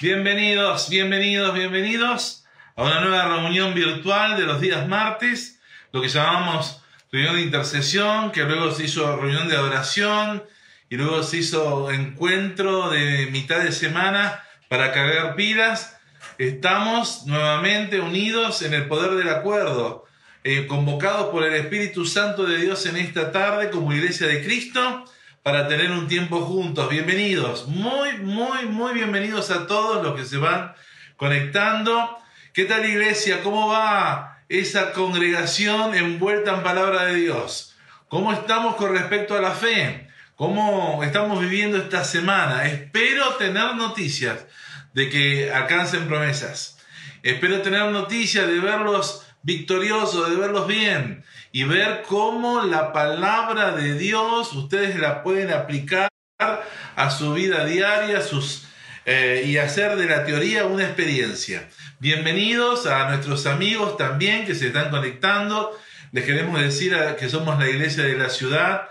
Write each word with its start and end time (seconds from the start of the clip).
Bienvenidos, 0.00 0.90
bienvenidos, 0.90 1.52
bienvenidos 1.54 2.44
a 2.76 2.84
una 2.84 3.00
nueva 3.00 3.24
reunión 3.24 3.74
virtual 3.74 4.36
de 4.36 4.44
los 4.44 4.60
días 4.60 4.86
martes, 4.86 5.60
lo 5.90 6.00
que 6.00 6.08
llamamos 6.08 6.80
reunión 7.10 7.34
de 7.34 7.42
intercesión, 7.42 8.30
que 8.30 8.44
luego 8.44 8.70
se 8.70 8.84
hizo 8.84 9.16
reunión 9.16 9.48
de 9.48 9.56
adoración 9.56 10.44
y 10.88 10.94
luego 10.94 11.24
se 11.24 11.38
hizo 11.38 11.90
encuentro 11.90 12.90
de 12.90 13.26
mitad 13.32 13.58
de 13.58 13.72
semana 13.72 14.44
para 14.68 14.92
cargar 14.92 15.34
pilas. 15.34 15.96
Estamos 16.38 17.26
nuevamente 17.26 18.00
unidos 18.00 18.62
en 18.62 18.74
el 18.74 18.86
poder 18.86 19.16
del 19.16 19.30
acuerdo, 19.30 20.04
eh, 20.44 20.68
convocados 20.68 21.30
por 21.30 21.42
el 21.42 21.54
Espíritu 21.54 22.04
Santo 22.04 22.44
de 22.44 22.58
Dios 22.58 22.86
en 22.86 22.98
esta 22.98 23.32
tarde 23.32 23.70
como 23.70 23.92
Iglesia 23.92 24.28
de 24.28 24.44
Cristo 24.44 25.06
para 25.42 25.68
tener 25.68 25.90
un 25.90 26.08
tiempo 26.08 26.40
juntos. 26.40 26.88
Bienvenidos, 26.88 27.66
muy, 27.68 28.18
muy, 28.18 28.66
muy 28.66 28.92
bienvenidos 28.92 29.50
a 29.50 29.66
todos 29.66 30.02
los 30.02 30.16
que 30.16 30.24
se 30.24 30.36
van 30.36 30.74
conectando. 31.16 32.18
¿Qué 32.52 32.64
tal 32.64 32.84
iglesia? 32.84 33.42
¿Cómo 33.42 33.68
va 33.68 34.42
esa 34.48 34.92
congregación 34.92 35.94
envuelta 35.94 36.54
en 36.54 36.62
palabra 36.62 37.06
de 37.06 37.16
Dios? 37.16 37.76
¿Cómo 38.08 38.32
estamos 38.32 38.76
con 38.76 38.92
respecto 38.92 39.36
a 39.36 39.40
la 39.40 39.52
fe? 39.52 40.08
¿Cómo 40.36 41.02
estamos 41.02 41.40
viviendo 41.40 41.78
esta 41.78 42.04
semana? 42.04 42.66
Espero 42.66 43.34
tener 43.34 43.74
noticias 43.74 44.46
de 44.94 45.08
que 45.08 45.52
alcancen 45.52 46.08
promesas. 46.08 46.78
Espero 47.22 47.62
tener 47.62 47.84
noticias 47.86 48.46
de 48.46 48.60
verlos 48.60 49.26
victoriosos, 49.42 50.30
de 50.30 50.36
verlos 50.36 50.66
bien 50.66 51.24
y 51.58 51.64
ver 51.64 52.04
cómo 52.06 52.62
la 52.62 52.92
palabra 52.92 53.72
de 53.72 53.98
Dios 53.98 54.52
ustedes 54.52 54.96
la 54.96 55.24
pueden 55.24 55.50
aplicar 55.50 56.08
a 56.38 57.10
su 57.10 57.34
vida 57.34 57.64
diaria 57.64 58.22
sus, 58.22 58.68
eh, 59.04 59.42
y 59.44 59.56
hacer 59.56 59.96
de 59.96 60.06
la 60.06 60.24
teoría 60.24 60.66
una 60.66 60.84
experiencia. 60.84 61.68
Bienvenidos 61.98 62.86
a 62.86 63.08
nuestros 63.08 63.46
amigos 63.46 63.96
también 63.96 64.46
que 64.46 64.54
se 64.54 64.68
están 64.68 64.88
conectando. 64.90 65.76
Les 66.12 66.22
queremos 66.22 66.60
decir 66.60 66.96
que 67.18 67.28
somos 67.28 67.58
la 67.58 67.68
iglesia 67.68 68.04
de 68.04 68.16
la 68.16 68.28
ciudad. 68.28 68.82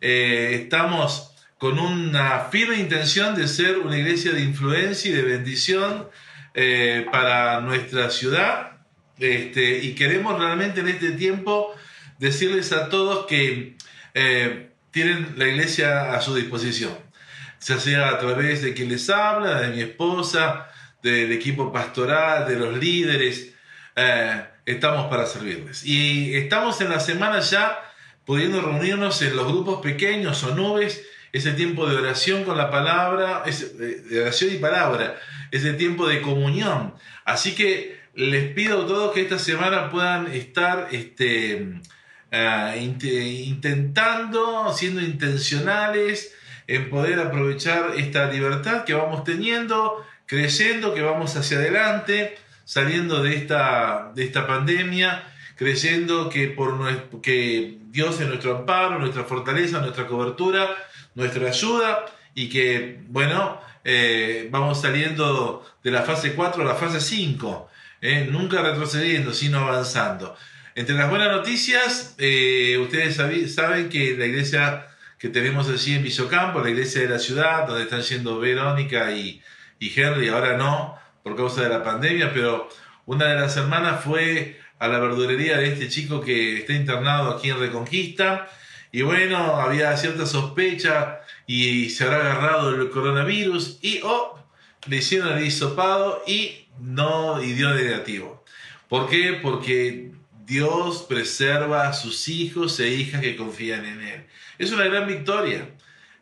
Eh, 0.00 0.60
estamos 0.62 1.34
con 1.58 1.78
una 1.78 2.46
firme 2.50 2.76
intención 2.76 3.34
de 3.34 3.48
ser 3.48 3.76
una 3.76 3.98
iglesia 3.98 4.32
de 4.32 4.40
influencia 4.40 5.10
y 5.10 5.14
de 5.14 5.22
bendición 5.24 6.08
eh, 6.54 7.06
para 7.12 7.60
nuestra 7.60 8.08
ciudad. 8.08 8.78
Este, 9.18 9.80
y 9.80 9.94
queremos 9.94 10.40
realmente 10.40 10.80
en 10.80 10.88
este 10.88 11.12
tiempo 11.12 11.74
decirles 12.18 12.72
a 12.72 12.88
todos 12.88 13.26
que 13.26 13.76
eh, 14.14 14.70
tienen 14.90 15.34
la 15.36 15.48
iglesia 15.48 16.14
a 16.14 16.20
su 16.20 16.34
disposición, 16.34 16.96
ya 17.60 17.78
sea 17.78 18.08
a 18.10 18.18
través 18.18 18.62
de 18.62 18.74
quien 18.74 18.88
les 18.88 19.10
habla, 19.10 19.60
de 19.60 19.68
mi 19.68 19.80
esposa, 19.80 20.68
del 21.02 21.32
equipo 21.32 21.72
pastoral, 21.72 22.46
de 22.48 22.56
los 22.56 22.78
líderes, 22.78 23.52
eh, 23.96 24.44
estamos 24.66 25.06
para 25.10 25.26
servirles. 25.26 25.84
Y 25.84 26.34
estamos 26.36 26.80
en 26.80 26.90
la 26.90 27.00
semana 27.00 27.40
ya 27.40 27.78
pudiendo 28.24 28.62
reunirnos 28.62 29.20
en 29.22 29.36
los 29.36 29.46
grupos 29.46 29.82
pequeños 29.82 30.42
o 30.44 30.54
nubes, 30.54 31.04
ese 31.32 31.52
tiempo 31.52 31.86
de 31.88 31.96
oración 31.96 32.44
con 32.44 32.56
la 32.56 32.70
palabra, 32.70 33.42
de 33.44 34.22
oración 34.22 34.54
y 34.54 34.58
palabra, 34.58 35.18
ese 35.50 35.72
tiempo 35.74 36.06
de 36.06 36.22
comunión. 36.22 36.94
Así 37.24 37.54
que 37.54 38.00
les 38.14 38.52
pido 38.54 38.82
a 38.82 38.86
todos 38.86 39.12
que 39.12 39.22
esta 39.22 39.38
semana 39.38 39.90
puedan 39.90 40.28
estar 40.32 40.88
este, 40.92 41.80
Ah, 42.36 42.74
intentando, 42.76 44.72
siendo 44.74 45.00
intencionales 45.00 46.34
en 46.66 46.90
poder 46.90 47.20
aprovechar 47.20 47.92
esta 47.96 48.26
libertad 48.26 48.82
que 48.82 48.92
vamos 48.92 49.22
teniendo, 49.22 50.04
creyendo 50.26 50.94
que 50.94 51.02
vamos 51.02 51.36
hacia 51.36 51.58
adelante, 51.58 52.36
saliendo 52.64 53.22
de 53.22 53.36
esta, 53.36 54.10
de 54.16 54.24
esta 54.24 54.48
pandemia, 54.48 55.22
creyendo 55.54 56.28
que, 56.28 56.48
por 56.48 57.20
que 57.20 57.78
Dios 57.90 58.20
es 58.20 58.26
nuestro 58.26 58.56
amparo, 58.56 58.98
nuestra 58.98 59.22
fortaleza, 59.22 59.78
nuestra 59.78 60.08
cobertura, 60.08 60.70
nuestra 61.14 61.46
ayuda 61.46 62.04
y 62.34 62.48
que, 62.48 62.98
bueno, 63.10 63.60
eh, 63.84 64.48
vamos 64.50 64.80
saliendo 64.80 65.64
de 65.84 65.92
la 65.92 66.02
fase 66.02 66.32
4 66.32 66.62
a 66.62 66.66
la 66.66 66.74
fase 66.74 67.00
5, 67.00 67.70
eh, 68.00 68.26
nunca 68.28 68.60
retrocediendo, 68.60 69.32
sino 69.32 69.60
avanzando. 69.60 70.36
Entre 70.76 70.96
las 70.96 71.08
buenas 71.08 71.30
noticias, 71.30 72.16
eh, 72.18 72.76
ustedes 72.78 73.14
saben 73.54 73.88
que 73.88 74.16
la 74.16 74.26
iglesia 74.26 74.88
que 75.20 75.28
tenemos 75.28 75.68
allí 75.68 75.94
en 75.94 76.02
Villocampo, 76.02 76.60
la 76.60 76.70
iglesia 76.70 77.02
de 77.02 77.08
la 77.10 77.20
ciudad, 77.20 77.68
donde 77.68 77.84
están 77.84 78.02
yendo 78.02 78.40
Verónica 78.40 79.12
y, 79.12 79.40
Henry, 79.78 80.28
ahora 80.28 80.56
no, 80.56 80.98
por 81.22 81.36
causa 81.36 81.62
de 81.62 81.68
la 81.68 81.84
pandemia, 81.84 82.32
pero 82.34 82.68
una 83.06 83.26
de 83.26 83.36
las 83.36 83.56
hermanas 83.56 84.02
fue 84.02 84.58
a 84.80 84.88
la 84.88 84.98
verdurería 84.98 85.58
de 85.58 85.72
este 85.72 85.88
chico 85.88 86.20
que 86.20 86.58
está 86.58 86.72
internado 86.72 87.30
aquí 87.30 87.50
en 87.50 87.60
Reconquista. 87.60 88.50
Y 88.90 89.02
bueno, 89.02 89.36
había 89.60 89.96
cierta 89.96 90.26
sospecha 90.26 91.20
y 91.46 91.88
se 91.90 92.02
habrá 92.02 92.16
agarrado 92.16 92.74
el 92.74 92.90
coronavirus 92.90 93.78
y 93.80 94.00
oh, 94.02 94.44
le 94.88 94.96
hicieron 94.96 95.38
el 95.38 95.46
hisopado 95.46 96.24
y 96.26 96.66
no 96.80 97.40
y 97.40 97.52
dio 97.52 97.70
negativo. 97.70 98.44
¿Por 98.88 99.08
qué? 99.08 99.38
Porque 99.40 100.13
Dios 100.44 101.06
preserva 101.08 101.88
a 101.88 101.92
sus 101.92 102.28
hijos 102.28 102.78
e 102.80 102.88
hijas 102.88 103.20
que 103.20 103.36
confían 103.36 103.84
en 103.84 104.00
Él. 104.02 104.26
Es 104.58 104.72
una 104.72 104.84
gran 104.84 105.06
victoria. 105.06 105.68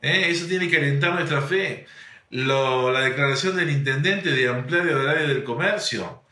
¿eh? 0.00 0.26
Eso 0.28 0.46
tiene 0.46 0.68
que 0.68 0.76
alentar 0.76 1.14
nuestra 1.14 1.42
fe. 1.42 1.86
la 2.30 3.00
declaración 3.00 3.56
del 3.56 3.70
intendente 3.70 4.30
de 4.30 4.48
ampliar 4.48 4.86
el 4.86 4.96
horario 4.96 5.28
del 5.28 5.44
comercio, 5.44 6.22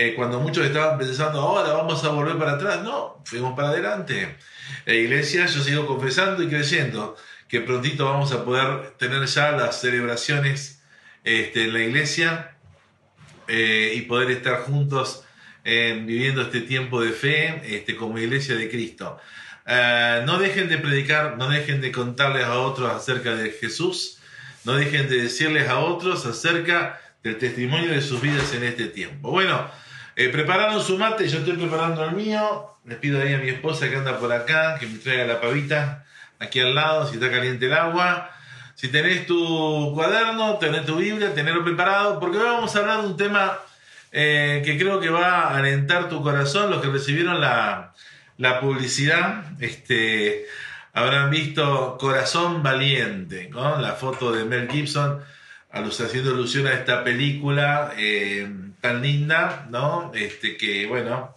eh, 0.00 0.14
cuando 0.14 0.38
muchos 0.38 0.64
estaban 0.64 0.96
pensando, 0.96 1.40
ahora 1.40 1.72
vamos 1.72 2.04
a 2.04 2.10
volver 2.10 2.38
para 2.38 2.52
atrás, 2.52 2.84
no, 2.84 3.20
fuimos 3.24 3.56
para 3.56 3.70
adelante. 3.70 4.36
La 4.84 4.94
iglesia, 4.94 5.46
yo 5.46 5.60
sigo 5.60 5.86
confesando 5.86 6.40
y 6.42 6.48
creyendo 6.48 7.16
que 7.48 7.60
prontito 7.62 8.04
vamos 8.04 8.30
a 8.32 8.44
poder 8.44 8.92
tener 8.92 9.26
ya 9.26 9.50
las 9.52 9.80
celebraciones 9.80 10.82
este, 11.24 11.64
en 11.64 11.72
la 11.72 11.80
iglesia 11.80 12.56
eh, 13.48 13.94
y 13.96 14.02
poder 14.02 14.30
estar 14.30 14.60
juntos 14.60 15.24
viviendo 15.68 16.42
este 16.42 16.62
tiempo 16.62 17.00
de 17.00 17.12
fe 17.12 17.60
este, 17.64 17.94
como 17.96 18.18
iglesia 18.18 18.56
de 18.56 18.70
Cristo. 18.70 19.18
Eh, 19.66 20.22
no 20.24 20.38
dejen 20.38 20.68
de 20.68 20.78
predicar, 20.78 21.36
no 21.36 21.48
dejen 21.48 21.82
de 21.82 21.92
contarles 21.92 22.44
a 22.44 22.58
otros 22.58 22.90
acerca 22.90 23.34
de 23.34 23.50
Jesús, 23.50 24.18
no 24.64 24.72
dejen 24.72 25.10
de 25.10 25.22
decirles 25.22 25.68
a 25.68 25.80
otros 25.80 26.24
acerca 26.24 26.98
del 27.22 27.36
testimonio 27.36 27.90
de 27.90 28.00
sus 28.00 28.22
vidas 28.22 28.54
en 28.54 28.64
este 28.64 28.86
tiempo. 28.86 29.30
Bueno, 29.30 29.70
eh, 30.16 30.30
prepararon 30.30 30.82
su 30.82 30.96
mate, 30.96 31.28
yo 31.28 31.40
estoy 31.40 31.58
preparando 31.58 32.02
el 32.02 32.12
mío, 32.12 32.78
les 32.86 32.96
pido 32.96 33.20
ahí 33.20 33.34
a 33.34 33.38
mi 33.38 33.50
esposa 33.50 33.90
que 33.90 33.96
anda 33.96 34.18
por 34.18 34.32
acá, 34.32 34.78
que 34.78 34.86
me 34.86 34.98
traiga 34.98 35.26
la 35.26 35.40
pavita 35.40 36.06
aquí 36.38 36.60
al 36.60 36.74
lado, 36.74 37.06
si 37.06 37.14
está 37.14 37.30
caliente 37.30 37.66
el 37.66 37.74
agua. 37.74 38.30
Si 38.74 38.88
tenés 38.88 39.26
tu 39.26 39.92
cuaderno, 39.92 40.56
tenés 40.56 40.86
tu 40.86 40.96
Biblia, 40.96 41.34
tenerlo 41.34 41.64
preparado, 41.64 42.18
porque 42.20 42.38
hoy 42.38 42.44
vamos 42.44 42.74
a 42.74 42.78
hablar 42.78 43.02
de 43.02 43.08
un 43.08 43.16
tema 43.16 43.58
eh, 44.12 44.62
que 44.64 44.78
creo 44.78 45.00
que 45.00 45.10
va 45.10 45.48
a 45.48 45.58
alentar 45.58 46.08
tu 46.08 46.22
corazón. 46.22 46.70
Los 46.70 46.82
que 46.82 46.88
recibieron 46.88 47.40
la, 47.40 47.94
publicidad 48.60 49.44
este, 49.60 50.46
habrán 50.92 51.30
visto 51.30 51.96
Corazón 51.98 52.62
Valiente, 52.62 53.50
con 53.50 53.82
la 53.82 53.92
foto 53.92 54.32
de 54.32 54.44
Mel 54.44 54.70
Gibson 54.70 55.20
haciendo 55.70 56.30
alusión 56.30 56.66
a 56.66 56.72
esta 56.72 57.04
película 57.04 57.92
eh, 57.96 58.50
tan 58.80 59.02
linda, 59.02 59.66
¿no? 59.70 60.12
Este, 60.14 60.56
que, 60.56 60.86
bueno, 60.86 61.36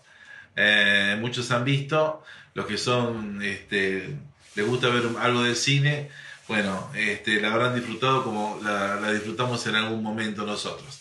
eh, 0.55 1.17
muchos 1.19 1.51
han 1.51 1.65
visto, 1.65 2.23
los 2.53 2.65
que 2.65 2.77
son, 2.77 3.41
este, 3.41 4.15
les 4.55 4.65
gusta 4.65 4.89
ver 4.89 5.03
algo 5.19 5.43
de 5.43 5.55
cine, 5.55 6.09
bueno, 6.47 6.89
este, 6.95 7.41
la 7.41 7.53
habrán 7.53 7.75
disfrutado 7.75 8.23
como 8.23 8.59
la 8.63 9.11
disfrutamos 9.11 9.65
en 9.67 9.75
algún 9.75 10.03
momento 10.03 10.45
nosotros 10.45 11.00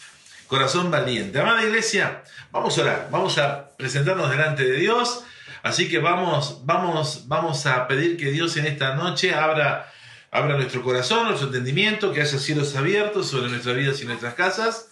corazón 0.50 0.90
valiente. 0.90 1.38
Amada 1.38 1.62
iglesia, 1.62 2.24
vamos 2.50 2.76
a 2.76 2.82
orar, 2.82 3.08
vamos 3.12 3.38
a 3.38 3.70
presentarnos 3.76 4.28
delante 4.28 4.64
de 4.64 4.78
Dios. 4.78 5.24
Así 5.62 5.88
que 5.88 6.00
vamos, 6.00 6.62
vamos, 6.64 7.28
vamos 7.28 7.66
a 7.66 7.86
pedir 7.86 8.16
que 8.16 8.32
Dios 8.32 8.56
en 8.56 8.66
esta 8.66 8.96
noche 8.96 9.32
abra, 9.32 9.92
abra 10.32 10.56
nuestro 10.56 10.82
corazón, 10.82 11.26
nuestro 11.26 11.46
entendimiento, 11.46 12.12
que 12.12 12.22
haya 12.22 12.36
cielos 12.36 12.74
abiertos 12.74 13.28
sobre 13.28 13.48
nuestras 13.48 13.76
vidas 13.76 14.02
y 14.02 14.06
nuestras 14.06 14.34
casas. 14.34 14.88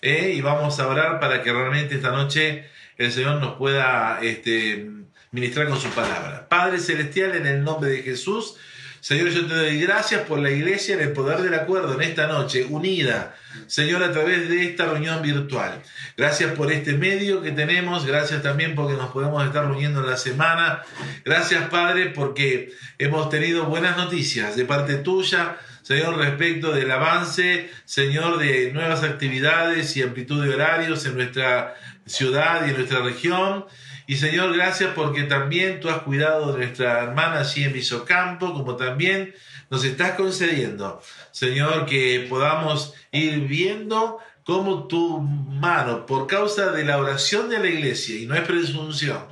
Eh, 0.00 0.32
y 0.34 0.40
vamos 0.40 0.80
a 0.80 0.88
orar 0.88 1.20
para 1.20 1.42
que 1.42 1.52
realmente 1.52 1.96
esta 1.96 2.10
noche 2.10 2.70
el 2.96 3.12
Señor 3.12 3.38
nos 3.38 3.56
pueda 3.56 4.18
este, 4.22 4.88
ministrar 5.30 5.68
con 5.68 5.78
su 5.78 5.90
palabra. 5.90 6.48
Padre 6.48 6.78
Celestial, 6.78 7.36
en 7.36 7.46
el 7.46 7.62
nombre 7.62 7.90
de 7.90 8.02
Jesús, 8.02 8.56
Señor, 9.02 9.30
yo 9.30 9.46
te 9.46 9.54
doy 9.56 9.80
gracias 9.80 10.20
por 10.20 10.38
la 10.38 10.52
iglesia 10.52 10.94
en 10.94 11.00
el 11.00 11.10
poder 11.10 11.42
del 11.42 11.54
acuerdo 11.54 11.94
en 11.94 12.02
esta 12.02 12.28
noche, 12.28 12.64
unida, 12.70 13.34
Señor, 13.66 14.00
a 14.00 14.12
través 14.12 14.48
de 14.48 14.64
esta 14.64 14.86
reunión 14.86 15.20
virtual. 15.20 15.82
Gracias 16.16 16.52
por 16.52 16.70
este 16.70 16.92
medio 16.92 17.42
que 17.42 17.50
tenemos, 17.50 18.06
gracias 18.06 18.44
también 18.44 18.76
porque 18.76 18.96
nos 18.96 19.10
podemos 19.10 19.44
estar 19.44 19.66
reuniendo 19.66 20.02
en 20.02 20.06
la 20.06 20.16
semana. 20.16 20.82
Gracias, 21.24 21.68
Padre, 21.68 22.10
porque 22.10 22.70
hemos 22.96 23.28
tenido 23.28 23.64
buenas 23.64 23.96
noticias 23.96 24.54
de 24.54 24.66
parte 24.66 24.94
tuya, 24.98 25.56
Señor, 25.82 26.16
respecto 26.18 26.70
del 26.70 26.92
avance, 26.92 27.70
Señor, 27.84 28.38
de 28.38 28.70
nuevas 28.72 29.02
actividades 29.02 29.96
y 29.96 30.02
amplitud 30.02 30.44
de 30.44 30.54
horarios 30.54 31.04
en 31.06 31.16
nuestra 31.16 31.74
ciudad 32.06 32.66
y 32.66 32.70
en 32.70 32.76
nuestra 32.76 33.00
región. 33.00 33.64
Y 34.12 34.16
Señor, 34.16 34.54
gracias 34.54 34.90
porque 34.94 35.22
también 35.22 35.80
tú 35.80 35.88
has 35.88 36.02
cuidado 36.02 36.52
de 36.52 36.58
nuestra 36.58 37.02
hermana 37.04 37.40
allí 37.40 37.64
en 37.64 37.72
Visocampo, 37.72 38.52
como 38.52 38.76
también 38.76 39.34
nos 39.70 39.84
estás 39.84 40.16
concediendo, 40.16 41.00
Señor, 41.30 41.86
que 41.86 42.26
podamos 42.28 42.92
ir 43.10 43.40
viendo 43.48 44.18
cómo 44.44 44.86
tu 44.86 45.18
mano, 45.20 46.04
por 46.04 46.26
causa 46.26 46.72
de 46.72 46.84
la 46.84 46.98
oración 46.98 47.48
de 47.48 47.58
la 47.58 47.68
iglesia, 47.68 48.18
y 48.18 48.26
no 48.26 48.34
es 48.34 48.42
presunción, 48.42 49.24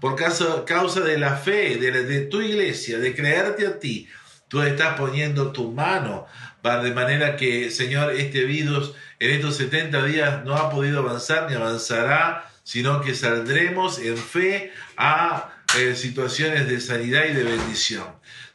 por 0.00 0.14
causa, 0.14 0.64
causa 0.64 1.00
de 1.00 1.18
la 1.18 1.34
fe 1.34 1.74
de, 1.74 2.20
tu 2.26 2.40
iglesia, 2.40 3.00
de 3.00 3.16
creerte 3.16 3.66
a 3.66 3.80
ti, 3.80 4.08
tú 4.46 4.62
estás 4.62 4.96
poniendo 4.96 5.50
tu 5.50 5.72
mano, 5.72 6.28
de 6.62 6.92
manera 6.92 7.36
que, 7.36 7.72
Señor, 7.72 8.12
este 8.12 8.44
virus 8.44 8.92
en 9.18 9.30
estos 9.30 9.56
70 9.56 10.04
días 10.04 10.44
no 10.44 10.54
ha 10.54 10.70
podido 10.70 11.00
avanzar 11.00 11.50
ni 11.50 11.56
avanzará 11.56 12.48
sino 12.68 13.00
que 13.00 13.14
saldremos 13.14 13.98
en 13.98 14.18
fe 14.18 14.74
a 14.98 15.54
eh, 15.78 15.96
situaciones 15.96 16.68
de 16.68 16.82
sanidad 16.82 17.24
y 17.24 17.32
de 17.32 17.42
bendición. 17.42 18.04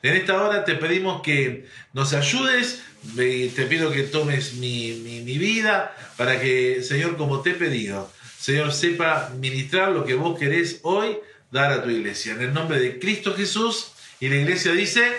En 0.04 0.14
esta 0.14 0.40
hora 0.40 0.66
te 0.66 0.76
pedimos 0.76 1.24
que 1.24 1.68
nos 1.94 2.14
ayudes, 2.14 2.84
te 3.16 3.66
pido 3.68 3.92
que 3.92 4.04
tomes 4.04 4.54
mi, 4.54 4.92
mi 5.26 5.40
vida 5.40 5.96
para 6.16 6.40
que, 6.40 6.84
Señor, 6.84 7.18
como 7.18 7.42
te 7.42 7.50
he 7.50 7.54
pedido, 7.56 8.14
Señor, 8.38 8.72
sepa 8.72 9.32
ministrar 9.40 9.92
lo 9.92 10.06
que 10.06 10.14
vos 10.14 10.38
querés 10.38 10.80
hoy 10.84 11.18
dar 11.50 11.72
a 11.72 11.82
tu 11.82 11.90
iglesia. 11.90 12.34
En 12.34 12.42
el 12.42 12.54
nombre 12.54 12.80
de 12.80 13.00
Cristo 13.00 13.34
Jesús, 13.34 13.94
y 14.20 14.30
la 14.30 14.36
iglesia 14.36 14.74
dice, 14.74 15.12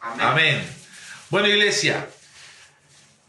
amén. 0.00 0.64
Bueno, 1.28 1.46
iglesia, 1.46 2.08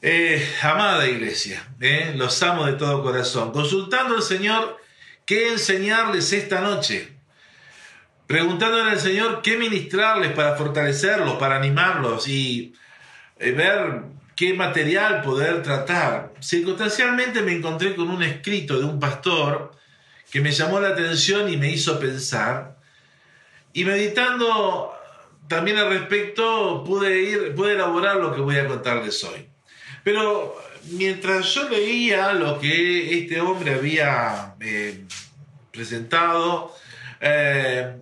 eh, 0.01 0.55
amada 0.61 1.05
iglesia, 1.05 1.67
eh, 1.81 2.13
los 2.15 2.41
amo 2.43 2.65
de 2.65 2.73
todo 2.73 3.03
corazón, 3.03 3.51
consultando 3.51 4.15
al 4.15 4.23
Señor 4.23 4.84
qué 5.25 5.49
enseñarles 5.49 6.31
esta 6.33 6.61
noche, 6.61 7.17
preguntándole 8.27 8.91
al 8.91 8.99
Señor 8.99 9.41
qué 9.41 9.57
ministrarles 9.57 10.31
para 10.33 10.55
fortalecerlos, 10.55 11.35
para 11.35 11.57
animarlos 11.57 12.27
y 12.27 12.73
eh, 13.37 13.51
ver 13.51 14.03
qué 14.35 14.53
material 14.53 15.21
poder 15.21 15.63
tratar. 15.63 16.33
Circunstancialmente 16.39 17.41
me 17.41 17.53
encontré 17.53 17.95
con 17.95 18.09
un 18.09 18.23
escrito 18.23 18.79
de 18.79 18.85
un 18.85 18.99
pastor 18.99 19.71
que 20.31 20.41
me 20.41 20.51
llamó 20.51 20.79
la 20.79 20.89
atención 20.89 21.51
y 21.51 21.57
me 21.57 21.71
hizo 21.71 21.99
pensar. 21.99 22.77
Y 23.73 23.85
meditando 23.85 24.93
también 25.47 25.77
al 25.77 25.89
respecto, 25.89 26.83
pude, 26.83 27.21
ir, 27.21 27.55
pude 27.55 27.73
elaborar 27.73 28.17
lo 28.17 28.33
que 28.33 28.41
voy 28.41 28.57
a 28.57 28.67
contarles 28.67 29.23
hoy. 29.23 29.47
Pero 30.03 30.55
mientras 30.91 31.53
yo 31.53 31.69
leía 31.69 32.33
lo 32.33 32.59
que 32.59 33.19
este 33.19 33.41
hombre 33.41 33.75
había 33.75 34.55
eh, 34.59 35.03
presentado, 35.71 36.75
eh, 37.21 37.95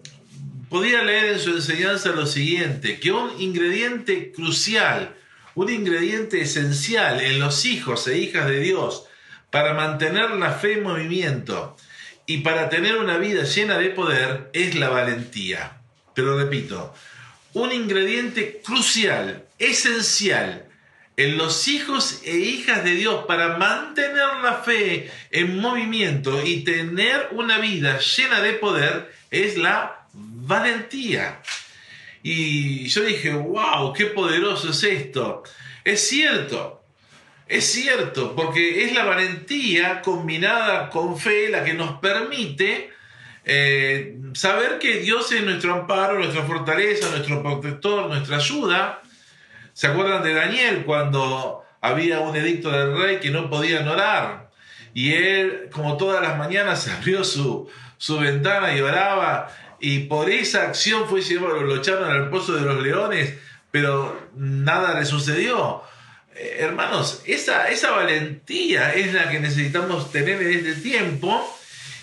podía 0.69 1.03
leer 1.03 1.33
en 1.33 1.39
su 1.39 1.51
enseñanza 1.51 2.09
lo 2.09 2.25
siguiente, 2.25 2.99
que 2.99 3.11
un 3.11 3.29
ingrediente 3.39 4.31
crucial, 4.31 5.15
un 5.55 5.69
ingrediente 5.69 6.41
esencial 6.41 7.21
en 7.21 7.39
los 7.39 7.65
hijos 7.65 8.07
e 8.07 8.17
hijas 8.17 8.47
de 8.47 8.59
Dios 8.59 9.05
para 9.51 9.73
mantener 9.73 10.31
la 10.31 10.51
fe 10.51 10.73
en 10.73 10.83
movimiento 10.83 11.77
y 12.25 12.39
para 12.39 12.69
tener 12.69 12.97
una 12.97 13.17
vida 13.17 13.43
llena 13.43 13.77
de 13.77 13.89
poder 13.89 14.49
es 14.53 14.75
la 14.75 14.89
valentía. 14.89 15.77
Pero 16.15 16.37
repito, 16.37 16.93
un 17.53 17.71
ingrediente 17.71 18.61
crucial, 18.65 19.45
esencial, 19.59 20.65
en 21.15 21.37
los 21.37 21.67
hijos 21.67 22.21
e 22.25 22.35
hijas 22.37 22.83
de 22.83 22.91
Dios 22.91 23.25
para 23.27 23.57
mantener 23.57 24.27
la 24.41 24.61
fe 24.63 25.11
en 25.31 25.59
movimiento 25.59 26.43
y 26.43 26.63
tener 26.63 27.29
una 27.31 27.59
vida 27.59 27.99
llena 27.99 28.41
de 28.41 28.53
poder 28.53 29.11
es 29.29 29.57
la 29.57 30.07
valentía. 30.13 31.41
Y 32.23 32.87
yo 32.87 33.03
dije, 33.03 33.33
wow, 33.33 33.93
qué 33.93 34.07
poderoso 34.07 34.71
es 34.71 34.83
esto. 34.83 35.43
Es 35.83 36.07
cierto, 36.07 36.83
es 37.47 37.65
cierto, 37.65 38.35
porque 38.35 38.85
es 38.85 38.93
la 38.93 39.03
valentía 39.03 40.01
combinada 40.01 40.89
con 40.89 41.19
fe 41.19 41.49
la 41.49 41.63
que 41.63 41.73
nos 41.73 41.99
permite 41.99 42.91
eh, 43.45 44.17
saber 44.33 44.79
que 44.79 45.01
Dios 45.01 45.31
es 45.33 45.43
nuestro 45.43 45.73
amparo, 45.73 46.17
nuestra 46.17 46.43
fortaleza, 46.43 47.09
nuestro 47.09 47.43
protector, 47.43 48.07
nuestra 48.07 48.37
ayuda 48.37 49.02
¿Se 49.73 49.87
acuerdan 49.87 50.23
de 50.23 50.33
Daniel 50.33 50.83
cuando 50.85 51.63
había 51.81 52.19
un 52.19 52.35
edicto 52.35 52.69
del 52.69 52.95
rey 52.95 53.19
que 53.19 53.31
no 53.31 53.49
podían 53.49 53.87
orar? 53.87 54.51
Y 54.93 55.13
él, 55.13 55.69
como 55.71 55.97
todas 55.97 56.21
las 56.21 56.37
mañanas, 56.37 56.87
abrió 56.99 57.23
su, 57.23 57.69
su 57.97 58.19
ventana 58.19 58.75
y 58.75 58.81
oraba. 58.81 59.49
Y 59.79 60.01
por 60.01 60.29
esa 60.29 60.63
acción 60.63 61.07
fue 61.09 61.21
llevado, 61.21 61.61
lo 61.61 61.75
echaron 61.75 62.09
al 62.09 62.29
pozo 62.29 62.53
de 62.53 62.61
los 62.61 62.81
leones, 62.81 63.33
pero 63.71 64.29
nada 64.35 64.97
le 64.99 65.05
sucedió. 65.05 65.81
Eh, 66.35 66.57
hermanos, 66.59 67.21
esa, 67.25 67.69
esa 67.69 67.91
valentía 67.91 68.93
es 68.93 69.13
la 69.13 69.29
que 69.29 69.39
necesitamos 69.39 70.11
tener 70.11 70.41
en 70.41 70.67
este 70.67 70.75
tiempo. 70.75 71.59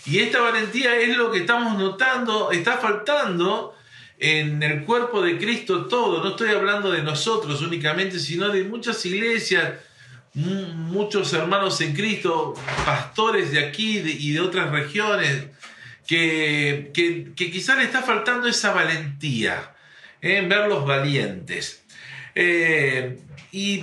Y 0.06 0.18
esta 0.18 0.40
valentía 0.40 0.96
es 0.96 1.16
lo 1.16 1.30
que 1.30 1.38
estamos 1.38 1.78
notando, 1.78 2.50
está 2.50 2.78
faltando 2.78 3.76
en 4.20 4.62
el 4.62 4.84
cuerpo 4.84 5.22
de 5.22 5.38
Cristo 5.38 5.86
todo. 5.86 6.22
No 6.22 6.30
estoy 6.30 6.50
hablando 6.50 6.92
de 6.92 7.02
nosotros 7.02 7.62
únicamente, 7.62 8.18
sino 8.18 8.50
de 8.50 8.64
muchas 8.64 9.04
iglesias, 9.06 9.72
muchos 10.34 11.32
hermanos 11.32 11.80
en 11.80 11.94
Cristo, 11.94 12.54
pastores 12.84 13.50
de 13.50 13.64
aquí 13.64 13.98
y 13.98 14.32
de 14.32 14.40
otras 14.40 14.70
regiones, 14.70 15.46
que, 16.06 16.90
que, 16.92 17.32
quizás 17.34 17.78
le 17.78 17.84
está 17.84 18.02
faltando 18.02 18.46
esa 18.46 18.72
valentía, 18.72 19.74
¿eh? 20.20 20.38
en 20.38 20.48
verlos 20.48 20.86
valientes. 20.86 21.82
Eh, 22.34 23.18
y 23.52 23.82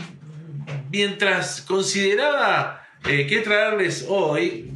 mientras 0.91 1.61
consideraba 1.61 2.87
eh, 3.05 3.25
qué 3.27 3.39
traerles 3.39 4.05
hoy, 4.07 4.71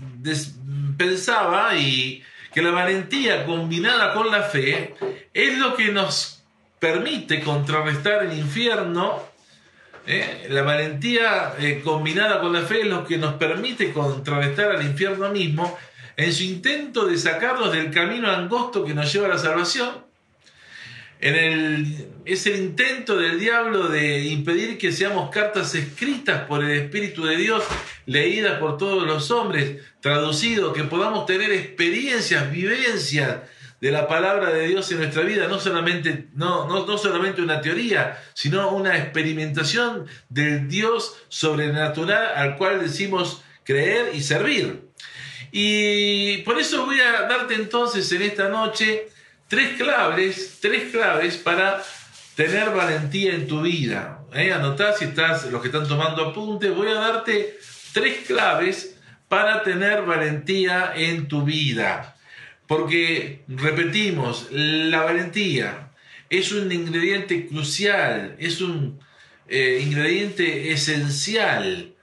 pensaba 0.98 1.76
y 1.78 2.24
que 2.54 2.62
la 2.62 2.72
valentía 2.72 3.46
combinada 3.46 4.14
con 4.14 4.30
la 4.30 4.44
fe 4.44 4.96
es 5.34 5.58
lo 5.58 5.76
que 5.76 5.92
nos 5.92 6.44
permite 6.80 7.42
contrarrestar 7.42 8.24
el 8.24 8.38
infierno. 8.38 9.24
¿eh? 10.06 10.48
La 10.50 10.64
valentía 10.64 11.54
eh, 11.60 11.82
combinada 11.84 12.42
con 12.42 12.54
la 12.54 12.62
fe 12.62 12.82
es 12.82 12.88
lo 12.88 13.06
que 13.06 13.18
nos 13.18 13.36
permite 13.36 13.94
contrarrestar 13.94 14.72
al 14.72 14.84
infierno 14.84 15.30
mismo 15.30 15.78
en 16.18 16.34
su 16.34 16.44
intento 16.44 17.06
de 17.06 17.18
sacarnos 17.18 17.72
del 17.72 17.92
camino 17.92 18.30
angosto 18.30 18.84
que 18.84 18.94
nos 18.94 19.12
lleva 19.12 19.28
a 19.28 19.30
la 19.30 19.38
salvación 19.38 20.11
en 21.22 21.36
el, 21.36 22.08
es 22.26 22.48
el 22.48 22.58
intento 22.58 23.16
del 23.16 23.40
diablo 23.40 23.88
de 23.88 24.26
impedir 24.26 24.78
que 24.80 24.92
seamos 24.92 25.30
cartas 25.30 25.76
escritas 25.76 26.46
por 26.48 26.64
el 26.64 26.72
Espíritu 26.72 27.24
de 27.26 27.38
Dios, 27.38 27.64
leídas 28.08 28.60
por 28.60 28.78
todos 28.78 29.06
los 29.06 29.30
hombres, 29.30 29.78
traducido, 30.02 30.74
que 30.74 30.84
podamos 30.84 31.28
tener 31.28 31.52
experiencias, 31.52 32.52
vivencias 32.52 33.38
de 33.80 33.92
la 33.92 34.08
palabra 34.08 34.52
de 34.52 34.68
Dios 34.68 34.92
en 34.92 34.98
nuestra 35.00 35.22
vida, 35.22 35.48
no 35.48 35.60
solamente, 35.60 36.28
no, 36.34 36.68
no, 36.68 36.86
no 36.86 36.98
solamente 36.98 37.42
una 37.42 37.62
teoría, 37.62 38.20
sino 38.34 38.72
una 38.72 38.98
experimentación 38.98 40.08
del 40.30 40.68
Dios 40.68 41.18
sobrenatural 41.30 42.34
al 42.36 42.58
cual 42.58 42.80
decimos 42.80 43.44
creer 43.64 44.12
y 44.14 44.22
servir. 44.22 44.90
Y 45.52 46.38
por 46.40 46.60
eso 46.60 46.86
voy 46.86 47.00
a 47.00 47.24
darte 47.24 47.56
entonces 47.56 48.12
en 48.12 48.22
esta 48.22 48.50
noche 48.50 49.08
tres 49.52 49.76
claves, 49.78 50.60
tres 50.62 50.92
claves 50.94 51.36
para 51.36 51.84
tener 52.38 52.70
valentía 52.70 53.34
en 53.34 53.48
tu 53.48 53.62
vida. 53.62 54.24
¿eh? 54.34 54.56
Si 54.98 55.06
estás, 55.06 55.52
los 55.52 55.62
que 55.62 55.68
están 55.68 55.86
tomando 55.90 56.28
apuntes, 56.28 56.74
voy 56.74 56.88
a 56.88 56.94
darte 56.94 57.58
tres 57.92 58.26
claves 58.26 58.98
para 59.28 59.62
tener 59.62 60.04
valentía 60.04 60.94
en 60.96 61.28
tu 61.28 61.44
vida. 61.44 62.16
Porque, 62.66 63.44
repetimos, 63.50 64.48
la 64.52 65.02
valentía 65.02 65.92
es 66.30 66.54
un 66.54 66.72
ingrediente 66.72 67.48
crucial, 67.48 68.38
es 68.40 68.62
un 68.62 69.02
eh, 69.50 69.82
ingrediente 69.84 70.72
esencial 70.72 71.94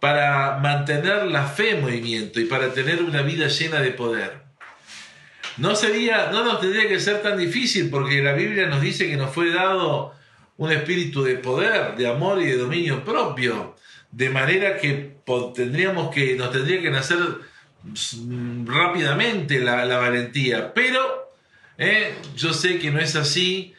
para 0.00 0.56
mantener 0.60 1.26
la 1.26 1.46
fe 1.46 1.72
en 1.72 1.82
movimiento 1.82 2.40
y 2.40 2.46
para 2.46 2.72
tener 2.72 3.02
una 3.02 3.20
vida 3.20 3.48
llena 3.48 3.82
de 3.82 3.90
poder 3.90 4.45
no 5.56 5.74
sería, 5.74 6.30
no 6.30 6.44
nos 6.44 6.60
tendría 6.60 6.88
que 6.88 7.00
ser 7.00 7.22
tan 7.22 7.38
difícil 7.38 7.88
porque 7.90 8.22
la 8.22 8.32
Biblia 8.32 8.66
nos 8.66 8.80
dice 8.80 9.08
que 9.08 9.16
nos 9.16 9.32
fue 9.32 9.50
dado 9.50 10.14
un 10.56 10.72
espíritu 10.72 11.22
de 11.22 11.36
poder, 11.36 11.96
de 11.96 12.06
amor 12.06 12.40
y 12.40 12.46
de 12.46 12.56
dominio 12.56 13.04
propio, 13.04 13.76
de 14.10 14.30
manera 14.30 14.78
que 14.78 15.16
tendríamos 15.54 16.14
que, 16.14 16.36
nos 16.36 16.52
tendría 16.52 16.80
que 16.80 16.90
nacer 16.90 17.18
rápidamente 18.64 19.60
la, 19.60 19.84
valentía, 19.98 20.72
pero 20.74 21.32
eh, 21.78 22.14
yo 22.36 22.52
sé 22.52 22.78
que 22.78 22.90
no 22.90 23.00
es 23.00 23.16
así, 23.16 23.74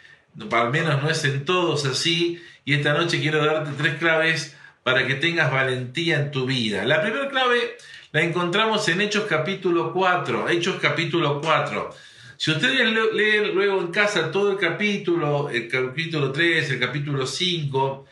al 0.52 0.72
menos 0.72 1.02
no 1.02 1.10
es 1.10 1.24
en 1.26 1.46
todos 1.46 1.86
así, 1.86 2.42
y 2.66 2.74
esta 2.74 2.94
noche 2.94 3.20
quiero 3.20 3.44
darte 3.44 3.72
tres 3.78 3.96
claves 3.96 4.56
para 4.84 5.08
que 5.08 5.16
tengas 5.16 5.52
valentía 5.52 6.20
en 6.20 6.32
tu 6.32 6.46
vida. 6.46 6.86
La 6.86 7.02
primera 7.02 7.30
clave 7.30 7.78
la 8.12 8.22
encontramos 8.22 8.88
en 8.90 9.02
Hechos 9.02 9.26
capítulo 9.28 9.92
4, 9.94 10.50
Hechos 10.50 10.78
capítulo 10.82 11.42
4. 11.42 11.90
Si 12.38 12.52
ustedes 12.52 13.14
leen 13.14 13.54
luego 13.54 13.82
en 13.82 13.88
casa 13.88 14.32
todo 14.32 14.52
el 14.52 14.58
capítulo, 14.58 15.50
el 15.50 15.68
capítulo 15.68 16.32
3, 16.32 16.72
el 16.72 16.80
capítulo 16.80 17.26
5, 17.26 18.06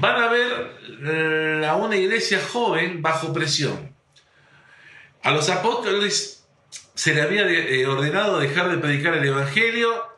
van 0.00 0.22
a 0.22 0.28
ver 0.28 0.76
eh, 1.04 1.66
a 1.66 1.76
una 1.76 1.96
iglesia 1.96 2.40
joven 2.40 3.00
bajo 3.00 3.32
presión. 3.32 3.94
A 5.22 5.30
los 5.30 5.48
apóstoles 5.48 6.44
se 6.94 7.14
le 7.14 7.22
había 7.22 7.48
eh, 7.48 7.86
ordenado 7.86 8.40
dejar 8.40 8.70
de 8.70 8.78
predicar 8.78 9.14
el 9.14 9.24
Evangelio, 9.24 10.12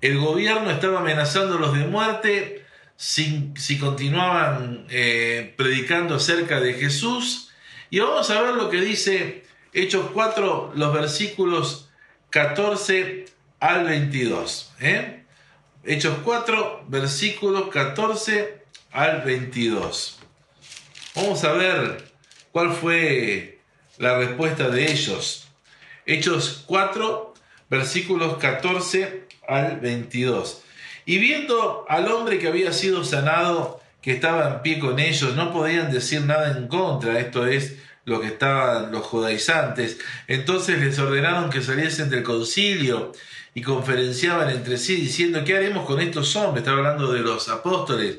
el 0.00 0.18
gobierno 0.18 0.70
estaba 0.70 1.00
amenazándolos 1.00 1.76
de 1.76 1.86
muerte 1.86 2.64
si, 2.96 3.52
si 3.56 3.78
continuaban 3.78 4.86
eh, 4.90 5.54
predicando 5.56 6.14
acerca 6.14 6.60
de 6.60 6.74
Jesús. 6.74 7.47
Y 7.90 8.00
vamos 8.00 8.28
a 8.30 8.42
ver 8.42 8.54
lo 8.54 8.68
que 8.68 8.80
dice 8.80 9.44
Hechos 9.72 10.10
4, 10.12 10.72
los 10.74 10.92
versículos 10.92 11.88
14 12.30 13.24
al 13.60 13.84
22. 13.84 14.72
¿eh? 14.80 15.24
Hechos 15.84 16.18
4, 16.22 16.84
versículos 16.88 17.68
14 17.70 18.62
al 18.92 19.22
22. 19.22 20.18
Vamos 21.14 21.44
a 21.44 21.52
ver 21.52 22.12
cuál 22.52 22.72
fue 22.72 23.60
la 23.96 24.18
respuesta 24.18 24.68
de 24.68 24.92
ellos. 24.92 25.48
Hechos 26.04 26.64
4, 26.66 27.34
versículos 27.70 28.36
14 28.36 29.24
al 29.48 29.80
22. 29.80 30.62
Y 31.06 31.18
viendo 31.18 31.86
al 31.88 32.12
hombre 32.12 32.38
que 32.38 32.48
había 32.48 32.74
sido 32.74 33.02
sanado, 33.02 33.77
que 34.00 34.12
estaba 34.12 34.48
en 34.48 34.62
pie 34.62 34.78
con 34.78 34.98
ellos, 34.98 35.34
no 35.34 35.52
podían 35.52 35.90
decir 35.90 36.22
nada 36.22 36.56
en 36.56 36.68
contra, 36.68 37.18
esto 37.18 37.46
es 37.46 37.76
lo 38.04 38.20
que 38.20 38.28
estaban 38.28 38.90
los 38.90 39.02
judaizantes. 39.02 39.98
Entonces 40.26 40.80
les 40.80 40.98
ordenaron 40.98 41.50
que 41.50 41.60
saliesen 41.60 42.10
del 42.10 42.22
concilio 42.22 43.12
y 43.54 43.62
conferenciaban 43.62 44.50
entre 44.50 44.78
sí 44.78 44.96
diciendo, 44.96 45.44
¿qué 45.44 45.56
haremos 45.56 45.84
con 45.86 46.00
estos 46.00 46.34
hombres? 46.36 46.62
Estaba 46.62 46.78
hablando 46.78 47.12
de 47.12 47.20
los 47.20 47.48
apóstoles, 47.48 48.18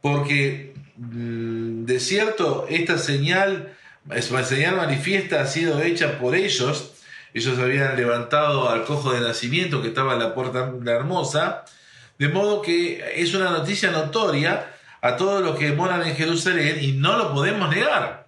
porque 0.00 0.74
mm, 0.96 1.84
de 1.84 2.00
cierto 2.00 2.66
esta 2.68 2.98
señal, 2.98 3.76
esa 4.10 4.44
señal 4.44 4.76
manifiesta 4.76 5.42
ha 5.42 5.46
sido 5.46 5.82
hecha 5.82 6.18
por 6.18 6.34
ellos. 6.34 6.92
Ellos 7.34 7.58
habían 7.58 7.96
levantado 7.96 8.70
al 8.70 8.84
cojo 8.84 9.12
de 9.12 9.20
nacimiento 9.20 9.82
que 9.82 9.88
estaba 9.88 10.14
en 10.14 10.20
la 10.20 10.34
puerta 10.34 10.70
de 10.70 10.84
la 10.84 10.92
hermosa, 10.92 11.64
de 12.18 12.28
modo 12.28 12.62
que 12.62 13.04
es 13.16 13.34
una 13.34 13.50
noticia 13.50 13.90
notoria 13.90 14.75
a 15.06 15.16
todos 15.16 15.40
los 15.40 15.56
que 15.56 15.70
moran 15.72 16.04
en 16.04 16.16
Jerusalén 16.16 16.78
y 16.80 16.92
no 16.92 17.16
lo 17.16 17.32
podemos 17.32 17.70
negar. 17.70 18.26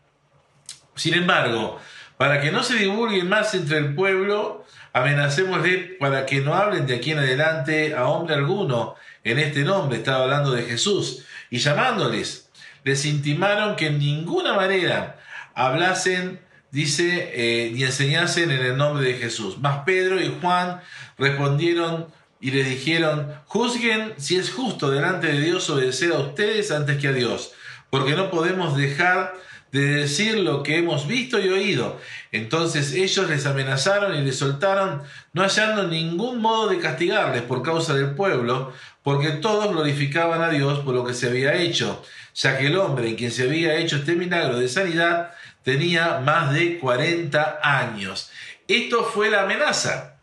Sin 0.94 1.14
embargo, 1.14 1.80
para 2.16 2.40
que 2.40 2.52
no 2.52 2.62
se 2.62 2.76
divulguen 2.76 3.28
más 3.28 3.52
entre 3.54 3.78
el 3.78 3.96
pueblo, 3.96 4.64
amenacémosle 4.92 5.96
para 5.98 6.24
que 6.24 6.40
no 6.40 6.54
hablen 6.54 6.86
de 6.86 6.94
aquí 6.94 7.10
en 7.10 7.18
adelante 7.18 7.96
a 7.96 8.06
hombre 8.06 8.36
alguno 8.36 8.94
en 9.24 9.40
este 9.40 9.64
nombre, 9.64 9.98
estaba 9.98 10.22
hablando 10.22 10.52
de 10.52 10.62
Jesús, 10.62 11.24
y 11.50 11.58
llamándoles, 11.58 12.48
les 12.84 13.04
intimaron 13.06 13.74
que 13.74 13.88
en 13.88 13.98
ninguna 13.98 14.54
manera 14.54 15.18
hablasen, 15.54 16.40
dice, 16.70 17.32
eh, 17.34 17.72
ni 17.72 17.82
enseñasen 17.82 18.52
en 18.52 18.64
el 18.64 18.76
nombre 18.76 19.04
de 19.04 19.14
Jesús. 19.14 19.58
Mas 19.58 19.80
Pedro 19.84 20.20
y 20.20 20.32
Juan 20.40 20.80
respondieron 21.18 22.06
y 22.40 22.50
les 22.50 22.68
dijeron, 22.68 23.32
juzguen 23.46 24.14
si 24.16 24.36
es 24.36 24.50
justo 24.50 24.90
delante 24.90 25.26
de 25.28 25.40
Dios 25.40 25.68
obedecer 25.70 26.12
a 26.12 26.18
ustedes 26.18 26.70
antes 26.70 26.98
que 26.98 27.08
a 27.08 27.12
Dios, 27.12 27.52
porque 27.90 28.14
no 28.14 28.30
podemos 28.30 28.76
dejar 28.76 29.34
de 29.72 29.80
decir 29.80 30.38
lo 30.38 30.62
que 30.62 30.78
hemos 30.78 31.06
visto 31.06 31.38
y 31.38 31.48
oído. 31.48 32.00
Entonces 32.32 32.92
ellos 32.94 33.28
les 33.28 33.44
amenazaron 33.46 34.14
y 34.14 34.22
les 34.22 34.38
soltaron, 34.38 35.02
no 35.32 35.42
hallando 35.42 35.86
ningún 35.86 36.40
modo 36.40 36.68
de 36.68 36.78
castigarles 36.78 37.42
por 37.42 37.62
causa 37.62 37.94
del 37.94 38.14
pueblo, 38.14 38.72
porque 39.02 39.30
todos 39.30 39.70
glorificaban 39.70 40.42
a 40.42 40.50
Dios 40.50 40.80
por 40.80 40.94
lo 40.94 41.04
que 41.04 41.14
se 41.14 41.28
había 41.28 41.54
hecho, 41.54 42.02
ya 42.34 42.56
que 42.58 42.68
el 42.68 42.76
hombre 42.76 43.08
en 43.08 43.16
quien 43.16 43.30
se 43.30 43.44
había 43.44 43.76
hecho 43.76 43.96
este 43.96 44.14
milagro 44.14 44.58
de 44.58 44.68
sanidad 44.68 45.32
tenía 45.62 46.20
más 46.20 46.54
de 46.54 46.78
40 46.78 47.60
años. 47.62 48.30
Esto 48.66 49.04
fue 49.04 49.30
la 49.30 49.42
amenaza. 49.42 50.17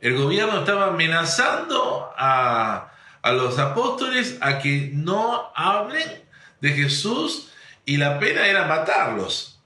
El 0.00 0.16
gobierno 0.16 0.60
estaba 0.60 0.88
amenazando 0.88 2.12
a, 2.16 2.92
a 3.22 3.32
los 3.32 3.58
apóstoles 3.58 4.38
a 4.40 4.58
que 4.58 4.90
no 4.92 5.50
hablen 5.54 6.24
de 6.60 6.70
Jesús 6.70 7.50
y 7.84 7.96
la 7.96 8.18
pena 8.18 8.46
era 8.46 8.66
matarlos. 8.66 9.60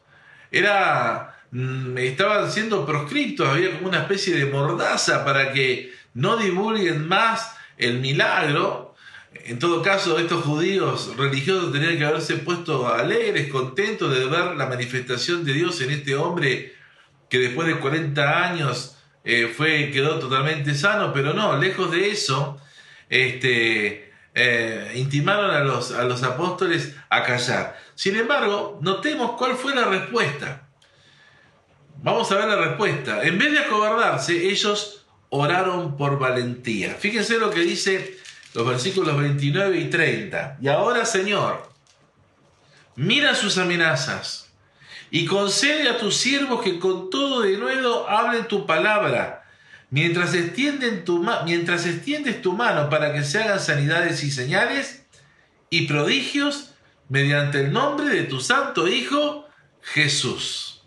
Era, 0.51 1.37
mm, 1.51 1.99
estaban 1.99 2.51
siendo 2.51 2.87
proscriptos, 2.87 3.49
había 3.49 3.73
como 3.75 3.89
una 3.89 4.03
especie 4.03 4.37
de 4.37 4.47
mordaza 4.47 5.25
para 5.25 5.53
que 5.53 5.93
no 6.15 6.37
divulguen 6.37 7.09
más 7.09 7.57
el 7.77 7.99
milagro. 7.99 8.95
En 9.33 9.59
todo 9.59 9.83
caso, 9.83 10.19
estos 10.19 10.45
judíos 10.45 11.17
religiosos 11.17 11.73
tenían 11.73 11.99
que 11.99 12.05
haberse 12.05 12.37
puesto 12.37 12.93
alegres, 12.93 13.51
contentos 13.51 14.13
de 14.13 14.27
ver 14.27 14.57
la 14.57 14.67
manifestación 14.67 15.45
de 15.45 15.53
Dios 15.55 15.81
en 15.81 15.91
este 15.91 16.15
hombre 16.17 16.75
que 17.29 17.39
después 17.39 17.69
de 17.69 17.79
40 17.79 18.49
años 18.49 18.97
eh, 19.25 19.53
fue, 19.55 19.91
quedó 19.91 20.19
totalmente 20.19 20.75
sano, 20.75 21.13
pero 21.13 21.35
no, 21.35 21.57
lejos 21.57 21.91
de 21.91 22.11
eso, 22.11 22.61
este, 23.09 24.13
eh, 24.35 24.93
intimaron 24.95 25.51
a 25.51 25.61
los, 25.61 25.93
a 25.93 26.05
los 26.05 26.23
apóstoles 26.23 26.97
a 27.11 27.23
callar. 27.23 27.79
Sin 27.95 28.17
embargo, 28.17 28.79
notemos 28.83 29.33
cuál 29.33 29.57
fue 29.57 29.75
la 29.75 29.85
respuesta. 29.85 30.69
Vamos 32.03 32.33
a 32.33 32.37
ver 32.37 32.49
la 32.49 32.57
respuesta. 32.57 33.23
En 33.23 33.39
vez 33.39 33.53
de 33.53 33.59
acobardarse, 33.59 34.49
ellos 34.49 35.07
oraron 35.29 35.97
por 35.97 36.19
valentía. 36.19 36.95
Fíjense 36.95 37.39
lo 37.39 37.51
que 37.51 37.61
dice 37.61 38.19
los 38.55 38.67
versículos 38.67 39.19
29 39.19 39.79
y 39.79 39.91
30. 39.91 40.59
Y 40.63 40.69
ahora, 40.69 41.05
Señor, 41.05 41.71
mira 42.97 43.35
sus 43.35 43.59
amenazas 43.59 44.50
y 45.11 45.27
concede 45.27 45.89
a 45.89 45.99
tus 45.99 46.17
siervos 46.17 46.63
que 46.63 46.79
con 46.79 47.11
todo 47.11 47.43
de 47.43 47.57
nuevo 47.57 48.09
hablen 48.09 48.47
tu 48.47 48.67
palabra 48.67 49.41
Mientras, 49.91 50.37
tu 51.05 51.27
mientras 51.45 51.85
extiendes 51.85 52.41
tu 52.41 52.53
mano 52.53 52.89
para 52.89 53.13
que 53.13 53.25
se 53.25 53.43
hagan 53.43 53.59
sanidades 53.59 54.23
y 54.23 54.31
señales 54.31 55.05
y 55.69 55.87
prodigios 55.89 56.75
mediante 57.09 57.61
el 57.63 57.73
nombre 57.73 58.09
de 58.09 58.23
tu 58.23 58.41
santo 58.41 58.87
Hijo 58.87 59.49
Jesús. 59.83 60.83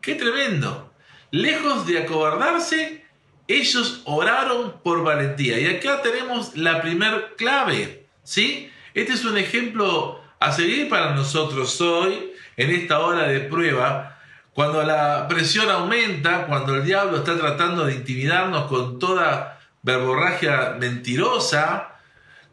¡Qué 0.00 0.14
tremendo! 0.14 0.92
Lejos 1.32 1.84
de 1.88 1.98
acobardarse, 1.98 3.04
ellos 3.48 4.02
oraron 4.04 4.80
por 4.84 5.02
valentía. 5.02 5.58
Y 5.58 5.66
acá 5.66 6.00
tenemos 6.00 6.56
la 6.56 6.80
primer 6.80 7.34
clave, 7.36 8.06
¿sí? 8.22 8.70
Este 8.94 9.14
es 9.14 9.24
un 9.24 9.36
ejemplo 9.36 10.20
a 10.38 10.52
seguir 10.52 10.88
para 10.88 11.16
nosotros 11.16 11.80
hoy, 11.80 12.30
en 12.56 12.70
esta 12.70 13.00
hora 13.00 13.28
de 13.28 13.40
prueba, 13.40 14.18
cuando 14.52 14.82
la 14.84 15.26
presión 15.28 15.68
aumenta, 15.68 16.46
cuando 16.46 16.76
el 16.76 16.84
diablo 16.84 17.18
está 17.18 17.36
tratando 17.36 17.86
de 17.86 17.94
intimidarnos 17.94 18.66
con 18.66 18.98
toda 18.98 19.58
verborragia 19.82 20.76
mentirosa, 20.78 21.90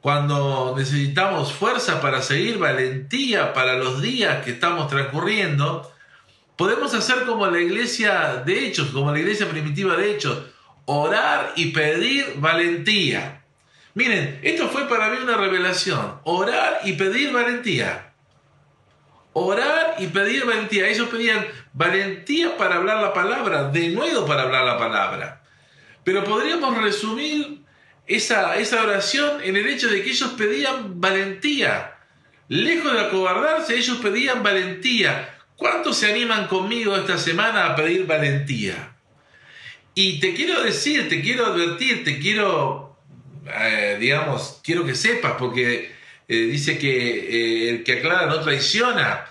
cuando 0.02 0.74
necesitamos 0.76 1.54
fuerza 1.54 2.02
para 2.02 2.24
seguir, 2.24 2.58
valentía 2.58 3.54
para 3.54 3.76
los 3.76 4.02
días 4.02 4.44
que 4.44 4.52
estamos 4.52 4.88
transcurriendo, 4.88 5.92
podemos 6.56 6.94
hacer 6.96 7.26
como 7.26 7.46
la 7.48 7.60
iglesia 7.60 8.42
de 8.44 8.66
Hechos, 8.66 8.90
como 8.90 9.12
la 9.12 9.20
iglesia 9.20 9.48
primitiva 9.48 9.96
de 9.96 10.12
Hechos, 10.12 10.40
orar 10.86 11.54
y 11.56 11.68
pedir 11.68 12.34
valentía. 12.38 13.44
Miren, 13.94 14.40
esto 14.42 14.70
fue 14.70 14.88
para 14.90 15.10
mí 15.10 15.18
una 15.22 15.38
revelación, 15.38 16.20
orar 16.24 16.80
y 16.84 16.94
pedir 16.94 17.32
valentía. 17.32 18.11
Orar 19.34 19.96
y 20.00 20.08
pedir 20.08 20.46
valentía. 20.46 20.88
Ellos 20.88 21.10
pedían 21.10 21.46
valentía 21.74 22.58
para 22.58 22.76
hablar 22.76 23.02
la 23.02 23.14
palabra, 23.14 23.70
de 23.70 23.90
nuevo 23.90 24.26
para 24.26 24.44
hablar 24.44 24.66
la 24.66 24.78
palabra. 24.78 25.42
Pero 26.04 26.24
podríamos 26.24 26.78
resumir 26.82 27.62
esa, 28.08 28.58
esa 28.58 28.84
oración 28.84 29.42
en 29.44 29.56
el 29.56 29.68
hecho 29.68 29.88
de 29.88 30.04
que 30.04 30.10
ellos 30.10 30.32
pedían 30.38 31.00
valentía. 31.00 31.96
Lejos 32.48 32.92
de 32.92 33.00
acobardarse, 33.00 33.78
ellos 33.78 34.00
pedían 34.02 34.44
valentía. 34.44 35.38
¿Cuántos 35.56 35.98
se 35.98 36.12
animan 36.12 36.48
conmigo 36.48 36.96
esta 36.96 37.18
semana 37.18 37.68
a 37.68 37.76
pedir 37.76 38.06
valentía? 38.06 38.96
Y 39.94 40.20
te 40.20 40.34
quiero 40.34 40.64
decir, 40.64 41.08
te 41.08 41.22
quiero 41.22 41.46
advertir, 41.46 42.04
te 42.04 42.20
quiero, 42.20 42.98
eh, 43.46 43.98
digamos, 44.00 44.60
quiero 44.64 44.86
que 44.86 44.96
sepas, 44.96 45.34
porque 45.38 45.92
eh, 46.32 46.46
dice 46.46 46.78
que 46.78 46.88
eh, 46.88 47.70
el 47.70 47.84
que 47.84 48.00
aclara 48.00 48.26
no 48.28 48.40
traiciona. 48.40 49.26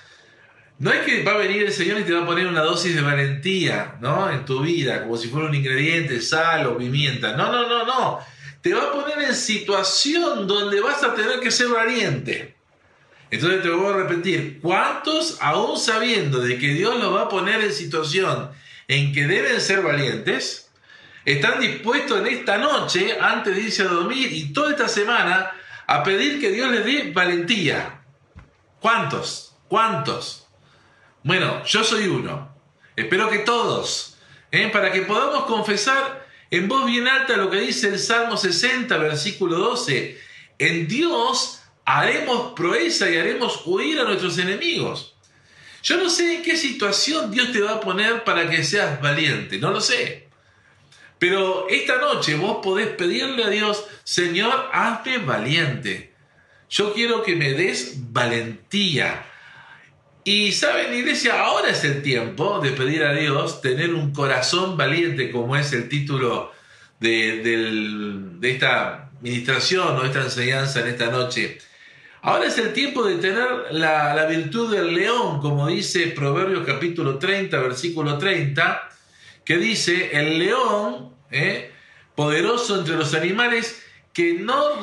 No 0.78 0.92
es 0.92 1.00
que 1.00 1.22
va 1.22 1.32
a 1.32 1.38
venir 1.38 1.62
el 1.62 1.72
Señor 1.72 1.98
y 1.98 2.02
te 2.04 2.12
va 2.12 2.24
a 2.24 2.26
poner 2.26 2.46
una 2.46 2.60
dosis 2.60 2.94
de 2.94 3.00
valentía, 3.00 3.96
¿no? 4.02 4.30
En 4.30 4.44
tu 4.44 4.60
vida, 4.60 5.02
como 5.02 5.16
si 5.16 5.28
fuera 5.28 5.48
un 5.48 5.54
ingrediente, 5.54 6.20
sal 6.20 6.66
o 6.66 6.76
pimienta. 6.76 7.34
No, 7.38 7.50
no, 7.50 7.66
no, 7.66 7.86
no. 7.86 8.20
te 8.60 8.74
va 8.74 8.84
a 8.84 8.92
poner 8.92 9.18
en 9.22 9.34
situación 9.34 10.46
donde 10.46 10.78
vas 10.82 11.02
a 11.02 11.14
tener 11.14 11.40
que 11.40 11.50
ser 11.50 11.68
valiente. 11.68 12.54
Entonces 13.30 13.62
te 13.62 13.70
voy 13.70 13.94
a 13.94 13.96
repetir, 13.96 14.58
¿cuántos 14.60 15.38
aún 15.40 15.78
sabiendo 15.78 16.40
de 16.40 16.58
que 16.58 16.68
Dios 16.68 16.98
los 16.98 17.14
va 17.14 17.22
a 17.22 17.28
poner 17.30 17.62
en 17.62 17.72
situación 17.72 18.50
en 18.88 19.12
que 19.14 19.26
deben 19.26 19.58
ser 19.58 19.80
valientes, 19.80 20.70
están 21.24 21.60
dispuestos 21.60 22.20
en 22.20 22.26
esta 22.26 22.58
noche, 22.58 23.16
antes 23.18 23.56
de 23.56 23.62
irse 23.62 23.82
a 23.82 23.86
dormir 23.86 24.30
y 24.32 24.52
toda 24.52 24.72
esta 24.72 24.88
semana, 24.88 25.52
a 25.90 26.04
pedir 26.04 26.40
que 26.40 26.52
Dios 26.52 26.70
les 26.70 26.84
dé 26.84 27.10
valentía? 27.12 28.00
¿Cuántos? 28.78 29.56
¿Cuántos? 29.66 30.46
Bueno, 31.24 31.64
yo 31.64 31.82
soy 31.82 32.06
uno. 32.06 32.54
Espero 32.94 33.28
que 33.28 33.40
todos, 33.40 34.16
¿eh? 34.52 34.70
para 34.72 34.92
que 34.92 35.02
podamos 35.02 35.46
confesar 35.46 36.28
en 36.52 36.68
voz 36.68 36.86
bien 36.86 37.08
alta 37.08 37.36
lo 37.36 37.50
que 37.50 37.60
dice 37.60 37.88
el 37.88 37.98
Salmo 37.98 38.36
60, 38.36 38.96
versículo 38.98 39.58
12. 39.58 40.16
En 40.60 40.86
Dios 40.86 41.60
haremos 41.84 42.52
proeza 42.52 43.10
y 43.10 43.16
haremos 43.16 43.62
huir 43.66 43.98
a 43.98 44.04
nuestros 44.04 44.38
enemigos. 44.38 45.16
Yo 45.82 45.96
no 45.96 46.08
sé 46.08 46.36
en 46.36 46.42
qué 46.42 46.56
situación 46.56 47.32
Dios 47.32 47.50
te 47.50 47.62
va 47.62 47.72
a 47.72 47.80
poner 47.80 48.22
para 48.22 48.48
que 48.48 48.62
seas 48.62 49.02
valiente, 49.02 49.58
no 49.58 49.72
lo 49.72 49.80
sé. 49.80 50.29
Pero 51.20 51.68
esta 51.68 51.98
noche 51.98 52.34
vos 52.34 52.58
podés 52.62 52.88
pedirle 52.88 53.44
a 53.44 53.50
Dios, 53.50 53.86
Señor, 54.04 54.70
hazme 54.72 55.18
valiente. 55.18 56.14
Yo 56.70 56.94
quiero 56.94 57.22
que 57.22 57.36
me 57.36 57.52
des 57.52 57.96
valentía. 58.10 59.26
Y 60.24 60.52
saben, 60.52 60.94
iglesia, 60.94 61.42
ahora 61.42 61.68
es 61.68 61.84
el 61.84 62.02
tiempo 62.02 62.60
de 62.60 62.70
pedir 62.70 63.04
a 63.04 63.12
Dios 63.12 63.60
tener 63.60 63.92
un 63.92 64.14
corazón 64.14 64.78
valiente, 64.78 65.30
como 65.30 65.56
es 65.56 65.74
el 65.74 65.90
título 65.90 66.52
de, 67.00 67.42
de 68.38 68.50
esta 68.50 69.10
ministración 69.20 69.98
o 69.98 70.04
esta 70.04 70.22
enseñanza 70.22 70.80
en 70.80 70.86
esta 70.86 71.10
noche. 71.10 71.58
Ahora 72.22 72.46
es 72.46 72.56
el 72.56 72.72
tiempo 72.72 73.04
de 73.04 73.16
tener 73.16 73.46
la, 73.72 74.14
la, 74.14 74.24
virtud 74.24 74.74
del 74.74 74.94
león, 74.94 75.38
como 75.40 75.68
dice 75.68 76.06
Proverbios 76.08 76.66
capítulo 76.66 77.18
30, 77.18 77.58
versículo 77.60 78.16
30, 78.16 78.88
que 79.44 79.56
dice, 79.58 80.10
el 80.12 80.38
león, 80.38 81.14
eh, 81.30 81.72
poderoso 82.14 82.78
entre 82.78 82.96
los 82.96 83.14
animales, 83.14 83.82
que 84.12 84.34
no, 84.34 84.80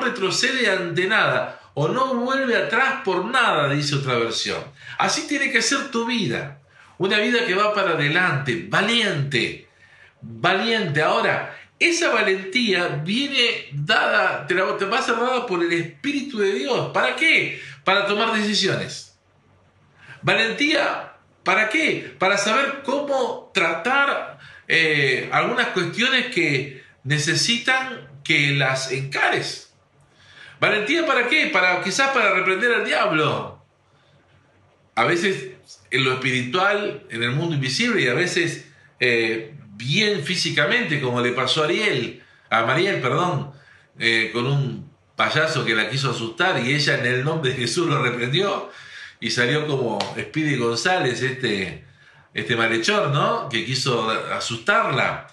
retrocede 0.00 0.70
ante 0.70 1.06
nada, 1.06 1.60
o 1.74 1.88
no 1.88 2.14
vuelve 2.14 2.56
atrás 2.56 3.02
por 3.04 3.24
nada, 3.24 3.68
dice 3.70 3.96
otra 3.96 4.18
versión. 4.18 4.62
Así 4.98 5.26
tiene 5.26 5.50
que 5.50 5.62
ser 5.62 5.90
tu 5.90 6.06
vida. 6.06 6.60
Una 6.98 7.18
vida 7.18 7.46
que 7.46 7.54
va 7.54 7.72
para 7.72 7.92
adelante, 7.92 8.66
valiente, 8.68 9.68
valiente. 10.20 11.02
Ahora, 11.02 11.56
esa 11.78 12.10
valentía 12.10 12.88
viene 13.04 13.68
dada, 13.72 14.46
te, 14.46 14.54
te 14.54 14.84
va 14.84 14.98
a 14.98 15.02
ser 15.02 15.14
dada 15.14 15.46
por 15.46 15.62
el 15.62 15.72
Espíritu 15.72 16.38
de 16.38 16.52
Dios. 16.54 16.90
¿Para 16.92 17.14
qué? 17.14 17.62
Para 17.84 18.06
tomar 18.06 18.32
decisiones. 18.32 19.16
Valentía, 20.22 21.12
¿para 21.48 21.70
qué? 21.70 22.14
Para 22.18 22.36
saber 22.36 22.82
cómo 22.84 23.50
tratar 23.54 24.38
eh, 24.68 25.30
algunas 25.32 25.68
cuestiones 25.68 26.26
que 26.26 26.84
necesitan 27.04 28.06
que 28.22 28.50
las 28.50 28.92
encares. 28.92 29.72
¿Valentía 30.60 31.06
para 31.06 31.26
qué? 31.26 31.46
Para, 31.46 31.82
quizás 31.82 32.10
para 32.10 32.34
reprender 32.34 32.74
al 32.74 32.84
diablo. 32.84 33.64
A 34.94 35.04
veces 35.04 35.52
en 35.90 36.04
lo 36.04 36.12
espiritual, 36.12 37.04
en 37.08 37.22
el 37.22 37.30
mundo 37.30 37.54
invisible, 37.54 38.02
y 38.02 38.08
a 38.08 38.14
veces 38.14 38.70
eh, 39.00 39.54
bien 39.68 40.22
físicamente, 40.24 41.00
como 41.00 41.22
le 41.22 41.32
pasó 41.32 41.62
a 41.62 41.64
Ariel, 41.64 42.22
a 42.50 42.66
Mariel, 42.66 43.00
perdón, 43.00 43.52
eh, 43.98 44.28
con 44.34 44.46
un 44.46 44.90
payaso 45.16 45.64
que 45.64 45.74
la 45.74 45.88
quiso 45.88 46.10
asustar 46.10 46.62
y 46.62 46.74
ella 46.74 46.98
en 46.98 47.06
el 47.06 47.24
nombre 47.24 47.52
de 47.52 47.56
Jesús 47.56 47.88
lo 47.88 48.02
reprendió 48.02 48.70
y 49.20 49.30
salió 49.30 49.66
como 49.66 49.98
Speedy 50.18 50.56
González, 50.56 51.22
este, 51.22 51.84
este 52.34 52.56
malhechor, 52.56 53.10
¿no? 53.10 53.48
Que 53.48 53.64
quiso 53.64 54.10
asustarla. 54.10 55.26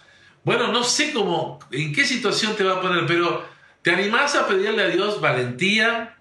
Bueno, 0.44 0.72
no 0.72 0.84
sé 0.84 1.12
cómo, 1.14 1.60
en 1.72 1.94
qué 1.94 2.06
situación 2.06 2.56
te 2.56 2.64
va 2.64 2.78
a 2.78 2.82
poner, 2.82 3.06
pero 3.06 3.56
¿Te 3.86 3.92
animás 3.92 4.34
a 4.34 4.48
pedirle 4.48 4.82
a 4.82 4.88
Dios 4.88 5.22
valentía? 5.22 6.16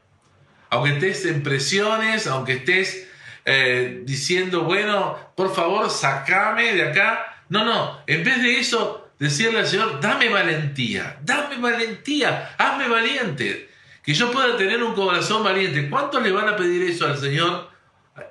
Aunque 0.68 0.90
estés 0.90 1.24
en 1.24 1.42
presiones, 1.42 2.27
aunque 2.27 2.53
estés 2.53 3.09
eh, 3.46 4.03
diciendo, 4.05 4.64
bueno, 4.64 5.18
por 5.35 5.55
favor, 5.55 5.88
sacame 5.88 6.74
de 6.74 6.90
acá. 6.90 7.42
No, 7.48 7.64
no, 7.64 8.03
en 8.07 8.22
vez 8.22 8.42
de 8.42 8.61
eso, 8.61 9.11
decirle 9.18 9.61
al 9.61 9.66
Señor, 9.66 9.98
dame 9.98 10.29
valentía, 10.29 11.18
dame 11.22 11.57
valentía, 11.57 12.55
hazme 12.59 12.87
valiente, 12.87 13.70
que 14.05 14.14
yo 14.14 14.31
pueda 14.31 14.57
tener 14.57 14.83
un 14.83 14.95
corazón 14.95 15.43
valiente. 15.43 15.88
¿Cuántos 15.88 16.23
le 16.23 16.31
van 16.31 16.49
a 16.49 16.57
pedir 16.57 16.83
eso 16.83 17.07
al 17.07 17.19
Señor 17.19 17.71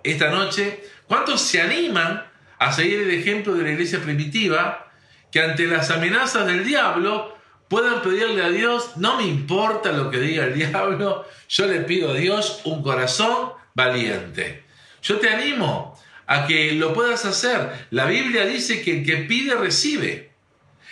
esta 0.04 0.30
noche? 0.30 0.84
¿Cuántos 1.08 1.42
se 1.42 1.62
animan 1.62 2.26
a 2.60 2.72
seguir 2.72 3.02
el 3.02 3.12
ejemplo 3.12 3.56
de 3.56 3.64
la 3.64 3.72
iglesia 3.72 4.00
primitiva 4.00 4.92
que 5.32 5.42
ante 5.42 5.66
las 5.66 5.90
amenazas 5.90 6.46
del 6.46 6.64
diablo 6.64 7.36
puedan 7.68 8.04
pedirle 8.04 8.44
a 8.44 8.50
Dios, 8.50 8.98
no 8.98 9.18
me 9.18 9.24
importa 9.24 9.92
lo 9.92 10.12
que 10.12 10.20
diga 10.20 10.46
el 10.46 10.54
diablo, 10.72 11.26
yo 11.50 11.66
le 11.66 11.80
pido 11.80 12.12
a 12.12 12.14
Dios 12.14 12.62
un 12.66 12.84
corazón 12.84 13.54
valiente. 13.74 14.64
Yo 15.02 15.18
te 15.18 15.30
animo 15.30 16.00
a 16.28 16.46
que 16.46 16.74
lo 16.74 16.94
puedas 16.94 17.26
hacer. 17.26 17.88
La 17.90 18.06
Biblia 18.06 18.46
dice 18.46 18.84
que 18.84 19.00
el 19.00 19.06
que 19.06 19.18
pide 19.18 19.56
recibe, 19.56 20.34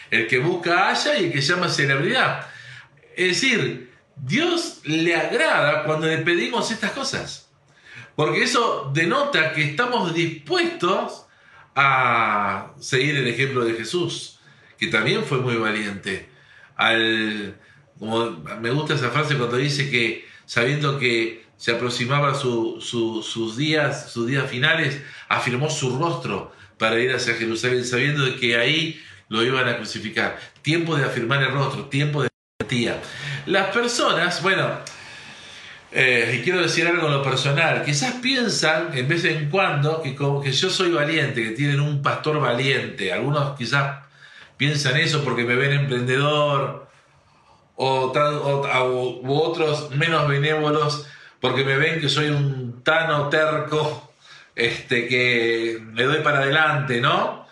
el 0.10 0.28
que 0.28 0.40
busca 0.40 0.90
halla 0.90 1.20
y 1.20 1.26
el 1.26 1.32
que 1.32 1.42
llama 1.42 1.70
celebridad. 1.70 2.48
Es 3.16 3.40
decir, 3.40 3.91
Dios 4.22 4.82
le 4.84 5.16
agrada 5.16 5.84
cuando 5.84 6.06
le 6.06 6.20
pedimos 6.20 6.70
estas 6.70 6.92
cosas, 6.92 7.50
porque 8.16 8.44
eso 8.44 8.92
denota 8.94 9.52
que 9.54 9.64
estamos 9.64 10.14
dispuestos 10.14 11.26
a 11.76 12.72
seguir 12.80 13.16
el 13.18 13.28
ejemplo 13.28 13.66
de 13.66 13.74
Jesús, 13.74 14.40
que 14.78 14.88
también 14.88 15.24
fue 15.24 15.40
muy 15.40 15.56
valiente 15.56 16.30
al, 16.76 17.58
como 17.98 18.30
me 18.62 18.70
gusta 18.70 18.94
esa 18.94 19.10
frase 19.10 19.38
cuando 19.38 19.58
dice 19.58 19.90
que 19.90 20.26
sabiendo 20.46 21.00
que 21.00 21.46
se 21.58 21.72
aproximaba 21.72 22.34
sus 22.36 23.58
días, 23.58 24.12
sus 24.12 24.28
días 24.28 24.50
finales, 24.50 25.02
afirmó 25.30 25.70
su 25.70 25.98
rostro 25.98 26.52
para 26.78 27.00
ir 27.00 27.14
hacia 27.14 27.36
Jerusalén, 27.36 27.86
sabiendo 27.86 28.36
que 28.40 28.58
ahí 28.58 29.00
lo 29.30 29.44
iban 29.44 29.68
a 29.68 29.78
crucificar. 29.78 30.40
Tiempo 30.64 30.96
de 30.96 31.06
afirmar 31.06 31.44
el 31.44 31.52
rostro, 31.52 31.86
tiempo 31.86 32.24
de. 32.24 32.31
Las 33.46 33.68
personas, 33.68 34.42
bueno, 34.42 34.70
eh, 35.92 36.38
y 36.40 36.44
quiero 36.44 36.62
decir 36.62 36.88
algo 36.88 37.08
en 37.08 37.14
lo 37.14 37.24
personal, 37.24 37.84
quizás 37.84 38.16
piensan 38.22 38.98
en 38.98 39.08
vez 39.08 39.26
en 39.26 39.50
cuando 39.50 40.02
que 40.02 40.16
como 40.16 40.42
que 40.42 40.52
yo 40.52 40.70
soy 40.70 40.92
valiente, 40.92 41.44
que 41.44 41.52
tienen 41.52 41.80
un 41.80 42.02
pastor 42.02 42.40
valiente. 42.40 43.12
Algunos 43.12 43.58
quizás 43.58 44.06
piensan 44.58 44.98
eso 44.98 45.24
porque 45.24 45.44
me 45.44 45.56
ven 45.56 45.74
emprendedor, 45.74 46.88
o, 47.76 49.22
u 49.24 49.34
otros 49.34 49.90
menos 49.92 50.28
benévolos 50.28 51.08
porque 51.40 51.66
me 51.66 51.76
ven 51.76 52.00
que 52.00 52.08
soy 52.08 52.30
un 52.30 52.84
tano 52.84 53.28
terco, 53.30 54.14
este, 54.56 55.08
que 55.08 55.80
me 55.82 56.04
doy 56.04 56.20
para 56.20 56.40
adelante, 56.40 57.02
¿no? 57.02 57.48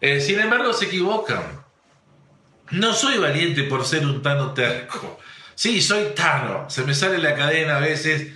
Eh, 0.00 0.20
sin 0.20 0.40
embargo, 0.40 0.72
se 0.72 0.86
equivocan. 0.86 1.55
No 2.70 2.92
soy 2.92 3.18
valiente 3.18 3.62
por 3.64 3.84
ser 3.84 4.04
un 4.04 4.22
tano 4.22 4.52
terco. 4.52 5.20
Sí, 5.54 5.80
soy 5.80 6.06
tano, 6.14 6.68
se 6.68 6.84
me 6.84 6.94
sale 6.94 7.18
la 7.18 7.34
cadena 7.34 7.76
a 7.76 7.80
veces. 7.80 8.32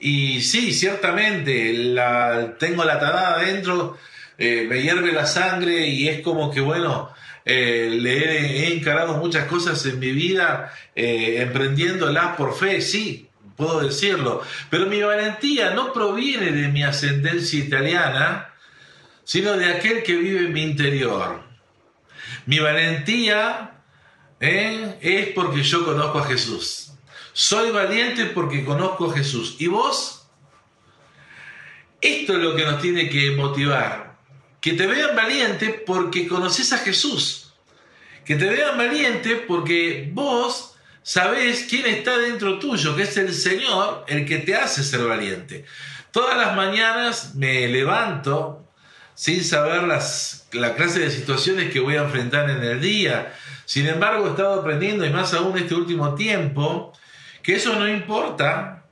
Y 0.00 0.42
sí, 0.42 0.72
ciertamente, 0.72 1.72
la, 1.72 2.56
tengo 2.58 2.84
la 2.84 3.00
tanada 3.00 3.34
adentro, 3.36 3.98
eh, 4.36 4.66
me 4.68 4.82
hierve 4.82 5.12
la 5.12 5.26
sangre 5.26 5.86
y 5.88 6.08
es 6.08 6.20
como 6.20 6.50
que, 6.50 6.60
bueno, 6.60 7.10
eh, 7.44 7.88
le 7.90 8.66
he, 8.66 8.72
encarado 8.74 9.16
muchas 9.16 9.46
cosas 9.46 9.84
en 9.86 9.98
mi 9.98 10.12
vida 10.12 10.72
eh, 10.94 11.36
emprendiéndolas 11.40 12.36
por 12.36 12.54
fe, 12.54 12.80
sí, 12.80 13.28
puedo 13.56 13.80
decirlo, 13.80 14.42
pero 14.70 14.86
mi 14.86 15.00
valentía 15.00 15.70
no 15.70 15.92
proviene 15.92 16.52
de 16.52 16.68
mi 16.68 16.82
ascendencia 16.82 17.58
italiana, 17.58 18.50
sino 19.24 19.56
de 19.56 19.66
aquel 19.66 20.02
que 20.02 20.14
vive 20.14 20.40
en 20.40 20.52
mi 20.52 20.62
interior. 20.62 21.47
Mi 22.48 22.60
valentía 22.60 23.72
eh, 24.40 24.96
es 25.02 25.28
porque 25.34 25.62
yo 25.62 25.84
conozco 25.84 26.20
a 26.20 26.24
Jesús. 26.24 26.92
Soy 27.34 27.70
valiente 27.70 28.24
porque 28.24 28.64
conozco 28.64 29.10
a 29.10 29.14
Jesús. 29.14 29.56
¿Y 29.58 29.66
vos? 29.66 30.26
Esto 32.00 32.32
es 32.32 32.38
lo 32.38 32.56
que 32.56 32.64
nos 32.64 32.80
tiene 32.80 33.10
que 33.10 33.32
motivar 33.32 34.16
que 34.62 34.72
te 34.72 34.86
vean 34.86 35.14
valiente 35.14 35.84
porque 35.86 36.26
conoces 36.26 36.72
a 36.72 36.78
Jesús. 36.78 37.52
Que 38.24 38.36
te 38.36 38.48
vean 38.48 38.78
valiente 38.78 39.44
porque 39.46 40.08
vos 40.10 40.74
sabés 41.02 41.66
quién 41.68 41.84
está 41.84 42.16
dentro 42.16 42.58
tuyo, 42.58 42.96
que 42.96 43.02
es 43.02 43.14
el 43.18 43.34
Señor 43.34 44.06
el 44.08 44.24
que 44.24 44.38
te 44.38 44.56
hace 44.56 44.82
ser 44.82 45.06
valiente. 45.06 45.66
Todas 46.12 46.38
las 46.38 46.56
mañanas 46.56 47.34
me 47.34 47.68
levanto 47.68 48.67
sin 49.18 49.42
saber 49.42 49.82
las, 49.82 50.46
la 50.52 50.76
clase 50.76 51.00
de 51.00 51.10
situaciones 51.10 51.72
que 51.72 51.80
voy 51.80 51.96
a 51.96 52.02
enfrentar 52.02 52.48
en 52.50 52.62
el 52.62 52.80
día. 52.80 53.34
Sin 53.64 53.88
embargo, 53.88 54.24
he 54.24 54.30
estado 54.30 54.60
aprendiendo, 54.60 55.04
y 55.04 55.10
más 55.10 55.34
aún 55.34 55.58
este 55.58 55.74
último 55.74 56.14
tiempo, 56.14 56.92
que 57.42 57.56
eso 57.56 57.74
no 57.74 57.88
importa. 57.88 58.84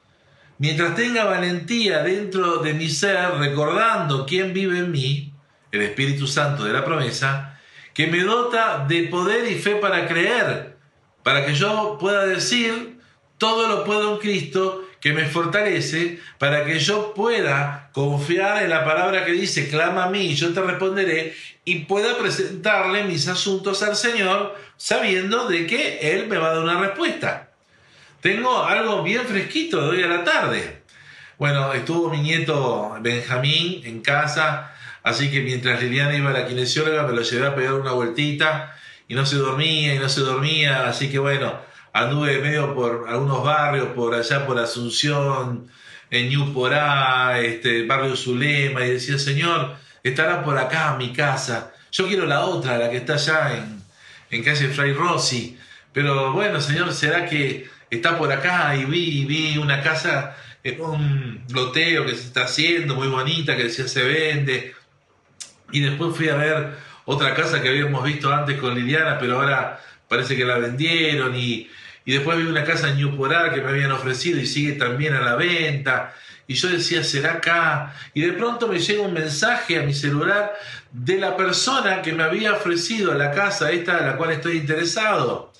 Mientras 0.59 0.97
tenga 0.97 1.27
valentía 1.27 2.03
dentro 2.03 2.57
de 2.57 2.75
mi 2.75 2.91
ser, 2.91 3.35
recordando 3.39 4.27
quién 4.27 4.53
vive 4.53 4.79
en 4.79 4.91
mí, 4.91 5.33
el 5.71 5.83
Espíritu 5.83 6.27
Santo 6.27 6.65
de 6.65 6.73
la 6.73 6.85
promesa, 6.85 7.61
que 7.95 8.09
me 8.09 8.25
dota 8.25 8.85
de 8.85 9.05
poder 9.05 9.49
y 9.49 9.55
fe 9.55 9.77
para 9.77 10.09
creer, 10.09 10.77
para 11.23 11.47
que 11.47 11.55
yo 11.55 11.99
pueda 12.01 12.27
decir, 12.27 12.99
todo 13.39 13.69
lo 13.69 13.85
puedo 13.85 14.15
en 14.15 14.19
Cristo 14.19 14.86
que 15.07 15.12
me 15.12 15.27
fortalece, 15.27 16.19
para 16.37 16.64
que 16.64 16.81
yo 16.81 17.14
pueda 17.14 17.90
confiar 17.92 18.64
en 18.64 18.71
la 18.71 18.85
palabra 18.85 19.25
que 19.25 19.31
dice, 19.31 19.69
clama 19.69 20.07
a 20.07 20.11
mí 20.11 20.35
yo 20.35 20.53
te 20.53 20.61
responderé, 20.61 21.33
y 21.64 21.85
pueda 21.85 22.19
presentarle 22.19 23.05
mis 23.05 23.29
asuntos 23.29 23.85
al 23.85 23.95
Señor, 23.95 24.57
sabiendo 24.77 25.47
de 25.47 25.64
que 25.64 26.01
Él 26.01 26.27
me 26.27 26.38
va 26.38 26.49
a 26.49 26.55
dar 26.55 26.64
una 26.64 26.81
respuesta. 26.81 27.51
Tengo 28.21 28.64
algo 28.64 29.05
bien 29.05 29.23
fresquito 29.27 29.81
de 29.81 29.90
hoy 29.90 30.03
a 30.03 30.09
la 30.09 30.25
tarde. 30.25 30.83
Bueno, 31.38 31.73
estuvo 31.73 32.11
mi 32.11 32.19
nieto 32.19 32.97
Benjamín 33.01 33.83
en 33.85 34.01
casa, 34.01 34.75
así 35.05 35.31
que 35.31 35.40
mientras 35.42 35.81
Liliana 35.81 36.16
iba 36.16 36.31
a 36.31 36.33
la 36.33 36.49
kinesióloga 36.49 37.05
me 37.05 37.14
lo 37.14 37.23
llevé 37.23 37.47
a 37.47 37.55
pegar 37.55 37.75
una 37.75 37.92
vueltita 37.92 38.77
y 39.07 39.14
no 39.14 39.25
se 39.25 39.37
dormía 39.37 39.95
y 39.95 40.01
no 40.01 40.09
se 40.09 40.23
dormía, 40.23 40.88
así 40.88 41.09
que 41.09 41.21
bueno, 41.21 41.61
anduve 41.97 42.39
medio 42.39 42.75
por 42.75 43.07
algunos 43.09 43.43
barrios, 43.43 43.89
por 43.89 44.15
allá 44.15 44.47
por 44.47 44.59
Asunción, 44.59 45.69
en 46.11 46.29
Ñuporá, 46.29 47.41
este, 47.41 47.87
barrio 47.87 48.15
Zulema, 48.17 48.85
y 48.85 48.91
decía, 48.91 49.19
Señor, 49.19 49.77
estará 50.03 50.45
por 50.45 50.59
acá 50.59 50.95
mi 50.99 51.13
casa. 51.13 51.73
Yo 51.91 52.07
quiero 52.07 52.27
la 52.27 52.45
otra, 52.45 52.77
la 52.77 52.91
que 52.91 52.99
está 52.99 53.15
allá 53.15 53.57
en, 53.57 53.83
en 54.31 54.45
calle 54.45 54.69
Fray 54.69 54.93
Rossi. 54.93 55.59
Pero 55.93 56.33
bueno, 56.33 56.61
Señor, 56.61 56.93
¿será 56.93 57.27
que 57.27 57.69
está 57.91 58.19
por 58.19 58.31
acá? 58.31 58.77
Y 58.77 58.85
vi, 58.85 59.25
vi 59.25 59.57
una 59.57 59.83
casa 59.83 60.37
un 60.81 61.45
loteo 61.53 62.05
que 62.05 62.15
se 62.15 62.27
está 62.27 62.45
haciendo, 62.45 62.97
muy 62.97 63.09
bonita, 63.09 63.57
que 63.57 63.65
decía 63.65 63.87
se 63.87 64.03
vende. 64.03 64.75
Y 65.73 65.81
después 65.81 66.17
fui 66.17 66.29
a 66.29 66.37
ver 66.37 66.77
otra 67.05 67.35
casa 67.35 67.63
que 67.63 67.69
habíamos 67.69 68.05
visto 68.05 68.33
antes 68.33 68.59
con 68.59 68.75
Liliana, 68.75 69.19
pero 69.19 69.41
ahora 69.41 69.81
parece 70.09 70.37
que 70.37 70.45
la 70.45 70.59
vendieron 70.59 71.37
y 71.37 71.69
y 72.07 72.12
después 72.12 72.38
vi 72.38 72.45
una 72.45 72.62
casa 72.62 72.88
en 72.88 72.99
Newport 72.99 73.53
que 73.53 73.61
me 73.61 73.69
habían 73.69 73.90
ofrecido 73.90 74.40
y 74.40 74.47
sigue 74.47 74.75
también 74.75 75.12
a 75.14 75.21
la 75.21 75.35
venta. 75.35 76.14
Y 76.47 76.55
yo 76.55 76.69
decía, 76.69 77.03
¿será 77.03 77.33
acá? 77.35 77.97
Y 78.14 78.21
de 78.21 78.33
pronto 78.33 78.69
me 78.69 78.79
llega 78.79 79.03
un 79.03 79.12
mensaje 79.12 79.77
a 79.77 79.83
mi 79.83 79.92
celular 79.92 80.55
de 80.92 81.19
la 81.19 81.37
persona 81.37 82.03
que 82.03 82.12
me 82.12 82.23
había 82.23 82.53
ofrecido 82.53 83.12
la 83.14 83.33
casa 83.33 83.73
esta 83.73 83.99
a 83.99 84.07
la 84.07 84.16
cual 84.16 84.31
estoy 84.31 84.59
interesado. 84.59 85.53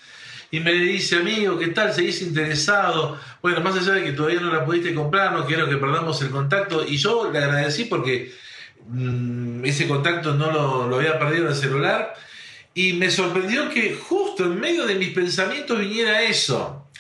Y 0.53 0.61
me 0.61 0.73
dice, 0.73 1.17
amigo, 1.17 1.59
¿qué 1.59 1.67
tal? 1.67 1.93
¿Seguís 1.93 2.23
interesado? 2.23 3.19
Bueno, 3.43 3.61
más 3.61 3.77
allá 3.77 3.95
de 3.95 4.05
que 4.05 4.13
todavía 4.13 4.41
no 4.41 4.53
la 4.53 4.65
pudiste 4.65 4.95
comprar, 4.95 5.33
no 5.33 5.47
quiero 5.47 5.69
que 5.69 5.79
perdamos 5.79 6.23
el 6.23 6.31
contacto. 6.31 6.87
Y 6.87 6.97
yo 6.97 7.29
le 7.33 7.39
agradecí 7.41 7.87
porque 7.87 8.33
mm, 8.87 9.65
ese 9.65 9.89
contacto 9.89 10.35
no 10.35 10.53
lo, 10.53 10.87
lo 10.87 10.97
había 10.97 11.19
perdido 11.19 11.47
en 11.47 11.51
el 11.51 11.57
celular 11.57 12.15
y 12.77 12.93
me 12.93 13.11
sorprendió 13.11 13.71
que 13.71 13.95
justo 13.95 14.45
en 14.45 14.61
medio 14.61 14.87
de 14.87 14.97
mis 14.97 15.09
pensamientos 15.09 15.81
viniera 15.81 16.21
eso. 16.21 16.91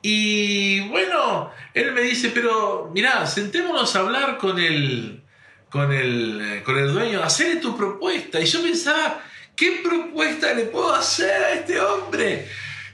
Y 0.00 0.88
bueno, 0.88 1.50
él 1.74 1.90
me 1.90 2.02
dice, 2.02 2.30
pero 2.32 2.92
mirá, 2.94 3.26
sentémonos 3.26 3.96
a 3.96 3.98
hablar 3.98 4.38
con 4.38 4.60
el, 4.60 5.24
con 5.68 5.92
el, 5.92 6.62
con 6.64 6.78
el 6.78 6.92
dueño, 6.92 7.24
hacerle 7.24 7.56
tu 7.56 7.76
propuesta. 7.76 8.40
Y 8.40 8.44
yo 8.44 8.62
pensaba, 8.62 9.20
¿qué 9.56 9.80
propuesta 9.82 10.54
le 10.54 10.66
puedo 10.66 10.94
hacer 10.94 11.42
a 11.42 11.52
este 11.54 11.80
hombre? 11.80 12.46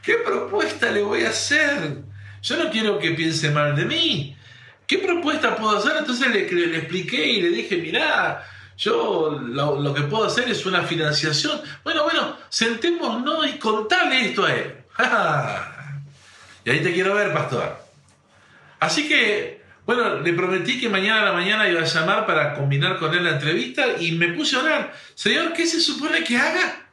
¿Qué 0.02 0.14
propuesta 0.14 0.90
le 0.90 1.02
voy 1.02 1.24
a 1.24 1.28
hacer? 1.28 1.98
Yo 2.40 2.56
no 2.56 2.70
quiero 2.70 2.98
que 2.98 3.10
piense 3.10 3.50
mal 3.50 3.76
de 3.76 3.84
mí. 3.84 4.34
¿Qué 4.86 4.96
propuesta 4.96 5.54
puedo 5.54 5.76
hacer? 5.76 5.92
Entonces 5.98 6.28
le, 6.28 6.50
le 6.50 6.78
expliqué 6.78 7.26
y 7.26 7.42
le 7.42 7.50
dije, 7.50 7.76
mirá, 7.76 8.42
yo 8.76 9.30
lo, 9.30 9.94
que 9.94 10.02
puedo 10.02 10.24
hacer 10.24 10.48
es 10.48 10.66
una 10.66 10.82
financiación. 10.82 11.60
Bueno, 11.82 12.04
bueno, 12.04 12.36
sentémonos 12.48 13.46
y 13.46 13.58
contale 13.58 14.26
esto 14.26 14.44
a 14.44 14.54
él. 14.54 14.74
y 16.64 16.70
ahí 16.70 16.82
te 16.82 16.92
quiero 16.92 17.14
ver, 17.14 17.32
pastor. 17.32 17.78
Así 18.80 19.08
que, 19.08 19.62
bueno, 19.86 20.20
le 20.20 20.32
prometí 20.34 20.78
que 20.78 20.88
mañana 20.88 21.22
a 21.22 21.24
la 21.26 21.32
mañana 21.32 21.68
iba 21.68 21.80
a 21.80 21.84
llamar 21.84 22.26
para 22.26 22.54
combinar 22.54 22.98
con 22.98 23.14
él 23.14 23.24
la 23.24 23.30
entrevista 23.30 23.84
y 23.98 24.12
me 24.12 24.28
puse 24.28 24.56
a 24.56 24.60
orar. 24.60 24.94
Señor, 25.14 25.54
¿qué 25.54 25.66
se 25.66 25.80
supone 25.80 26.22
que 26.22 26.36
haga? 26.36 26.85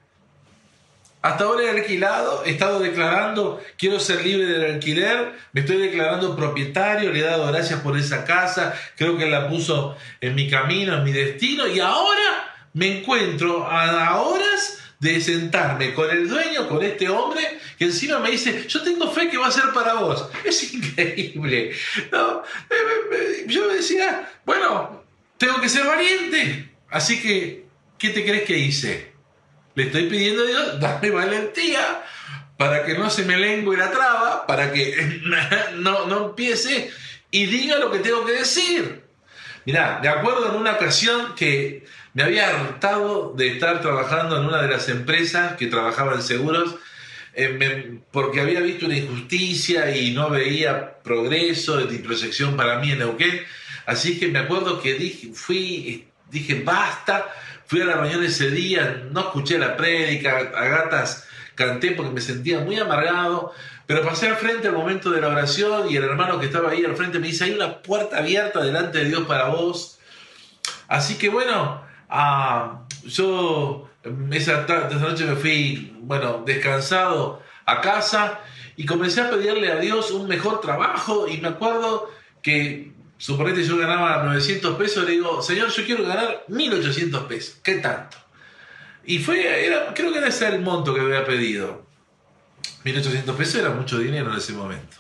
Hasta 1.24 1.46
ahora 1.46 1.64
he 1.64 1.70
alquilado, 1.70 2.44
he 2.46 2.52
estado 2.52 2.80
declarando, 2.80 3.64
quiero 3.78 3.98
ser 4.00 4.26
libre 4.26 4.46
del 4.46 4.74
alquiler, 4.74 5.32
me 5.54 5.62
estoy 5.62 5.78
declarando 5.78 6.36
propietario, 6.36 7.14
le 7.14 7.20
he 7.20 7.24
dado 7.24 7.48
gracias 7.48 7.80
por 7.80 7.98
esa 7.98 8.26
casa, 8.26 8.76
creo 8.98 9.18
que 9.18 9.26
la 9.26 9.48
puso 9.48 9.96
en 10.20 10.36
mi 10.36 10.50
camino, 10.50 10.98
en 10.98 11.04
mi 11.06 11.14
destino, 11.14 11.66
y 11.66 11.80
ahora 11.80 12.54
me 12.74 13.00
encuentro 13.00 13.66
a 13.66 14.22
horas 14.22 14.80
de 15.00 15.22
sentarme 15.22 15.94
con 15.94 16.10
el 16.12 16.28
dueño, 16.28 16.68
con 16.68 16.84
este 16.84 17.08
hombre, 17.08 17.60
que 17.78 17.86
encima 17.86 18.20
me 18.20 18.32
dice, 18.32 18.66
yo 18.68 18.82
tengo 18.84 19.10
fe 19.10 19.30
que 19.30 19.38
va 19.38 19.48
a 19.48 19.52
ser 19.52 19.72
para 19.74 19.94
vos. 19.96 20.30
Es 20.44 20.74
increíble. 20.74 21.72
Yo 23.48 23.68
me 23.68 23.76
decía, 23.76 24.30
bueno, 24.46 25.04
tengo 25.38 25.62
que 25.62 25.70
ser 25.70 25.86
valiente. 25.86 26.70
Así 26.90 27.22
que, 27.22 27.66
¿qué 27.98 28.10
te 28.10 28.26
crees 28.26 28.44
que 28.44 28.58
hice? 28.58 29.13
Le 29.76 29.84
estoy 29.84 30.04
pidiendo 30.04 30.44
a 30.44 30.48
Dios, 30.48 30.80
dame 30.80 31.10
valentía 31.10 32.04
para 32.58 32.86
que 32.86 32.98
no 32.98 33.10
se 33.10 33.26
me 33.26 33.38
lengue 33.38 33.76
la 33.76 33.92
traba, 33.92 34.46
para 34.46 34.72
que 34.72 35.22
no, 35.76 36.06
no 36.08 36.28
empiece 36.28 36.92
y 37.32 37.46
diga 37.48 37.78
lo 37.78 37.92
que 37.92 38.00
tengo 38.00 38.26
que 38.26 38.34
decir. 38.34 39.04
Mirá, 39.66 40.00
de 40.02 40.10
acuerdo 40.10 40.50
en 40.50 40.56
una 40.56 40.74
ocasión 40.74 41.36
que 41.36 41.86
me 42.14 42.24
había 42.24 42.50
hartado 42.50 43.34
de 43.36 43.48
estar 43.54 43.82
trabajando 43.82 44.38
en 44.38 44.46
una 44.46 44.62
de 44.62 44.68
las 44.68 44.88
empresas 44.90 45.54
que 45.54 45.68
trabajaba 45.68 46.14
en 46.14 46.22
seguros, 46.22 46.76
eh, 47.34 48.00
porque 48.12 48.42
había 48.42 48.60
visto 48.60 48.86
una 48.86 48.98
injusticia 48.98 49.96
y 49.96 50.12
no 50.12 50.30
veía 50.30 51.00
progreso 51.02 51.82
ni 51.82 51.98
proyección 51.98 52.56
para 52.56 52.78
mí 52.78 52.92
en 52.92 53.00
Neuquén. 53.00 53.42
Así 53.86 54.20
que 54.20 54.28
me 54.28 54.40
acuerdo 54.40 54.82
que 54.82 54.94
dije, 54.94 55.32
fui, 55.34 56.08
dije, 56.30 56.62
basta, 56.64 57.30
Fui 57.68 57.82
a 57.82 57.86
la 57.86 57.96
reunión 57.96 58.24
ese 58.24 58.50
día, 58.50 59.04
no 59.12 59.22
escuché 59.22 59.58
la 59.58 59.76
prédica, 59.76 60.38
a 60.38 60.66
gatas 60.66 61.28
canté 61.56 61.92
porque 61.92 62.12
me 62.12 62.22
sentía 62.22 62.60
muy 62.60 62.80
amargado, 62.80 63.54
pero 63.86 64.04
pasé 64.04 64.28
al 64.28 64.36
frente 64.36 64.68
al 64.68 64.74
momento 64.74 65.12
de 65.12 65.22
la 65.22 65.28
oración 65.28 65.90
y 65.90 65.98
el 65.98 66.04
hermano 66.04 66.40
que 66.40 66.48
estaba 66.48 66.72
ahí 66.72 66.84
al 66.84 66.96
frente 66.96 67.20
me 67.20 67.28
dice, 67.28 67.46
hay 67.46 67.54
una 67.54 67.82
puerta 67.82 68.18
abierta 68.18 68.64
delante 68.64 69.00
de 69.00 69.06
Dios 69.06 69.24
para 69.28 69.50
vos. 69.50 70.00
Así 70.88 71.16
que 71.16 71.30
bueno, 71.30 71.84
ah, 72.10 72.84
yo 73.04 73.90
esa, 74.32 74.62
esa 74.62 75.00
noche 75.00 75.26
me 75.26 75.36
fui, 75.36 75.96
bueno, 76.02 76.44
descansado 76.46 77.42
a 77.66 77.82
casa 77.82 78.40
y 78.76 78.86
comencé 78.86 79.22
a 79.22 79.30
pedirle 79.30 79.72
a 79.72 79.78
Dios 79.78 80.12
un 80.12 80.28
mejor 80.28 80.62
trabajo 80.62 81.28
y 81.28 81.38
me 81.38 81.50
acuerdo 81.50 82.10
que 82.42 82.93
suponete 83.24 83.64
yo 83.64 83.78
ganaba 83.78 84.22
900 84.24 84.76
pesos, 84.76 85.06
le 85.06 85.12
digo, 85.12 85.42
señor, 85.42 85.70
yo 85.70 85.86
quiero 85.86 86.04
ganar 86.04 86.44
1800 86.50 87.24
pesos. 87.24 87.56
¿Qué 87.64 87.76
tanto? 87.76 88.18
Y 89.06 89.20
fue, 89.20 89.38
creo 89.96 90.12
que 90.12 90.18
era 90.18 90.28
ese 90.28 90.46
el 90.50 90.60
monto 90.60 90.94
que 90.94 91.00
había 91.00 91.26
pedido. 91.26 91.86
1800 92.84 93.34
pesos 93.38 93.62
era 93.62 93.70
mucho 93.70 93.98
dinero 93.98 94.30
en 94.30 94.38
ese 94.38 94.52
momento. 94.52 94.98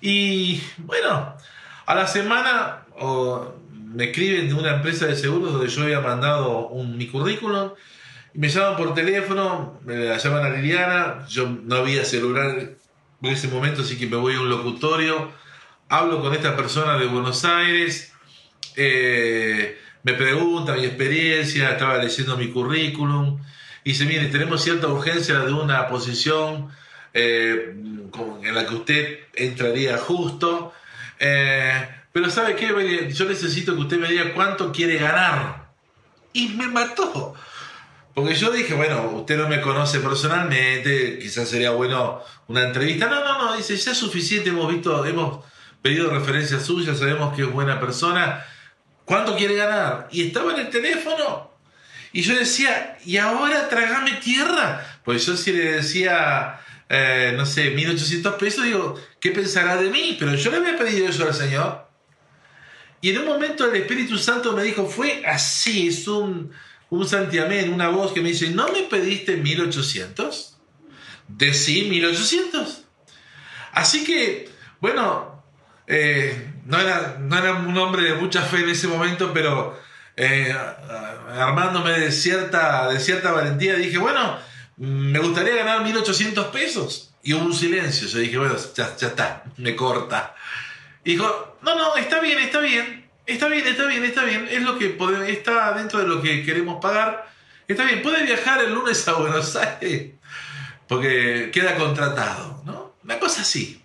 Y 0.00 0.62
bueno, 0.78 1.36
a 1.84 1.94
la 1.94 2.06
semana 2.06 2.86
me 3.68 4.04
escriben 4.04 4.48
de 4.48 4.54
una 4.54 4.76
empresa 4.76 5.04
de 5.04 5.14
seguros 5.14 5.52
donde 5.52 5.68
yo 5.68 5.82
había 5.82 6.00
mandado 6.00 6.68
un, 6.68 6.96
mi 6.96 7.08
currículum. 7.08 7.72
Y 8.32 8.38
me 8.38 8.48
llaman 8.48 8.78
por 8.78 8.94
teléfono, 8.94 9.80
me 9.84 9.96
la 9.96 10.16
llaman 10.16 10.46
a 10.46 10.48
Liliana, 10.48 11.26
yo 11.28 11.46
no 11.46 11.76
había 11.76 12.06
celular 12.06 12.56
en 13.20 13.30
ese 13.30 13.48
momento, 13.48 13.82
así 13.82 13.98
que 13.98 14.06
me 14.06 14.16
voy 14.16 14.34
a 14.34 14.40
un 14.40 14.48
locutorio 14.48 15.43
hablo 15.88 16.20
con 16.20 16.34
esta 16.34 16.56
persona 16.56 16.98
de 16.98 17.06
Buenos 17.06 17.44
Aires, 17.44 18.12
eh, 18.76 19.78
me 20.02 20.14
pregunta 20.14 20.74
mi 20.74 20.84
experiencia, 20.84 21.70
estaba 21.70 21.98
leyendo 21.98 22.36
mi 22.36 22.50
currículum, 22.50 23.40
y 23.84 23.90
dice, 23.90 24.04
mire, 24.06 24.26
tenemos 24.26 24.62
cierta 24.62 24.88
urgencia 24.88 25.40
de 25.40 25.52
una 25.52 25.88
posición 25.88 26.70
eh, 27.12 27.74
en 27.74 28.54
la 28.54 28.66
que 28.66 28.74
usted 28.74 29.18
entraría 29.34 29.98
justo, 29.98 30.72
eh, 31.18 31.88
pero 32.12 32.30
¿sabe 32.30 32.54
qué? 32.54 33.10
Yo 33.12 33.24
necesito 33.24 33.74
que 33.74 33.80
usted 33.80 33.98
me 33.98 34.08
diga 34.08 34.32
cuánto 34.34 34.72
quiere 34.72 34.98
ganar. 34.98 35.64
Y 36.32 36.48
me 36.48 36.68
mató. 36.68 37.34
Porque 38.14 38.34
yo 38.34 38.52
dije, 38.52 38.74
bueno, 38.74 39.10
usted 39.16 39.36
no 39.36 39.48
me 39.48 39.60
conoce 39.60 39.98
personalmente, 39.98 41.18
quizás 41.18 41.48
sería 41.48 41.70
bueno 41.70 42.22
una 42.46 42.62
entrevista. 42.62 43.08
No, 43.08 43.24
no, 43.24 43.38
no, 43.38 43.56
dice, 43.56 43.76
ya 43.76 43.90
es 43.90 43.98
suficiente, 43.98 44.50
hemos 44.50 44.72
visto, 44.72 45.04
hemos 45.04 45.44
pedido 45.84 46.08
referencias 46.08 46.64
suyas, 46.64 46.98
sabemos 46.98 47.36
que 47.36 47.42
es 47.42 47.52
buena 47.52 47.78
persona. 47.78 48.42
¿cuánto 49.04 49.36
quiere 49.36 49.54
ganar? 49.54 50.08
Y 50.10 50.22
estaba 50.22 50.54
en 50.54 50.60
el 50.60 50.70
teléfono. 50.70 51.50
Y 52.10 52.22
yo 52.22 52.34
decía, 52.34 52.96
¿y 53.04 53.18
ahora 53.18 53.68
trágame 53.68 54.12
tierra? 54.14 55.00
Pues 55.04 55.26
yo 55.26 55.36
si 55.36 55.52
le 55.52 55.72
decía, 55.72 56.58
eh, 56.88 57.34
no 57.36 57.44
sé, 57.44 57.72
1800 57.72 58.34
pesos, 58.36 58.64
digo, 58.64 58.98
¿qué 59.20 59.30
pensará 59.32 59.76
de 59.76 59.90
mí? 59.90 60.16
Pero 60.18 60.34
yo 60.34 60.50
le 60.50 60.56
había 60.56 60.78
pedido 60.78 61.06
eso 61.06 61.26
al 61.26 61.34
Señor. 61.34 61.86
Y 63.02 63.10
en 63.10 63.18
un 63.18 63.26
momento 63.26 63.70
el 63.70 63.76
Espíritu 63.76 64.16
Santo 64.16 64.54
me 64.54 64.62
dijo, 64.62 64.86
fue 64.86 65.22
así, 65.26 65.88
es 65.88 66.08
un, 66.08 66.50
un 66.88 67.06
santiamén, 67.06 67.74
una 67.74 67.90
voz 67.90 68.12
que 68.12 68.22
me 68.22 68.30
dice, 68.30 68.48
¿no 68.48 68.68
me 68.68 68.84
pediste 68.84 69.36
1800? 69.36 70.56
Decí 71.28 71.90
1800. 71.90 72.84
Así 73.72 74.02
que, 74.04 74.48
bueno, 74.80 75.33
eh, 75.86 76.52
no, 76.64 76.78
era, 76.78 77.16
no 77.20 77.36
era 77.36 77.54
un 77.54 77.76
hombre 77.76 78.02
de 78.02 78.14
mucha 78.14 78.42
fe 78.42 78.58
en 78.58 78.70
ese 78.70 78.88
momento, 78.88 79.32
pero 79.32 79.78
eh, 80.16 80.54
armándome 81.38 81.98
de 81.98 82.12
cierta, 82.12 82.88
de 82.88 83.00
cierta 83.00 83.32
valentía, 83.32 83.74
dije, 83.74 83.98
bueno, 83.98 84.38
me 84.76 85.18
gustaría 85.18 85.56
ganar 85.56 85.82
1800 85.82 86.46
pesos. 86.46 87.10
Y 87.22 87.32
hubo 87.32 87.44
un 87.46 87.54
silencio. 87.54 88.06
Yo 88.06 88.18
dije, 88.18 88.36
bueno, 88.36 88.54
ya, 88.74 88.96
ya 88.96 89.08
está, 89.08 89.44
me 89.56 89.74
corta. 89.74 90.34
Y 91.04 91.12
dijo, 91.12 91.58
no, 91.62 91.74
no, 91.74 91.96
está 91.96 92.20
bien, 92.20 92.38
está 92.38 92.60
bien, 92.60 93.10
está 93.26 93.48
bien, 93.48 93.66
está 93.66 93.86
bien, 93.86 94.04
está 94.04 94.24
bien. 94.24 94.48
Es 94.50 94.62
lo 94.62 94.78
que 94.78 94.96
está 95.28 95.72
dentro 95.72 96.00
de 96.00 96.06
lo 96.06 96.20
que 96.20 96.44
queremos 96.44 96.80
pagar. 96.82 97.32
Está 97.66 97.84
bien, 97.84 98.02
puede 98.02 98.24
viajar 98.24 98.62
el 98.62 98.74
lunes 98.74 99.08
a 99.08 99.14
Buenos 99.14 99.56
Aires 99.56 100.12
porque 100.86 101.50
queda 101.52 101.76
contratado, 101.76 102.62
¿no? 102.64 102.94
Una 103.02 103.18
cosa 103.18 103.42
así. 103.42 103.82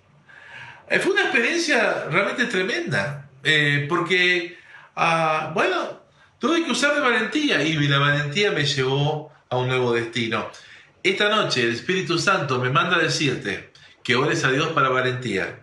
Eh, 0.90 0.98
fue 1.00 1.12
una 1.12 1.22
experiencia 1.24 2.06
realmente 2.10 2.46
tremenda, 2.46 3.30
eh, 3.44 3.86
porque, 3.88 4.58
ah, 4.96 5.52
bueno, 5.54 6.02
tuve 6.40 6.66
que 6.66 6.72
usar 6.72 6.96
de 6.96 7.02
valentía 7.02 7.62
y 7.62 7.76
la 7.88 8.00
valentía 8.00 8.52
me 8.52 8.66
llevó 8.66 9.32
a 9.50 9.58
un 9.58 9.68
nuevo 9.68 9.94
destino. 9.94 10.50
Esta 11.04 11.30
noche 11.30 11.62
el 11.62 11.74
Espíritu 11.74 12.18
Santo 12.18 12.60
me 12.60 12.72
manda 12.72 12.96
a 12.96 13.00
decirte 13.00 13.72
que 14.04 14.16
ores 14.16 14.44
a 14.44 14.52
Dios 14.52 14.70
para 14.70 14.90
valentía, 14.90 15.60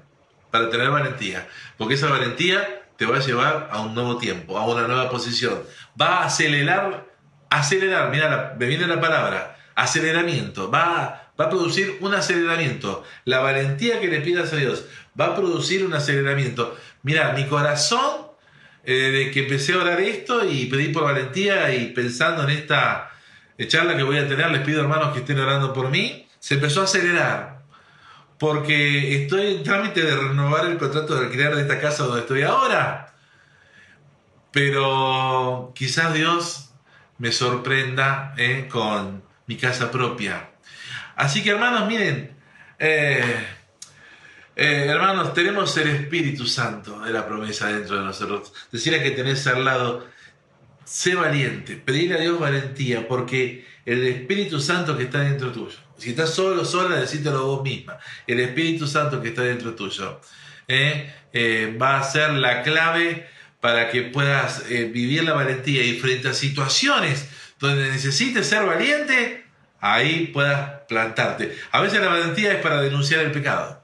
para 0.53 0.71
tener 0.71 0.91
valentía, 0.91 1.49
porque 1.77 1.95
esa 1.95 2.09
valentía 2.09 2.85
te 2.97 3.05
va 3.05 3.17
a 3.17 3.21
llevar 3.21 3.69
a 3.73 3.81
un 3.81 3.95
nuevo 3.97 4.19
tiempo, 4.19 4.57
a 4.57 4.65
una 4.65 4.87
nueva 4.87 5.11
posición. 5.11 5.61
Va 6.01 6.19
a 6.19 6.27
acelerar, 6.27 7.05
acelerar, 7.51 8.11
mira, 8.13 8.55
me 8.57 8.67
viene 8.67 8.87
la 8.87 9.01
palabra, 9.01 9.59
aceleramiento, 9.75 10.71
va 10.71 11.27
va 11.39 11.47
a 11.47 11.51
producir 11.51 11.99
un 12.01 12.15
aceleramiento. 12.15 13.05
La 13.25 13.41
valentía 13.41 14.01
que 14.01 14.09
le 14.09 14.21
pidas 14.21 14.53
a 14.53 14.57
Dios 14.57 14.87
va 15.19 15.27
a 15.27 15.35
producir 15.35 15.85
un 15.85 15.95
aceleramiento. 15.95 16.77
Mira, 17.03 17.33
mi 17.33 17.47
corazón, 17.47 18.29
eh, 18.85 18.93
de 18.93 19.31
que 19.31 19.41
empecé 19.41 19.73
a 19.73 19.79
orar 19.79 20.01
esto 20.01 20.45
y 20.45 20.67
pedí 20.67 20.89
por 20.89 21.05
valentía 21.05 21.75
y 21.75 21.87
pensando 21.93 22.45
en 22.45 22.51
esta 22.51 23.11
charla 23.67 23.97
que 23.97 24.03
voy 24.03 24.19
a 24.19 24.29
tener, 24.29 24.51
les 24.51 24.63
pido 24.63 24.83
hermanos 24.83 25.13
que 25.13 25.21
estén 25.21 25.39
orando 25.39 25.73
por 25.73 25.91
mí, 25.91 26.29
se 26.39 26.55
empezó 26.55 26.83
a 26.83 26.85
acelerar. 26.85 27.63
Porque 28.39 29.23
estoy 29.23 29.57
en 29.57 29.63
trámite 29.63 30.03
de 30.03 30.15
renovar 30.15 30.67
el 30.67 30.77
contrato 30.77 31.15
de 31.15 31.27
alquiler 31.27 31.57
de 31.57 31.63
esta 31.63 31.81
casa 31.81 32.05
donde 32.05 32.21
estoy 32.21 32.43
ahora. 32.43 33.15
Pero 34.53 35.73
quizás 35.75 36.13
Dios 36.13 36.71
me 37.19 37.33
sorprenda 37.33 38.35
eh, 38.37 38.69
con 38.71 39.23
mi 39.47 39.57
casa 39.57 39.91
propia. 39.91 40.51
Así 41.15 41.43
que 41.43 41.51
hermanos, 41.51 41.87
miren, 41.89 42.37
eh, 42.79 43.47
eh, 44.57 44.87
hermanos, 44.89 45.35
tenemos 45.35 45.77
el 45.77 45.89
Espíritu 45.89 46.47
Santo 46.47 47.01
de 47.01 47.13
la 47.13 47.27
promesa 47.27 47.69
dentro 47.69 47.99
de 47.99 48.05
nosotros. 48.05 48.55
Decirle 48.73 49.03
que 49.03 49.11
tenés 49.11 49.47
al 49.47 49.65
lado, 49.67 50.07
sé 50.85 51.15
valiente, 51.15 51.77
pedirle 51.77 52.17
a 52.17 52.21
Dios 52.21 52.41
valentía, 52.41 53.07
porque 53.07 53.67
el 53.85 54.03
Espíritu 54.07 54.59
Santo 54.59 54.97
que 54.97 55.05
está 55.05 55.21
dentro 55.21 55.53
tuyo, 55.53 55.77
si 55.99 56.11
estás 56.11 56.31
solo, 56.31 56.65
sola, 56.65 56.97
decítelo 56.97 57.47
vos 57.47 57.63
misma, 57.63 57.99
el 58.27 58.41
Espíritu 58.41 58.87
Santo 58.87 59.21
que 59.21 59.29
está 59.29 59.43
dentro 59.43 59.75
tuyo, 59.75 60.21
eh, 60.69 61.77
va 61.81 61.99
a 61.99 62.03
ser 62.03 62.33
la 62.33 62.63
clave 62.63 63.29
para 63.61 63.91
que 63.91 64.03
puedas 64.03 64.67
vivir 64.69 65.25
la 65.25 65.35
valentía 65.35 65.85
y 65.85 65.99
frente 65.99 66.29
a 66.29 66.35
situaciones 66.35 67.29
donde 67.59 67.91
necesites 67.91 68.47
ser 68.47 68.65
valiente, 68.65 69.45
ahí 69.81 70.29
puedas 70.29 70.83
plantarte. 70.89 71.57
A 71.73 71.81
veces 71.81 72.01
la 72.01 72.09
valentía 72.09 72.53
es 72.53 72.63
para 72.63 72.81
denunciar 72.81 73.21
el 73.21 73.33
pecado. 73.33 73.76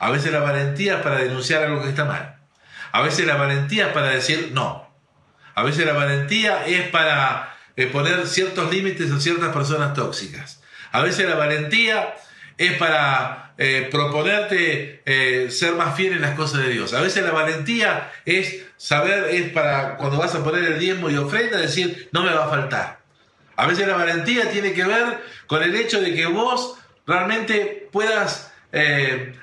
A 0.00 0.10
veces 0.10 0.32
la 0.32 0.40
valentía 0.40 0.96
es 0.96 1.02
para 1.02 1.18
denunciar 1.18 1.62
algo 1.62 1.82
que 1.82 1.90
está 1.90 2.06
mal. 2.06 2.36
A 2.90 3.02
veces 3.02 3.26
la 3.26 3.36
valentía 3.36 3.88
es 3.88 3.92
para 3.92 4.08
decir 4.08 4.50
no. 4.52 4.90
A 5.54 5.62
veces 5.62 5.84
la 5.84 5.92
valentía 5.92 6.66
es 6.66 6.88
para 6.88 7.54
eh, 7.76 7.86
poner 7.86 8.26
ciertos 8.26 8.72
límites 8.72 9.12
a 9.12 9.20
ciertas 9.20 9.52
personas 9.52 9.92
tóxicas. 9.92 10.62
A 10.90 11.02
veces 11.02 11.28
la 11.28 11.34
valentía 11.34 12.14
es 12.56 12.72
para 12.78 13.52
eh, 13.58 13.88
proponerte 13.90 15.02
eh, 15.04 15.50
ser 15.50 15.74
más 15.74 15.94
fiel 15.94 16.14
en 16.14 16.22
las 16.22 16.34
cosas 16.34 16.62
de 16.62 16.70
Dios. 16.70 16.94
A 16.94 17.02
veces 17.02 17.22
la 17.22 17.32
valentía 17.32 18.10
es 18.24 18.64
saber, 18.78 19.26
es 19.34 19.50
para 19.52 19.98
cuando 19.98 20.16
vas 20.16 20.34
a 20.34 20.42
poner 20.42 20.64
el 20.64 20.78
diezmo 20.78 21.10
y 21.10 21.16
ofrenda, 21.18 21.58
decir, 21.58 22.08
no 22.12 22.22
me 22.22 22.32
va 22.32 22.46
a 22.46 22.48
faltar. 22.48 23.00
A 23.56 23.66
veces 23.66 23.86
la 23.86 23.96
valentía 23.96 24.50
tiene 24.50 24.72
que 24.72 24.84
ver 24.84 25.22
con 25.46 25.62
el 25.62 25.74
hecho 25.74 26.00
de 26.00 26.14
que 26.14 26.24
vos 26.24 26.78
realmente 27.06 27.88
puedas 27.92 28.50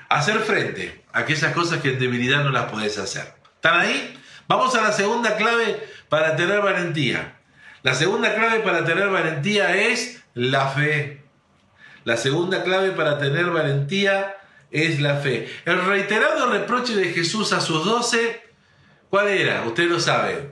hacer 0.08 0.40
frente 0.40 1.04
a 1.12 1.20
aquellas 1.20 1.52
cosas 1.52 1.80
que 1.80 1.90
en 1.90 1.98
debilidad 1.98 2.42
no 2.42 2.50
las 2.50 2.70
podés 2.70 2.98
hacer. 2.98 3.34
¿Están 3.54 3.80
ahí? 3.80 4.18
Vamos 4.46 4.74
a 4.74 4.82
la 4.82 4.92
segunda 4.92 5.36
clave 5.36 5.86
para 6.08 6.36
tener 6.36 6.60
valentía. 6.62 7.36
La 7.82 7.94
segunda 7.94 8.34
clave 8.34 8.60
para 8.60 8.84
tener 8.84 9.08
valentía 9.08 9.74
es 9.76 10.22
la 10.34 10.68
fe. 10.68 11.22
La 12.04 12.16
segunda 12.16 12.62
clave 12.64 12.92
para 12.92 13.18
tener 13.18 13.46
valentía 13.50 14.36
es 14.70 15.00
la 15.00 15.16
fe. 15.16 15.48
El 15.64 15.84
reiterado 15.84 16.50
reproche 16.50 16.94
de 16.94 17.12
Jesús 17.12 17.52
a 17.52 17.60
sus 17.60 17.84
doce, 17.84 18.42
¿cuál 19.10 19.28
era? 19.28 19.62
Usted 19.62 19.88
lo 19.88 20.00
sabe. 20.00 20.50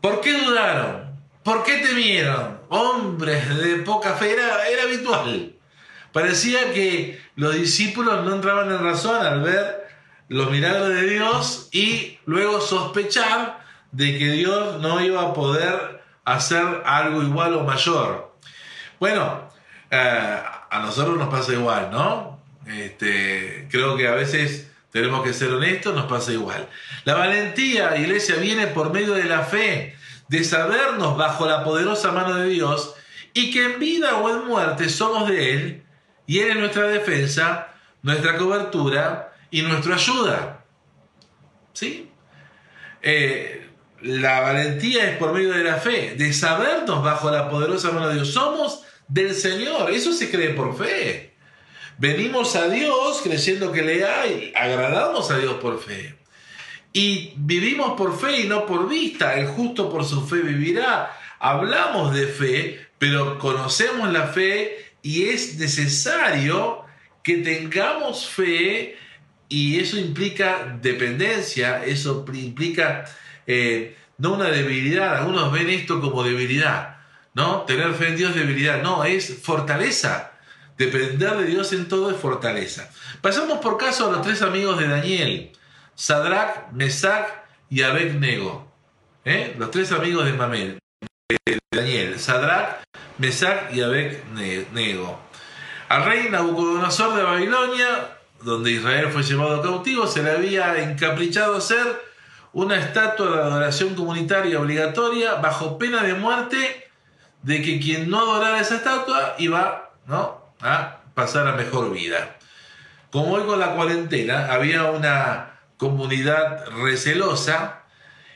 ¿Por 0.00 0.20
qué 0.20 0.38
dudaron? 0.38 1.18
¿Por 1.42 1.64
qué 1.64 1.78
temieron? 1.78 2.60
Hombres 2.68 3.56
de 3.56 3.76
poca 3.76 4.14
fe, 4.14 4.32
era, 4.32 4.84
habitual. 4.84 5.54
Parecía 6.12 6.72
que 6.72 7.20
los 7.36 7.54
discípulos 7.54 8.24
no 8.24 8.34
entraban 8.34 8.70
en 8.70 8.82
razón 8.82 9.24
al 9.24 9.42
ver 9.42 9.88
los 10.28 10.50
milagros 10.50 10.88
de 10.88 11.06
Dios 11.08 11.68
y 11.72 12.18
luego 12.26 12.60
sospechar 12.60 13.64
de 13.92 14.18
que 14.18 14.32
Dios 14.32 14.80
no 14.80 15.00
iba 15.00 15.22
a 15.22 15.32
poder 15.34 16.02
hacer 16.24 16.82
algo 16.84 17.22
igual 17.22 17.54
o 17.54 17.64
mayor. 17.64 18.34
Bueno, 19.00 19.48
eh, 19.90 20.42
a 20.70 20.78
nosotros 20.80 21.16
nos 21.16 21.28
pasa 21.28 21.52
igual, 21.52 21.90
¿no? 21.90 22.40
Este, 22.66 23.66
creo 23.70 23.96
que 23.96 24.08
a 24.08 24.12
veces 24.12 24.70
tenemos 24.90 25.22
que 25.22 25.32
ser 25.32 25.50
honestos, 25.52 25.94
nos 25.94 26.06
pasa 26.06 26.32
igual. 26.32 26.68
La 27.04 27.14
valentía, 27.14 27.96
iglesia, 27.96 28.36
viene 28.36 28.66
por 28.66 28.92
medio 28.92 29.14
de 29.14 29.24
la 29.24 29.42
fe 29.42 29.96
de 30.28 30.44
sabernos 30.44 31.16
bajo 31.16 31.46
la 31.46 31.64
poderosa 31.64 32.12
mano 32.12 32.34
de 32.34 32.48
Dios 32.48 32.94
y 33.32 33.50
que 33.50 33.64
en 33.64 33.78
vida 33.78 34.16
o 34.16 34.30
en 34.30 34.46
muerte 34.46 34.88
somos 34.88 35.28
de 35.28 35.54
Él 35.54 35.82
y 36.28 36.40
Él 36.40 36.50
es 36.50 36.56
nuestra 36.56 36.86
defensa, 36.88 37.68
nuestra 38.02 38.36
cobertura 38.36 39.32
y 39.50 39.62
nuestra 39.62 39.94
ayuda. 39.94 40.62
¿Sí? 41.72 42.10
Eh, 43.00 43.66
la 44.02 44.40
valentía 44.40 45.10
es 45.10 45.16
por 45.16 45.32
medio 45.32 45.54
de 45.54 45.64
la 45.64 45.76
fe, 45.76 46.16
de 46.16 46.32
sabernos 46.34 47.02
bajo 47.02 47.30
la 47.30 47.48
poderosa 47.48 47.92
mano 47.92 48.08
de 48.08 48.16
Dios. 48.16 48.30
Somos 48.30 48.82
del 49.08 49.34
Señor, 49.34 49.90
eso 49.90 50.12
se 50.12 50.30
cree 50.30 50.50
por 50.50 50.76
fe. 50.76 51.34
Venimos 51.96 52.56
a 52.56 52.68
Dios 52.68 53.20
creyendo 53.22 53.72
que 53.72 53.80
le 53.80 54.04
hay, 54.04 54.52
agradamos 54.54 55.30
a 55.30 55.38
Dios 55.38 55.54
por 55.54 55.80
fe. 55.80 56.18
Y 56.92 57.32
vivimos 57.36 57.96
por 57.96 58.20
fe 58.20 58.40
y 58.40 58.48
no 58.48 58.66
por 58.66 58.86
vista. 58.86 59.34
El 59.34 59.46
justo 59.46 59.90
por 59.90 60.04
su 60.04 60.26
fe 60.26 60.42
vivirá. 60.42 61.10
Hablamos 61.38 62.14
de 62.14 62.26
fe, 62.26 62.86
pero 62.98 63.38
conocemos 63.38 64.12
la 64.12 64.26
fe 64.26 64.87
y 65.08 65.30
es 65.30 65.56
necesario 65.56 66.84
que 67.22 67.38
tengamos 67.38 68.28
fe 68.28 68.98
y 69.48 69.80
eso 69.80 69.96
implica 69.96 70.78
dependencia, 70.82 71.82
eso 71.82 72.26
implica 72.34 73.06
eh, 73.46 73.96
no 74.18 74.34
una 74.34 74.50
debilidad. 74.50 75.16
Algunos 75.16 75.50
ven 75.50 75.70
esto 75.70 76.02
como 76.02 76.22
debilidad, 76.24 76.98
¿no? 77.32 77.62
Tener 77.62 77.94
fe 77.94 78.08
en 78.08 78.16
Dios 78.18 78.30
es 78.32 78.36
debilidad. 78.36 78.82
No, 78.82 79.02
es 79.02 79.38
fortaleza. 79.42 80.32
Depender 80.76 81.38
de 81.38 81.46
Dios 81.46 81.72
en 81.72 81.88
todo 81.88 82.10
es 82.10 82.18
fortaleza. 82.18 82.90
Pasamos 83.22 83.60
por 83.60 83.78
caso 83.78 84.10
a 84.10 84.12
los 84.12 84.20
tres 84.20 84.42
amigos 84.42 84.78
de 84.78 84.88
Daniel. 84.88 85.52
Sadrach, 85.94 86.70
Mesach 86.72 87.28
y 87.70 87.80
Abednego. 87.80 88.70
¿eh? 89.24 89.54
Los 89.56 89.70
tres 89.70 89.90
amigos 89.90 90.26
de 90.26 90.34
Mamel, 90.34 90.78
de 91.46 91.58
Daniel. 91.74 92.20
Sadrach, 92.20 92.82
Mesach 93.18 93.72
y 93.72 93.82
Abednego. 93.82 95.20
Al 95.88 96.04
rey 96.04 96.28
Nabucodonosor 96.30 97.16
de 97.16 97.22
Babilonia, 97.22 98.18
donde 98.42 98.72
Israel 98.72 99.08
fue 99.10 99.22
llevado 99.22 99.62
cautivo, 99.62 100.06
se 100.06 100.22
le 100.22 100.30
había 100.30 100.80
encaprichado 100.82 101.60
ser 101.60 102.08
una 102.52 102.76
estatua 102.76 103.30
de 103.30 103.42
adoración 103.42 103.94
comunitaria 103.94 104.60
obligatoria 104.60 105.34
bajo 105.34 105.78
pena 105.78 106.02
de 106.02 106.14
muerte 106.14 106.90
de 107.42 107.62
que 107.62 107.80
quien 107.80 108.10
no 108.10 108.20
adorara 108.20 108.60
esa 108.60 108.76
estatua 108.76 109.34
iba 109.38 109.90
¿no? 110.06 110.42
a 110.60 110.98
pasar 111.14 111.46
a 111.46 111.52
mejor 111.52 111.92
vida. 111.92 112.36
Como 113.10 113.34
hoy 113.34 113.44
con 113.44 113.58
la 113.58 113.74
cuarentena 113.74 114.52
había 114.52 114.90
una 114.90 115.60
comunidad 115.76 116.66
recelosa 116.82 117.82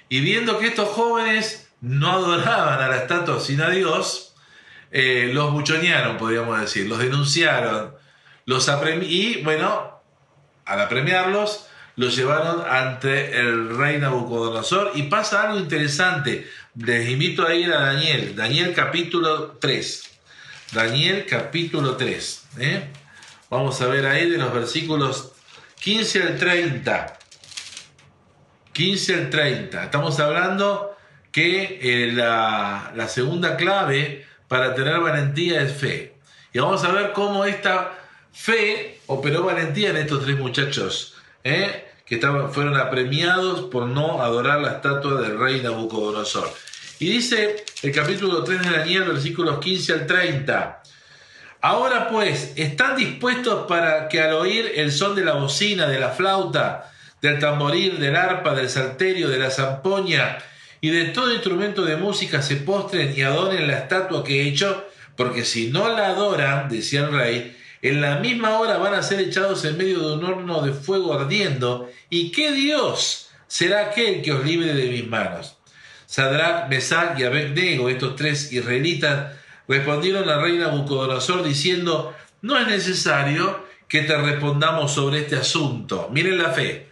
y 0.09 0.21
viendo 0.21 0.59
que 0.59 0.69
estos 0.69 0.89
jóvenes 0.89 1.71
no 1.81 2.11
adoraban 2.11 2.81
a 2.81 2.89
la 2.89 2.97
estatua 2.97 3.41
sino 3.41 3.65
a 3.65 3.71
Dios, 3.71 4.32
eh, 4.93 5.31
los 5.33 5.53
buchonearon, 5.53 6.19
podríamos 6.19 6.61
decir, 6.61 6.87
los 6.87 6.99
denunciaron, 6.99 7.95
los 8.45 8.71
y 9.03 9.43
bueno, 9.43 10.01
al 10.67 10.81
apremiarlos, 10.81 11.67
los 11.97 12.17
llevaron 12.17 12.65
ante 12.69 13.39
el 13.39 13.77
rey 13.77 13.99
Nabucodonosor 13.99 14.93
y 14.95 15.05
pasa 15.05 15.43
algo 15.43 15.59
interesante. 15.59 16.49
Les 16.77 17.09
invito 17.09 17.47
a 17.47 17.55
ir 17.55 17.73
a 17.73 17.81
Daniel, 17.81 18.35
Daniel 18.35 18.73
capítulo 18.75 19.59
3. 19.61 20.11
Daniel 20.73 21.27
capítulo 21.29 21.97
3. 21.97 22.45
¿eh? 22.59 22.89
Vamos 23.51 23.81
a 23.83 23.87
ver 23.87 24.07
ahí 24.07 24.31
de 24.31 24.39
los 24.39 24.53
versículos 24.53 25.33
15 25.81 26.23
al 26.23 26.39
30. 26.39 27.19
15 28.73 29.15
al 29.15 29.31
30. 29.31 29.85
Estamos 29.85 30.19
hablando 30.19 30.97
que 31.31 31.79
eh, 31.83 32.13
la, 32.13 32.93
la, 32.95 33.09
segunda 33.09 33.57
clave 33.57 34.27
para 34.53 34.75
tener 34.75 35.01
valentía 35.01 35.63
es 35.63 35.73
fe. 35.73 36.13
Y 36.53 36.59
vamos 36.59 36.85
a 36.85 36.93
ver 36.93 37.13
cómo 37.13 37.47
esta 37.47 37.99
fe 38.35 39.01
operó 39.07 39.45
valentía 39.45 39.89
en 39.89 39.97
estos 39.97 40.23
tres 40.23 40.39
muchachos. 40.39 41.15
¿eh? 41.43 41.89
que 42.05 42.19
fueron 42.19 42.77
apremiados 42.77 43.63
por 43.71 43.87
no 43.87 44.23
adorar 44.23 44.61
la 44.61 44.73
estatua 44.73 45.23
del 45.23 45.39
rey 45.39 45.63
Nabucodonosor. 45.63 46.53
Y 46.99 47.11
dice 47.11 47.65
el 47.83 47.91
capítulo 47.91 48.45
3 48.45 48.61
de 48.61 48.71
Daniel, 48.71 49.05
versículos 49.05 49.59
15 49.59 49.93
al 49.95 50.07
30. 50.07 50.83
Ahora 51.63 52.11
pues, 52.11 52.53
¿están 52.57 52.97
dispuestos 52.97 53.67
para 53.67 54.09
que 54.09 54.21
al 54.21 54.35
oír 54.35 54.73
el 54.75 54.93
son 54.93 55.15
de 55.15 55.25
la 55.25 55.33
bocina, 55.33 55.89
de 55.89 55.99
la 55.99 56.11
flauta, 56.11 56.93
del 57.23 57.39
tamboril, 57.39 57.99
del 57.99 58.15
arpa, 58.15 58.55
del 58.55 58.69
salterio, 58.69 59.31
de 59.31 59.39
la 59.39 59.51
zampoña 59.51 60.37
y 60.83 60.91
de 60.91 61.07
todo 61.07 61.33
instrumento 61.33 61.85
de 61.85 61.97
música 61.97 62.43
se 62.43 62.57
postren 62.57 63.15
y 63.17 63.23
adoren 63.23 63.69
la 63.69 63.79
estatua 63.79 64.25
que 64.25 64.43
he 64.43 64.49
hecho? 64.49 64.85
Porque 65.17 65.45
si 65.45 65.71
no 65.71 65.89
la 65.89 66.09
adoran, 66.09 66.69
decía 66.69 67.03
el 67.07 67.13
rey, 67.13 67.57
en 67.83 68.01
la 68.01 68.17
misma 68.17 68.59
hora 68.59 68.79
van 68.79 68.95
a 68.95 69.03
ser 69.03 69.21
echados 69.21 69.65
en 69.65 69.79
medio 69.79 70.01
de 70.01 70.15
un 70.17 70.25
horno 70.25 70.61
de 70.61 70.73
fuego 70.73 71.15
ardiendo, 71.15 71.89
y 72.11 72.33
qué 72.33 72.51
Dios 72.51 73.31
será 73.47 73.87
aquel 73.87 74.23
que 74.23 74.33
os 74.33 74.45
libre 74.45 74.75
de 74.75 74.91
mis 74.91 75.07
manos. 75.07 75.57
Sadrach, 76.07 76.69
Mesach 76.69 77.17
y 77.19 77.25
Abednego, 77.25 77.89
estos 77.89 78.17
tres 78.17 78.53
israelitas, 78.53 79.37
respondieron 79.69 80.29
al 80.29 80.43
rey 80.43 80.59
Nabucodonosor 80.59 81.45
diciendo, 81.45 82.13
no 82.41 82.59
es 82.59 82.67
necesario 82.67 83.65
que 83.87 84.03
te 84.03 84.17
respondamos 84.17 84.93
sobre 84.93 85.21
este 85.21 85.37
asunto. 85.37 86.09
Miren 86.13 86.39
la 86.39 86.51
fe. 86.51 86.89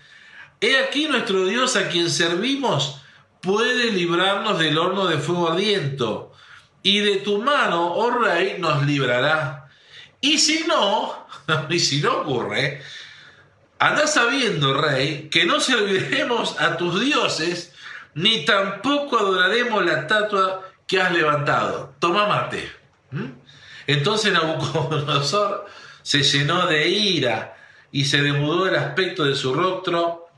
He 0.60 0.78
aquí 0.78 1.08
nuestro 1.08 1.44
Dios 1.46 1.74
a 1.74 1.88
quien 1.88 2.08
servimos 2.08 2.99
puede 3.40 3.92
librarnos 3.92 4.58
del 4.58 4.78
horno 4.78 5.06
de 5.06 5.18
fuego 5.18 5.52
ardiendo, 5.52 6.32
y 6.82 7.00
de 7.00 7.16
tu 7.16 7.42
mano, 7.42 7.92
oh 7.94 8.10
rey, 8.10 8.56
nos 8.58 8.84
librará. 8.86 9.68
Y 10.20 10.38
si 10.38 10.64
no, 10.66 11.26
y 11.68 11.78
si 11.78 12.00
no 12.00 12.18
ocurre, 12.18 12.82
anda 13.78 14.06
sabiendo, 14.06 14.74
rey, 14.74 15.28
que 15.30 15.44
no 15.44 15.60
serviremos 15.60 16.60
a 16.60 16.76
tus 16.76 17.00
dioses, 17.00 17.72
ni 18.14 18.44
tampoco 18.44 19.18
adoraremos 19.18 19.84
la 19.84 20.00
estatua 20.00 20.62
que 20.86 21.00
has 21.00 21.12
levantado. 21.12 21.94
Toma 21.98 22.26
mate. 22.26 22.70
¿Mm? 23.10 23.26
Entonces 23.86 24.32
Nabucodonosor 24.32 25.66
se 26.02 26.22
llenó 26.22 26.66
de 26.66 26.88
ira 26.88 27.56
y 27.92 28.04
se 28.04 28.22
demudó 28.22 28.68
el 28.68 28.76
aspecto 28.76 29.24
de 29.24 29.34
su 29.34 29.54
rostro 29.54 30.28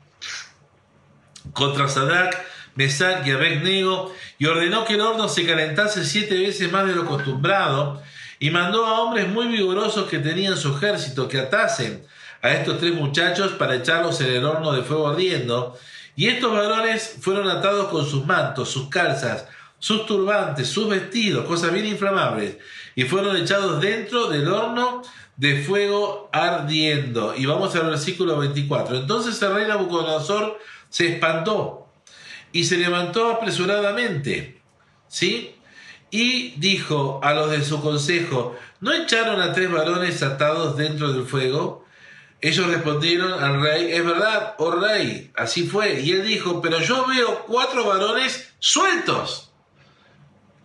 contra 1.53 1.87
Sadrach, 1.87 2.35
Mesach 2.75 3.25
y 3.25 3.31
Abednego 3.31 4.13
y 4.37 4.45
ordenó 4.45 4.85
que 4.85 4.95
el 4.95 5.01
horno 5.01 5.29
se 5.29 5.45
calentase 5.45 6.03
siete 6.03 6.37
veces 6.37 6.71
más 6.71 6.87
de 6.87 6.95
lo 6.95 7.03
acostumbrado 7.03 8.01
y 8.39 8.49
mandó 8.49 8.85
a 8.85 9.01
hombres 9.01 9.27
muy 9.27 9.47
vigorosos 9.47 10.09
que 10.09 10.19
tenían 10.19 10.57
su 10.57 10.75
ejército 10.75 11.27
que 11.27 11.39
atasen 11.39 12.05
a 12.41 12.51
estos 12.51 12.77
tres 12.77 12.93
muchachos 12.93 13.53
para 13.53 13.75
echarlos 13.75 14.19
en 14.21 14.31
el 14.31 14.45
horno 14.45 14.73
de 14.73 14.83
fuego 14.83 15.07
ardiendo. 15.07 15.77
Y 16.15 16.27
estos 16.27 16.51
varones 16.51 17.17
fueron 17.21 17.49
atados 17.49 17.87
con 17.87 18.05
sus 18.05 18.25
mantos, 18.25 18.69
sus 18.69 18.89
calzas, 18.89 19.47
sus 19.79 20.05
turbantes, 20.05 20.67
sus 20.67 20.89
vestidos, 20.89 21.45
cosas 21.45 21.73
bien 21.73 21.85
inflamables, 21.85 22.57
y 22.95 23.03
fueron 23.03 23.37
echados 23.37 23.81
dentro 23.81 24.27
del 24.27 24.47
horno 24.47 25.01
de 25.37 25.63
fuego 25.63 26.29
ardiendo. 26.31 27.33
Y 27.35 27.45
vamos 27.45 27.75
al 27.75 27.87
versículo 27.87 28.37
24. 28.37 28.97
Entonces 28.97 29.41
el 29.41 29.53
rey 29.53 29.67
Nabucodonosor 29.67 30.59
se 30.89 31.13
espantó 31.13 31.82
y 32.53 32.63
se 32.63 32.77
levantó 32.77 33.29
apresuradamente. 33.29 34.61
¿Sí? 35.09 35.53
y 36.13 36.53
dijo 36.57 37.19
a 37.23 37.33
los 37.33 37.49
de 37.49 37.63
su 37.63 37.81
consejo, 37.81 38.55
¿no 38.81 38.93
echaron 38.93 39.41
a 39.41 39.51
tres 39.51 39.71
varones 39.71 40.21
atados 40.21 40.77
dentro 40.77 41.11
del 41.11 41.25
fuego? 41.25 41.87
Ellos 42.39 42.67
respondieron 42.67 43.43
al 43.43 43.59
rey, 43.59 43.91
es 43.91 44.05
verdad, 44.05 44.53
oh 44.59 44.69
rey, 44.69 45.31
así 45.35 45.63
fue. 45.65 46.01
Y 46.01 46.11
él 46.11 46.23
dijo, 46.23 46.61
pero 46.61 46.79
yo 46.81 47.07
veo 47.07 47.45
cuatro 47.47 47.85
varones 47.85 48.53
sueltos 48.59 49.49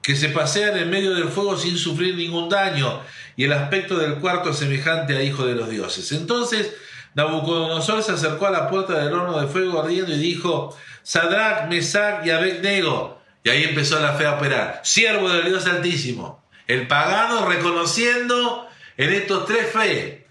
que 0.03 0.17
se 0.17 0.29
pasean 0.29 0.77
en 0.77 0.91
medio 0.91 1.15
del 1.15 1.31
fuego 1.31 1.57
sin 1.57 1.79
sufrir 1.79 2.15
ningún 2.15 2.51
daño, 2.51 3.01
y 3.35 3.45
el 3.45 3.55
aspecto 3.55 3.97
del 3.97 4.17
cuarto 4.17 4.53
semejante 4.53 5.17
a 5.17 5.23
hijo 5.23 5.47
de 5.47 5.55
los 5.55 5.71
dioses. 5.71 6.13
Entonces 6.13 6.75
Nabucodonosor 7.15 8.03
se 8.03 8.13
acercó 8.13 8.47
a 8.47 8.51
la 8.51 8.69
puerta 8.69 8.99
del 8.99 9.13
horno 9.13 9.41
de 9.41 9.49
fuego 9.49 9.81
ardiendo 9.81 10.13
y 10.13 10.19
dijo, 10.19 10.77
Sadrach, 11.03 11.69
Mesach 11.69 12.25
y 12.27 12.31
Abednego, 12.31 13.21
y 13.43 13.51
ahí 13.51 13.65
empezó 13.65 13.99
la 14.01 14.13
fe 14.15 14.27
a 14.27 14.35
operar. 14.35 14.81
Siervo 14.85 15.29
del 15.29 15.47
Dios 15.47 15.67
Altísimo. 15.67 16.45
El 16.67 16.87
pagano 16.87 17.47
reconociendo 17.47 18.69
en 18.97 19.13
estos 19.13 19.47
tres 19.47 19.71
fe. 19.73 20.27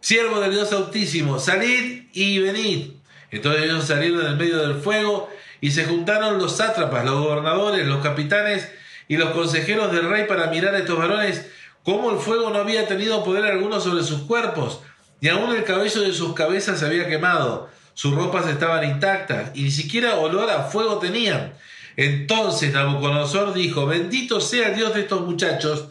Siervo 0.00 0.40
del 0.40 0.50
Dios 0.50 0.72
Altísimo, 0.72 1.38
salid 1.38 2.08
y 2.12 2.38
venid. 2.40 2.90
Entonces 3.30 3.62
ellos 3.62 3.84
salieron 3.84 4.26
en 4.26 4.36
medio 4.36 4.58
del 4.58 4.80
fuego 4.80 5.30
y 5.60 5.70
se 5.70 5.84
juntaron 5.84 6.38
los 6.38 6.56
sátrapas, 6.56 7.04
los 7.04 7.22
gobernadores, 7.22 7.86
los 7.86 8.02
capitanes 8.02 8.70
y 9.08 9.16
los 9.16 9.30
consejeros 9.30 9.92
del 9.92 10.10
rey 10.10 10.26
para 10.26 10.48
mirar 10.48 10.74
a 10.74 10.78
estos 10.78 10.98
varones 10.98 11.46
cómo 11.84 12.10
el 12.10 12.18
fuego 12.18 12.50
no 12.50 12.58
había 12.58 12.86
tenido 12.86 13.24
poder 13.24 13.44
alguno 13.44 13.80
sobre 13.80 14.02
sus 14.02 14.22
cuerpos, 14.22 14.80
ni 15.22 15.28
aun 15.28 15.54
el 15.54 15.62
cabello 15.62 16.02
de 16.02 16.12
sus 16.12 16.34
cabezas 16.34 16.80
se 16.80 16.84
había 16.84 17.08
quemado, 17.08 17.70
sus 17.94 18.12
ropas 18.12 18.48
estaban 18.48 18.82
intactas 18.82 19.52
y 19.54 19.62
ni 19.62 19.70
siquiera 19.70 20.16
olor 20.16 20.50
a 20.50 20.64
fuego 20.64 20.98
tenían. 20.98 21.54
Entonces 21.96 22.72
Nabucodonosor 22.72 23.54
dijo, 23.54 23.86
bendito 23.86 24.40
sea 24.40 24.70
el 24.70 24.76
Dios 24.76 24.92
de 24.94 25.02
estos 25.02 25.20
muchachos, 25.20 25.84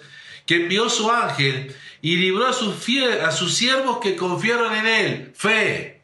que 0.45 0.55
envió 0.55 0.89
su 0.89 1.09
ángel 1.09 1.73
y 2.01 2.17
libró 2.17 2.45
a 2.45 2.51
sus, 2.51 2.75
a 3.23 3.31
sus 3.31 3.53
siervos 3.53 3.99
que 3.99 4.17
confiaron 4.17 4.75
en 4.75 4.85
él. 4.85 5.31
Fe, 5.33 6.01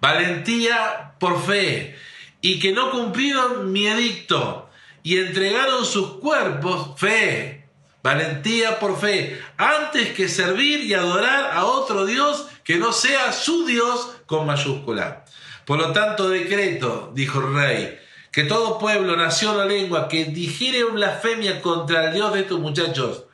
valentía 0.00 1.12
por 1.18 1.44
fe, 1.44 1.94
y 2.40 2.60
que 2.60 2.72
no 2.72 2.90
cumplieron 2.92 3.70
mi 3.72 3.88
edicto, 3.88 4.70
y 5.02 5.18
entregaron 5.18 5.84
sus 5.84 6.14
cuerpos, 6.14 6.98
fe, 6.98 7.59
valentía 8.02 8.78
por 8.78 8.98
fe, 8.98 9.40
antes 9.56 10.10
que 10.14 10.28
servir 10.28 10.84
y 10.84 10.94
adorar 10.94 11.50
a 11.52 11.64
otro 11.64 12.06
Dios 12.06 12.46
que 12.64 12.76
no 12.76 12.92
sea 12.92 13.32
su 13.32 13.66
Dios 13.66 14.10
con 14.26 14.46
mayúscula. 14.46 15.24
Por 15.64 15.78
lo 15.78 15.92
tanto, 15.92 16.28
decreto, 16.28 17.12
dijo 17.14 17.40
el 17.40 17.54
rey, 17.54 17.98
que 18.32 18.44
todo 18.44 18.78
pueblo, 18.78 19.16
nación 19.16 19.56
o 19.56 19.64
lengua 19.64 20.08
que 20.08 20.24
dijere 20.24 20.84
blasfemia 20.84 21.60
contra 21.60 22.06
el 22.06 22.14
Dios 22.14 22.32
de 22.32 22.40
estos 22.40 22.60
muchachos 22.60 23.24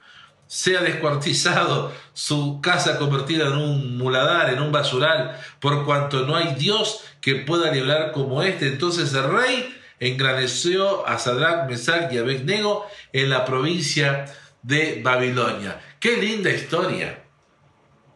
sea 0.47 0.81
descuartizado, 0.81 1.93
su 2.13 2.61
casa 2.61 2.99
convertida 2.99 3.47
en 3.47 3.55
un 3.55 3.99
muladar, 3.99 4.51
en 4.51 4.61
un 4.61 4.71
basural, 4.71 5.39
por 5.61 5.85
cuanto 5.85 6.25
no 6.25 6.37
hay 6.37 6.55
Dios 6.55 7.03
que 7.21 7.35
pueda 7.37 7.73
librar 7.73 8.13
como 8.13 8.43
este. 8.43 8.69
Entonces 8.69 9.13
el 9.13 9.31
rey 9.31 9.77
engrandeció 9.99 11.07
a 11.07 11.19
Sadrach, 11.19 11.69
Mesach 11.69 12.13
y 12.13 12.19
Abednego 12.19 12.87
en 13.13 13.31
la 13.31 13.45
provincia 13.45 14.27
de 14.67 15.01
Babilonia. 15.03 15.81
Qué 16.01 16.17
linda 16.17 16.51
historia. 16.51 17.23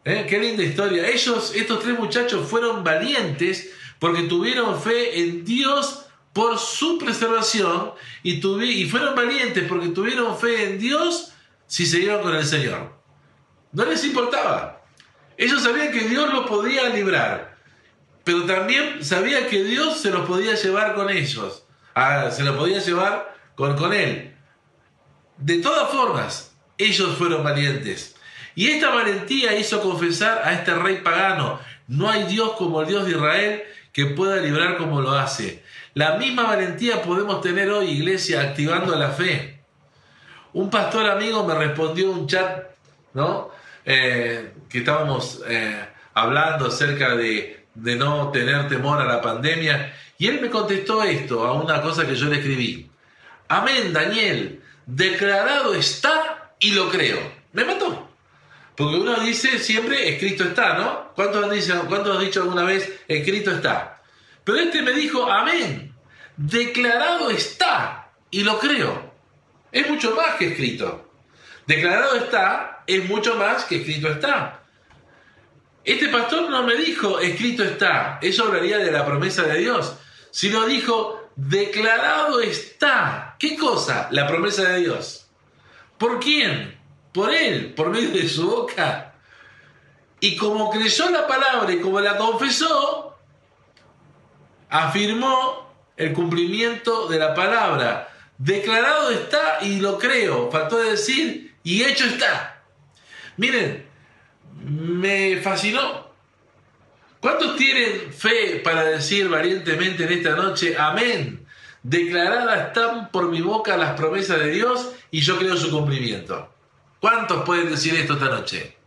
¿Eh? 0.03 0.25
Qué 0.29 0.37
linda 0.37 0.63
historia. 0.63 1.07
Ellos, 1.07 1.53
estos 1.55 1.81
tres 1.81 1.97
muchachos, 1.97 2.45
fueron 2.47 2.83
valientes 2.83 3.71
porque 3.99 4.23
tuvieron 4.23 4.79
fe 4.81 5.17
en 5.21 5.45
Dios 5.45 6.07
por 6.33 6.57
su 6.59 6.97
preservación 6.97 7.93
y, 8.21 8.45
y 8.65 8.89
fueron 8.89 9.15
valientes 9.15 9.63
porque 9.69 9.87
tuvieron 9.89 10.37
fe 10.37 10.65
en 10.65 10.79
Dios 10.79 11.31
si 11.67 11.83
iban 11.97 12.21
con 12.21 12.35
el 12.35 12.45
Señor. 12.45 12.99
No 13.71 13.85
les 13.85 14.03
importaba. 14.03 14.83
Ellos 15.37 15.63
sabían 15.63 15.91
que 15.93 16.01
Dios 16.01 16.33
los 16.33 16.47
podía 16.47 16.89
librar. 16.89 17.57
pero 18.25 18.43
también 18.45 19.03
sabía 19.05 19.47
que 19.47 19.63
Dios 19.63 20.01
se 20.01 20.11
los 20.11 20.27
podía 20.27 20.55
llevar 20.55 20.95
con 20.95 21.09
ellos, 21.09 21.63
ah, 21.95 22.29
se 22.29 22.43
los 22.43 22.55
podía 22.57 22.79
llevar 22.79 23.35
con, 23.55 23.77
con 23.77 23.93
él. 23.93 24.30
De 25.41 25.57
todas 25.57 25.89
formas, 25.89 26.53
ellos 26.77 27.17
fueron 27.17 27.43
valientes. 27.43 28.15
Y 28.53 28.69
esta 28.69 28.89
valentía 28.89 29.57
hizo 29.57 29.81
confesar 29.81 30.41
a 30.43 30.53
este 30.53 30.73
rey 30.75 30.97
pagano, 30.97 31.59
no 31.87 32.09
hay 32.09 32.23
Dios 32.25 32.51
como 32.57 32.81
el 32.81 32.87
Dios 32.87 33.05
de 33.05 33.11
Israel 33.11 33.63
que 33.91 34.05
pueda 34.05 34.37
librar 34.37 34.77
como 34.77 35.01
lo 35.01 35.11
hace. 35.11 35.63
La 35.95 36.17
misma 36.17 36.43
valentía 36.43 37.01
podemos 37.01 37.41
tener 37.41 37.69
hoy, 37.71 37.89
iglesia, 37.89 38.41
activando 38.41 38.95
la 38.95 39.09
fe. 39.09 39.61
Un 40.53 40.69
pastor 40.69 41.09
amigo 41.09 41.45
me 41.45 41.55
respondió 41.55 42.11
un 42.11 42.27
chat, 42.27 42.67
¿no? 43.13 43.49
Eh, 43.83 44.53
que 44.69 44.79
estábamos 44.79 45.41
eh, 45.47 45.87
hablando 46.13 46.67
acerca 46.67 47.15
de, 47.15 47.65
de 47.73 47.95
no 47.95 48.29
tener 48.29 48.67
temor 48.67 49.01
a 49.01 49.05
la 49.05 49.21
pandemia, 49.21 49.91
y 50.19 50.27
él 50.27 50.39
me 50.39 50.51
contestó 50.51 51.01
esto, 51.03 51.45
a 51.47 51.53
una 51.53 51.81
cosa 51.81 52.05
que 52.05 52.15
yo 52.15 52.27
le 52.27 52.37
escribí. 52.37 52.89
Amén, 53.47 53.91
Daniel, 53.91 54.60
declarado 54.95 55.73
está 55.73 56.53
y 56.59 56.71
lo 56.71 56.89
creo. 56.89 57.19
Me 57.53 57.65
mató. 57.65 58.09
Porque 58.75 58.97
uno 58.97 59.19
dice 59.19 59.59
siempre, 59.59 60.09
escrito 60.09 60.43
está, 60.43 60.77
¿no? 60.77 61.13
¿Cuántos 61.15 61.43
han 61.43 62.21
dicho, 62.21 62.41
alguna 62.41 62.63
vez, 62.63 62.91
escrito 63.07 63.51
está? 63.51 64.01
Pero 64.43 64.57
este 64.57 64.81
me 64.81 64.91
dijo, 64.91 65.31
amén, 65.31 65.93
declarado 66.35 67.29
está 67.29 68.11
y 68.29 68.43
lo 68.43 68.59
creo. 68.59 69.13
Es 69.71 69.89
mucho 69.89 70.15
más 70.15 70.35
que 70.35 70.47
escrito. 70.47 71.11
Declarado 71.67 72.15
está 72.15 72.83
es 72.87 73.07
mucho 73.07 73.35
más 73.35 73.65
que 73.65 73.77
escrito 73.77 74.09
está. 74.09 74.63
Este 75.83 76.09
pastor 76.09 76.49
no 76.49 76.63
me 76.63 76.75
dijo, 76.75 77.19
escrito 77.19 77.63
está, 77.63 78.19
eso 78.21 78.45
hablaría 78.45 78.77
de 78.77 78.91
la 78.91 79.05
promesa 79.05 79.43
de 79.43 79.59
Dios, 79.59 79.95
sino 80.31 80.65
dijo, 80.65 81.31
declarado 81.35 82.41
está. 82.41 83.30
¿Qué 83.41 83.57
cosa? 83.57 84.07
La 84.11 84.27
promesa 84.27 84.69
de 84.69 84.81
Dios. 84.81 85.25
¿Por 85.97 86.19
quién? 86.19 86.77
Por 87.11 87.33
él, 87.33 87.73
por 87.73 87.89
medio 87.89 88.11
de 88.11 88.29
su 88.29 88.47
boca. 88.47 89.15
Y 90.19 90.35
como 90.35 90.69
creyó 90.69 91.09
la 91.09 91.25
palabra 91.25 91.73
y 91.73 91.79
como 91.79 91.99
la 91.99 92.17
confesó, 92.17 93.17
afirmó 94.69 95.73
el 95.97 96.13
cumplimiento 96.13 97.07
de 97.07 97.17
la 97.17 97.33
palabra. 97.33 98.13
Declarado 98.37 99.09
está 99.09 99.57
y 99.63 99.79
lo 99.79 99.97
creo. 99.97 100.51
Faltó 100.51 100.77
decir 100.77 101.55
y 101.63 101.81
hecho 101.81 102.05
está. 102.05 102.61
Miren, 103.37 103.87
me 104.63 105.37
fascinó. 105.37 106.11
¿Cuántos 107.19 107.55
tienen 107.55 108.13
fe 108.13 108.61
para 108.63 108.83
decir 108.83 109.27
valientemente 109.29 110.03
en 110.03 110.11
esta 110.11 110.35
noche, 110.35 110.77
amén? 110.77 111.40
Declaradas 111.83 112.67
están 112.67 113.09
por 113.11 113.29
mi 113.29 113.41
boca 113.41 113.77
las 113.77 113.93
promesas 113.93 114.39
de 114.39 114.51
Dios 114.51 114.91
y 115.09 115.21
yo 115.21 115.37
creo 115.37 115.57
su 115.57 115.71
cumplimiento. 115.71 116.53
¿Cuántos 116.99 117.43
pueden 117.43 117.69
decir 117.69 117.95
esto 117.95 118.13
esta 118.13 118.29
noche? 118.29 118.77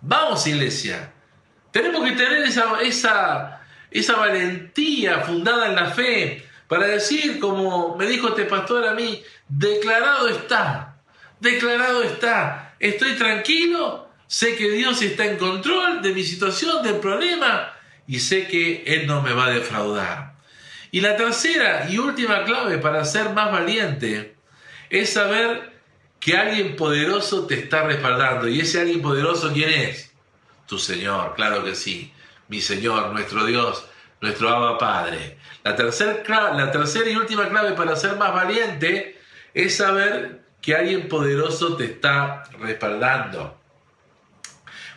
Vamos, 0.00 0.46
iglesia. 0.46 1.12
Tenemos 1.72 2.04
que 2.04 2.12
tener 2.12 2.42
esa, 2.42 2.80
esa, 2.80 3.62
esa 3.90 4.16
valentía 4.16 5.20
fundada 5.20 5.66
en 5.68 5.74
la 5.74 5.90
fe 5.90 6.46
para 6.68 6.86
decir, 6.86 7.40
como 7.40 7.96
me 7.96 8.06
dijo 8.06 8.28
este 8.28 8.44
pastor 8.44 8.86
a 8.86 8.94
mí, 8.94 9.22
declarado 9.48 10.28
está, 10.28 10.96
declarado 11.40 12.02
está, 12.04 12.74
estoy 12.78 13.16
tranquilo 13.16 14.10
sé 14.30 14.54
que 14.54 14.70
Dios 14.70 15.02
está 15.02 15.26
en 15.26 15.38
control 15.38 16.02
de 16.02 16.12
mi 16.12 16.22
situación, 16.22 16.84
del 16.84 17.00
problema, 17.00 17.72
y 18.06 18.20
sé 18.20 18.46
que 18.46 18.84
Él 18.86 19.08
no 19.08 19.22
me 19.22 19.32
va 19.32 19.46
a 19.46 19.50
defraudar. 19.50 20.34
Y 20.90 21.00
la 21.00 21.16
tercera 21.16 21.88
y 21.88 21.98
última 21.98 22.44
clave 22.44 22.78
para 22.78 23.04
ser 23.04 23.30
más 23.30 23.52
valiente 23.52 24.34
es 24.88 25.12
saber 25.12 25.80
que 26.18 26.36
alguien 26.36 26.76
poderoso 26.76 27.46
te 27.46 27.54
está 27.54 27.84
respaldando. 27.84 28.48
¿Y 28.48 28.60
ese 28.60 28.80
alguien 28.80 29.00
poderoso 29.00 29.52
quién 29.52 29.70
es? 29.70 30.12
Tu 30.66 30.78
Señor, 30.78 31.34
claro 31.34 31.64
que 31.64 31.74
sí. 31.74 32.12
Mi 32.48 32.60
Señor, 32.60 33.12
nuestro 33.12 33.46
Dios, 33.46 33.86
nuestro 34.20 34.48
Abba 34.48 34.78
Padre. 34.78 35.38
La 35.62 35.76
tercera, 35.76 36.22
la 36.54 36.70
tercera 36.70 37.08
y 37.08 37.16
última 37.16 37.48
clave 37.48 37.72
para 37.72 37.96
ser 37.96 38.16
más 38.16 38.34
valiente 38.34 39.20
es 39.54 39.76
saber 39.76 40.42
que 40.60 40.74
alguien 40.74 41.08
poderoso 41.08 41.76
te 41.76 41.84
está 41.84 42.44
respaldando. 42.58 43.58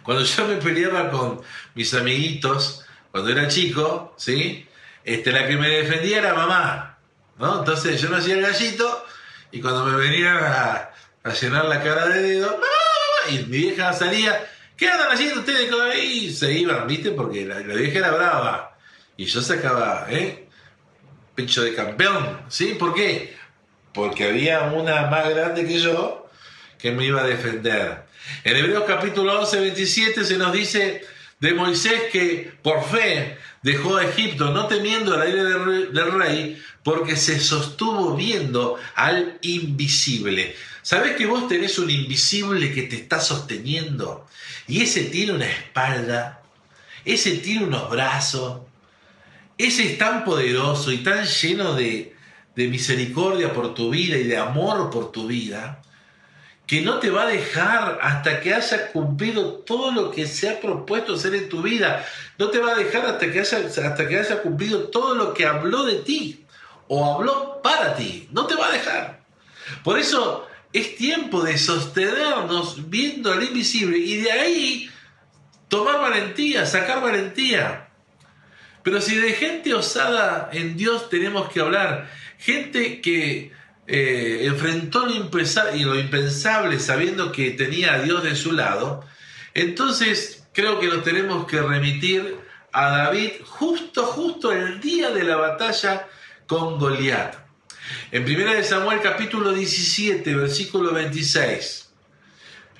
Cuando 0.03 0.23
yo 0.23 0.47
me 0.47 0.55
peleaba 0.57 1.09
con 1.09 1.41
mis 1.75 1.93
amiguitos, 1.93 2.85
cuando 3.11 3.31
era 3.31 3.47
chico, 3.47 4.13
¿sí? 4.17 4.67
Este, 5.03 5.31
la 5.31 5.47
que 5.47 5.57
me 5.57 5.67
defendía 5.67 6.19
era 6.19 6.33
mamá, 6.33 6.97
¿no? 7.37 7.59
Entonces 7.59 7.99
yo 8.01 8.09
no 8.09 8.17
el 8.17 8.41
gallito 8.41 9.05
y 9.51 9.59
cuando 9.59 9.85
me 9.85 9.97
venían 9.97 10.37
a, 10.37 10.89
llenar 11.39 11.65
la 11.65 11.83
cara 11.83 12.07
de 12.07 12.21
dedo, 12.21 12.51
¡mamá, 12.51 12.61
mamá! 12.61 13.31
Y 13.31 13.45
mi 13.45 13.57
vieja 13.57 13.93
salía, 13.93 14.49
¿qué 14.77 14.87
andan 14.87 15.11
haciendo 15.11 15.41
ustedes? 15.41 15.69
Y 16.03 16.33
se 16.33 16.53
iban, 16.53 16.87
¿viste? 16.87 17.11
Porque 17.11 17.45
la, 17.45 17.59
vieja 17.59 17.99
era 17.99 18.11
brava. 18.11 18.77
Y 19.17 19.25
yo 19.25 19.41
sacaba, 19.41 20.07
¿eh? 20.09 20.47
Pecho 21.35 21.63
de 21.63 21.75
campeón, 21.75 22.41
¿sí? 22.47 22.75
¿Por 22.79 22.93
qué? 22.93 23.35
Porque 23.93 24.25
había 24.25 24.63
una 24.63 25.07
más 25.07 25.29
grande 25.29 25.67
que 25.67 25.79
yo 25.79 26.29
que 26.79 26.91
me 26.91 27.05
iba 27.05 27.21
a 27.21 27.27
defender. 27.27 28.03
En 28.43 28.55
Hebreos 28.55 28.83
capítulo 28.87 29.39
11, 29.39 29.59
27 29.59 30.23
se 30.23 30.37
nos 30.37 30.51
dice 30.51 31.05
de 31.39 31.53
Moisés 31.53 32.03
que 32.11 32.53
por 32.61 32.83
fe 32.83 33.37
dejó 33.63 33.95
a 33.95 34.05
Egipto, 34.05 34.51
no 34.51 34.67
temiendo 34.67 35.17
la 35.17 35.27
ira 35.27 35.43
del 35.43 36.11
rey, 36.11 36.61
porque 36.83 37.15
se 37.15 37.39
sostuvo 37.39 38.15
viendo 38.15 38.77
al 38.95 39.39
invisible. 39.41 40.55
¿Sabes 40.81 41.15
que 41.15 41.25
vos 41.25 41.47
tenés 41.47 41.79
un 41.79 41.89
invisible 41.89 42.73
que 42.73 42.83
te 42.83 42.97
está 42.97 43.21
sosteniendo? 43.21 44.27
Y 44.67 44.81
ese 44.81 45.05
tiene 45.05 45.31
una 45.31 45.49
espalda, 45.49 46.41
ese 47.05 47.37
tiene 47.37 47.65
unos 47.65 47.89
brazos, 47.89 48.61
ese 49.57 49.91
es 49.91 49.97
tan 49.97 50.25
poderoso 50.25 50.91
y 50.91 50.97
tan 50.97 51.25
lleno 51.25 51.73
de, 51.73 52.15
de 52.55 52.67
misericordia 52.67 53.53
por 53.53 53.73
tu 53.73 53.89
vida 53.89 54.17
y 54.17 54.23
de 54.23 54.37
amor 54.37 54.89
por 54.89 55.11
tu 55.11 55.27
vida, 55.27 55.81
que 56.67 56.81
no 56.81 56.99
te 56.99 57.09
va 57.09 57.23
a 57.23 57.27
dejar 57.27 57.99
hasta 58.01 58.39
que 58.39 58.53
haya 58.53 58.91
cumplido 58.91 59.55
todo 59.65 59.91
lo 59.91 60.11
que 60.11 60.27
se 60.27 60.49
ha 60.49 60.61
propuesto 60.61 61.15
hacer 61.15 61.35
en 61.35 61.49
tu 61.49 61.61
vida. 61.61 62.05
No 62.37 62.49
te 62.49 62.59
va 62.59 62.71
a 62.71 62.75
dejar 62.75 63.05
hasta 63.05 63.31
que 63.31 63.41
haya, 63.41 63.57
hasta 63.57 64.07
que 64.07 64.17
haya 64.17 64.41
cumplido 64.41 64.83
todo 64.89 65.13
lo 65.15 65.33
que 65.33 65.45
habló 65.45 65.83
de 65.83 65.95
ti 65.95 66.45
o 66.87 67.13
habló 67.13 67.61
para 67.61 67.95
ti. 67.95 68.29
No 68.31 68.45
te 68.45 68.55
va 68.55 68.67
a 68.67 68.71
dejar. 68.71 69.23
Por 69.83 69.99
eso 69.99 70.47
es 70.71 70.95
tiempo 70.95 71.43
de 71.43 71.57
sostenernos 71.57 72.89
viendo 72.89 73.31
al 73.31 73.43
invisible 73.43 73.97
y 73.97 74.17
de 74.17 74.31
ahí 74.31 74.89
tomar 75.67 75.99
valentía, 75.99 76.65
sacar 76.65 77.01
valentía. 77.01 77.89
Pero 78.83 79.01
si 79.01 79.15
de 79.15 79.33
gente 79.33 79.73
osada 79.73 80.49
en 80.51 80.75
Dios 80.75 81.09
tenemos 81.09 81.49
que 81.49 81.61
hablar, 81.61 82.09
gente 82.37 83.01
que 83.01 83.51
eh, 83.85 84.45
enfrentó 84.45 85.05
lo, 85.05 85.13
impensable 85.13 86.79
sabiendo 86.79 87.31
que 87.31 87.51
tenía 87.51 87.95
a 87.95 88.01
Dios 88.01 88.23
de 88.23 88.35
su 88.35 88.53
lado, 88.53 89.03
entonces 89.53 90.47
creo 90.53 90.79
que 90.79 90.87
nos 90.87 91.03
tenemos 91.03 91.45
que 91.47 91.61
remitir 91.61 92.37
a 92.71 92.89
David 92.89 93.31
justo, 93.45 94.05
justo 94.05 94.51
el 94.51 94.79
día 94.79 95.11
de 95.11 95.23
la 95.23 95.35
batalla 95.35 96.07
con 96.47 96.79
Goliat. 96.79 97.35
En 98.11 98.23
1 98.23 98.63
Samuel 98.63 99.01
capítulo 99.01 99.51
17, 99.51 100.33
versículo 100.33 100.93
26. 100.93 101.89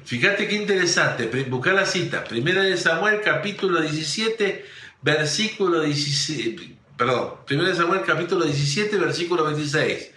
Fíjate 0.06 0.47
qué 0.47 0.56
interesante, 0.56 1.26
buscar 1.45 1.74
la 1.76 1.86
cita. 1.86 2.24
1 2.30 2.78
Samuel 2.78 3.22
capítulo 3.22 3.82
17, 3.82 4.66
versículo 5.01 5.82
17, 5.82 6.78
perdón, 6.97 7.34
1 7.49 7.76
Samuel 7.76 8.01
capítulo 8.06 8.45
17, 8.45 8.97
versículo 8.97 9.45
26. 9.45 10.12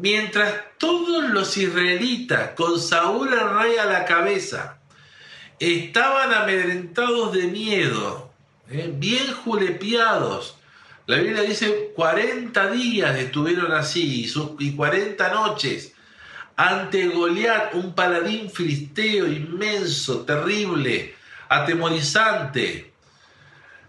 Mientras 0.00 0.54
todos 0.78 1.28
los 1.30 1.56
israelitas, 1.56 2.50
con 2.50 2.80
Saúl 2.80 3.32
el 3.32 3.50
rey 3.58 3.78
a 3.78 3.84
la 3.84 4.04
cabeza, 4.04 4.78
estaban 5.58 6.32
amedrentados 6.32 7.32
de 7.32 7.48
miedo, 7.48 8.30
¿eh? 8.70 8.92
bien 8.94 9.32
julepiados. 9.32 10.56
La 11.06 11.16
Biblia 11.16 11.42
dice 11.42 11.90
40 11.96 12.70
días 12.70 13.18
estuvieron 13.18 13.72
así 13.72 14.30
y 14.60 14.72
40 14.76 15.28
noches 15.30 15.94
ante 16.54 17.08
Goliat, 17.08 17.74
un 17.74 17.92
paladín 17.92 18.50
filisteo 18.50 19.26
inmenso, 19.26 20.20
terrible, 20.24 21.16
atemorizante, 21.48 22.92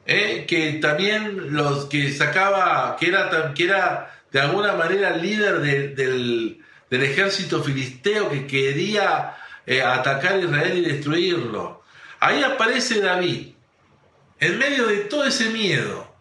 ¿eh? 0.08 0.46
que 0.48 0.74
también 0.74 1.54
los 1.54 1.86
que 1.86 2.12
sacaba, 2.12 2.98
que 3.00 3.10
era, 3.10 3.54
que 3.54 3.64
era 3.64 4.19
de 4.32 4.40
alguna 4.40 4.74
manera 4.74 5.16
líder 5.16 5.60
del, 5.96 6.64
ejército 6.90 7.64
filisteo 7.64 8.30
que 8.30 8.48
quería 8.48 9.38
eh, 9.66 9.82
atacar 9.82 10.34
a 10.34 10.40
Israel 10.40 10.78
y 10.78 10.82
destruirlo. 10.82 11.84
Ahí 12.20 12.44
aparece 12.44 13.00
David, 13.00 13.54
en 14.40 14.58
medio 14.58 14.88
de 14.88 14.98
todo 15.02 15.26
ese 15.26 15.50
miedo, 15.50 16.16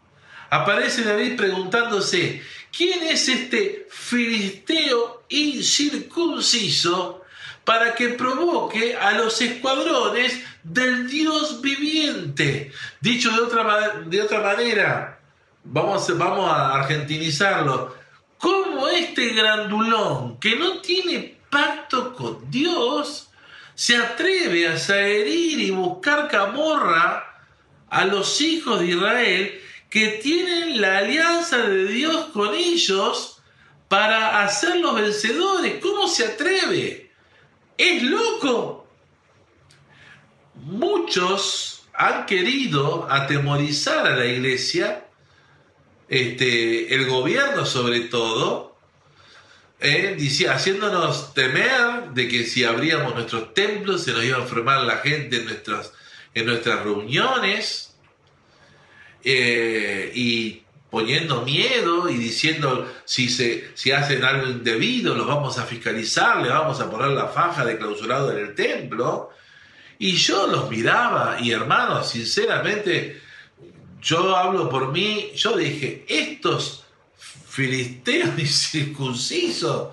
aparece 0.50 1.04
David 1.04 1.36
preguntándose, 1.36 2.42
¿quién 2.76 3.02
es 3.04 3.28
este 3.28 3.86
filisteo 3.90 5.24
incircunciso 5.28 7.22
para 7.64 7.94
que 7.94 8.10
provoque 8.10 8.96
a 8.96 9.12
los 9.12 9.40
escuadrones 9.40 10.40
del 10.62 11.08
Dios 11.08 11.60
viviente? 11.60 12.72
Dicho 13.00 13.30
de 13.30 13.40
otra, 13.40 14.02
de 14.06 14.22
otra 14.22 14.40
manera, 14.40 15.20
vamos, 15.64 16.16
vamos 16.16 16.50
a 16.50 16.74
argentinizarlo, 16.74 17.97
¿cómo 18.38 18.88
este 18.88 19.34
grandulón 19.34 20.38
que 20.38 20.56
no 20.56 20.78
tiene 20.80 21.38
pacto 21.50 22.14
con 22.14 22.50
Dios 22.50 23.28
se 23.74 23.96
atreve 23.96 24.68
a 24.68 25.06
herir 25.06 25.60
y 25.60 25.70
buscar 25.70 26.28
camorra 26.28 27.44
a 27.88 28.04
los 28.04 28.40
hijos 28.40 28.80
de 28.80 28.86
Israel 28.86 29.60
que 29.90 30.08
tienen 30.22 30.80
la 30.80 30.98
alianza 30.98 31.58
de 31.58 31.86
Dios 31.86 32.26
con 32.32 32.54
ellos 32.54 33.40
para 33.88 34.42
hacerlos 34.42 34.96
vencedores. 34.96 35.76
¿Cómo 35.80 36.06
se 36.08 36.26
atreve? 36.26 37.10
Es 37.76 38.02
loco. 38.02 38.86
Muchos 40.54 41.88
han 41.94 42.26
querido 42.26 43.06
atemorizar 43.10 44.06
a 44.06 44.16
la 44.16 44.26
iglesia, 44.26 45.07
este, 46.08 46.94
el 46.94 47.06
gobierno 47.06 47.66
sobre 47.66 48.00
todo, 48.00 48.76
eh, 49.80 50.16
haciéndonos 50.48 51.34
temer 51.34 52.10
de 52.12 52.26
que 52.26 52.44
si 52.44 52.64
abríamos 52.64 53.14
nuestros 53.14 53.54
templos 53.54 54.02
se 54.02 54.12
nos 54.12 54.24
iba 54.24 54.38
a 54.38 54.42
enfermar 54.42 54.82
la 54.82 54.98
gente 54.98 55.36
en 55.36 55.44
nuestras, 55.44 55.92
en 56.34 56.46
nuestras 56.46 56.82
reuniones 56.82 57.96
eh, 59.22 60.10
y 60.14 60.62
poniendo 60.90 61.42
miedo 61.42 62.08
y 62.08 62.16
diciendo 62.16 62.90
si, 63.04 63.28
se, 63.28 63.70
si 63.74 63.92
hacen 63.92 64.24
algo 64.24 64.48
indebido, 64.48 65.14
los 65.14 65.26
vamos 65.26 65.58
a 65.58 65.64
fiscalizar, 65.64 66.42
le 66.42 66.48
vamos 66.48 66.80
a 66.80 66.90
poner 66.90 67.08
la 67.08 67.28
faja 67.28 67.64
de 67.64 67.78
clausurado 67.78 68.32
en 68.32 68.38
el 68.38 68.54
templo. 68.54 69.30
Y 69.98 70.12
yo 70.12 70.46
los 70.46 70.70
miraba 70.70 71.38
y 71.40 71.50
hermanos, 71.50 72.08
sinceramente, 72.10 73.20
yo 74.00 74.36
hablo 74.36 74.68
por 74.68 74.92
mí, 74.92 75.30
yo 75.34 75.56
dije, 75.56 76.04
estos 76.08 76.84
filisteos 77.46 78.30
incircuncisos 78.38 79.88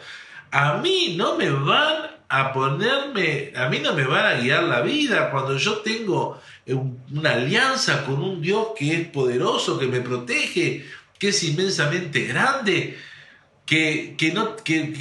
a 0.52 0.78
mí 0.78 1.16
no 1.18 1.36
me 1.36 1.50
van 1.50 2.12
a 2.30 2.54
ponerme, 2.54 3.52
a 3.56 3.68
mí 3.68 3.80
no 3.80 3.94
me 3.94 4.06
van 4.06 4.26
a 4.26 4.40
guiar 4.40 4.64
la 4.64 4.82
vida 4.82 5.30
cuando 5.30 5.58
yo 5.58 5.80
tengo 5.80 6.40
una 7.12 7.32
alianza 7.34 8.06
con 8.06 8.22
un 8.24 8.42
Dios 8.42 8.70
que 8.78 8.94
es 8.94 9.08
poderoso, 9.10 9.78
que 9.78 9.88
me 9.88 10.00
protege, 10.00 10.86
que 11.20 11.28
es 11.28 11.44
inmensamente 11.44 12.22
grande, 12.22 12.98
que, 13.66 14.16
que, 14.18 14.32
no, 14.32 14.56
que, 14.56 14.94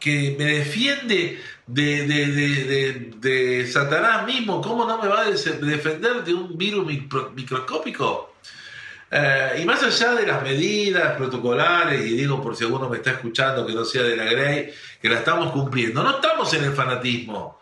que, 0.00 0.36
me 0.38 0.44
defiende 0.44 1.40
de, 1.66 2.06
de, 2.06 3.10
de, 3.18 3.66
Satanás 3.66 4.24
mismo. 4.26 4.60
¿Cómo 4.60 4.84
no 4.84 5.02
me 5.02 5.08
va 5.08 5.22
a 5.22 5.30
defender 5.30 6.24
de 6.24 6.34
un 6.34 6.56
virus 6.56 6.86
microscópico? 7.34 8.34
Eh, 9.10 9.60
y 9.62 9.64
más 9.64 9.82
allá 9.82 10.14
de 10.14 10.26
las 10.26 10.42
medidas 10.42 11.16
protocolares, 11.16 12.04
y 12.04 12.16
digo 12.16 12.42
por 12.42 12.56
si 12.56 12.64
alguno 12.64 12.88
me 12.88 12.96
está 12.96 13.12
escuchando 13.12 13.64
que 13.66 13.72
no 13.72 13.84
sea 13.84 14.02
de 14.02 14.16
la 14.16 14.24
Grey, 14.24 14.72
que 15.00 15.08
la 15.08 15.18
estamos 15.18 15.52
cumpliendo, 15.52 16.02
no 16.02 16.16
estamos 16.16 16.52
en 16.54 16.64
el 16.64 16.72
fanatismo. 16.72 17.60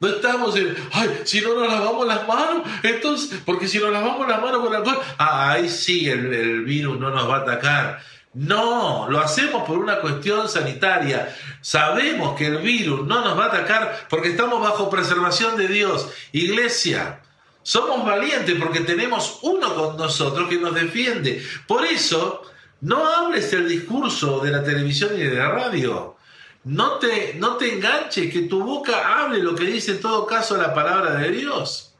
No 0.00 0.08
estamos 0.08 0.56
en, 0.56 0.74
ay, 0.92 1.20
si 1.24 1.40
no 1.40 1.54
nos 1.54 1.72
lavamos 1.72 2.06
las 2.08 2.26
manos, 2.26 2.66
entonces, 2.82 3.40
porque 3.46 3.68
si 3.68 3.78
nos 3.78 3.92
lavamos 3.92 4.26
las 4.26 4.42
manos 4.42 4.60
con 4.60 4.74
alcohol, 4.74 4.98
ah, 5.16 5.52
ahí 5.52 5.68
sí 5.68 6.08
el, 6.08 6.34
el 6.34 6.64
virus 6.64 6.98
no 6.98 7.10
nos 7.10 7.30
va 7.30 7.36
a 7.36 7.40
atacar. 7.40 8.02
No, 8.34 9.08
lo 9.10 9.20
hacemos 9.20 9.64
por 9.64 9.78
una 9.78 10.00
cuestión 10.00 10.48
sanitaria. 10.48 11.36
Sabemos 11.60 12.36
que 12.36 12.46
el 12.46 12.58
virus 12.58 13.06
no 13.06 13.22
nos 13.22 13.38
va 13.38 13.44
a 13.44 13.48
atacar 13.48 14.06
porque 14.08 14.30
estamos 14.30 14.60
bajo 14.60 14.88
preservación 14.88 15.56
de 15.56 15.68
Dios. 15.68 16.08
Iglesia, 16.32 17.20
somos 17.62 18.04
valientes 18.06 18.56
porque 18.58 18.80
tenemos 18.80 19.38
uno 19.42 19.74
con 19.74 19.96
nosotros 19.96 20.48
que 20.48 20.58
nos 20.58 20.74
defiende. 20.74 21.44
Por 21.66 21.84
eso, 21.84 22.42
no 22.80 23.06
hables 23.06 23.52
el 23.52 23.68
discurso 23.68 24.40
de 24.40 24.50
la 24.50 24.64
televisión 24.64 25.12
y 25.14 25.22
de 25.22 25.36
la 25.36 25.50
radio. 25.50 26.16
No 26.64 26.92
te, 26.98 27.34
no 27.34 27.56
te 27.56 27.74
enganches, 27.74 28.32
que 28.32 28.42
tu 28.42 28.62
boca 28.62 29.20
hable 29.20 29.38
lo 29.38 29.54
que 29.54 29.64
dice 29.64 29.92
en 29.92 30.00
todo 30.00 30.26
caso 30.26 30.56
la 30.56 30.72
palabra 30.72 31.14
de 31.14 31.30
Dios. 31.30 31.94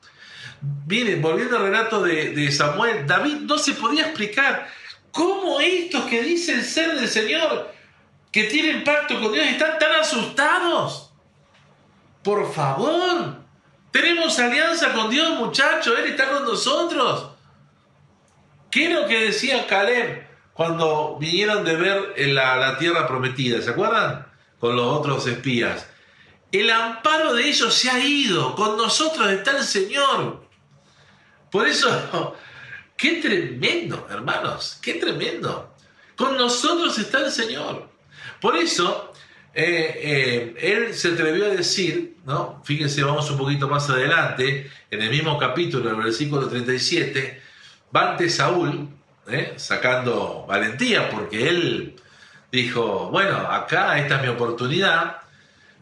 Miren, 0.87 1.21
volviendo 1.21 1.57
al 1.57 1.65
relato 1.65 2.03
de, 2.03 2.51
Samuel, 2.53 3.07
David 3.07 3.39
no 3.43 3.59
se 3.59 3.73
podía 3.75 4.07
explicar 4.07 4.69
cómo 5.13 5.61
estos 5.61 6.05
que 6.07 6.23
dicen 6.23 6.65
ser 6.65 6.99
del 6.99 7.09
Señor, 7.09 7.73
que 8.33 8.45
tienen 8.45 8.83
pacto 8.83 9.21
con 9.21 9.33
Dios, 9.33 9.47
están 9.47 9.79
tan 9.79 9.93
asustados. 10.01 11.13
Por 12.25 12.53
favor, 12.53 13.37
tenemos 13.93 14.39
alianza 14.39 14.93
con 14.93 15.11
Dios, 15.11 15.39
muchachos, 15.39 15.97
Él 15.99 16.11
está 16.11 16.31
con 16.31 16.45
nosotros. 16.45 17.31
¿Qué 18.71 18.87
es 18.87 19.01
lo 19.01 19.07
que 19.07 19.27
decía 19.27 19.67
Caleb 19.67 20.27
cuando 20.55 21.19
vinieron 21.21 21.65
de 21.65 21.77
ver 21.77 22.15
la, 22.29 22.57
la 22.57 22.79
tierra 22.79 23.07
prometida? 23.07 23.61
¿Se 23.61 23.71
acuerdan? 23.71 24.33
con 24.63 24.77
los 24.77 24.87
otros 24.97 25.27
espías. 25.27 25.89
El 26.53 26.71
amparo 26.71 27.35
de 27.35 27.49
ellos 27.49 27.75
se 27.75 27.91
ha 27.91 27.99
ido, 27.99 28.55
con 28.55 28.77
nosotros 28.77 29.29
está 29.29 29.57
el 29.57 29.65
Señor. 29.65 30.47
Por 31.51 31.67
eso, 31.67 32.37
qué 33.03 33.15
tremendo, 33.15 34.07
hermanos, 34.09 34.79
qué 34.81 34.95
tremendo. 34.95 35.75
Con 36.15 36.37
nosotros 36.37 36.97
está 37.01 37.19
el 37.25 37.33
Señor. 37.33 37.89
Por 38.41 38.55
eso, 38.55 39.13
eh, 39.53 40.55
eh, 40.55 40.55
él 40.57 40.95
se 40.95 41.09
atrevió 41.09 41.47
a 41.47 41.49
decir, 41.49 42.19
¿no? 42.25 42.63
Fíjense, 42.65 43.03
vamos 43.03 43.29
un 43.29 43.39
poquito 43.39 43.67
más 43.67 43.91
adelante, 43.91 44.71
en 44.89 45.03
el 45.03 45.11
mismo 45.11 45.37
capítulo, 45.37 45.91
en 45.91 45.97
el 45.97 46.03
versículo 46.05 46.47
37, 46.47 47.43
va 47.95 48.13
ante 48.13 48.31
Saúl, 48.31 48.89
¿eh? 49.27 49.55
sacando 49.57 50.47
valentía, 50.47 51.11
porque 51.11 51.49
él 51.49 51.97
dijo, 52.53 53.11
bueno, 53.11 53.37
acá 53.37 53.99
esta 53.99 54.19
es 54.19 54.23
mi 54.23 54.29
oportunidad. 54.29 55.23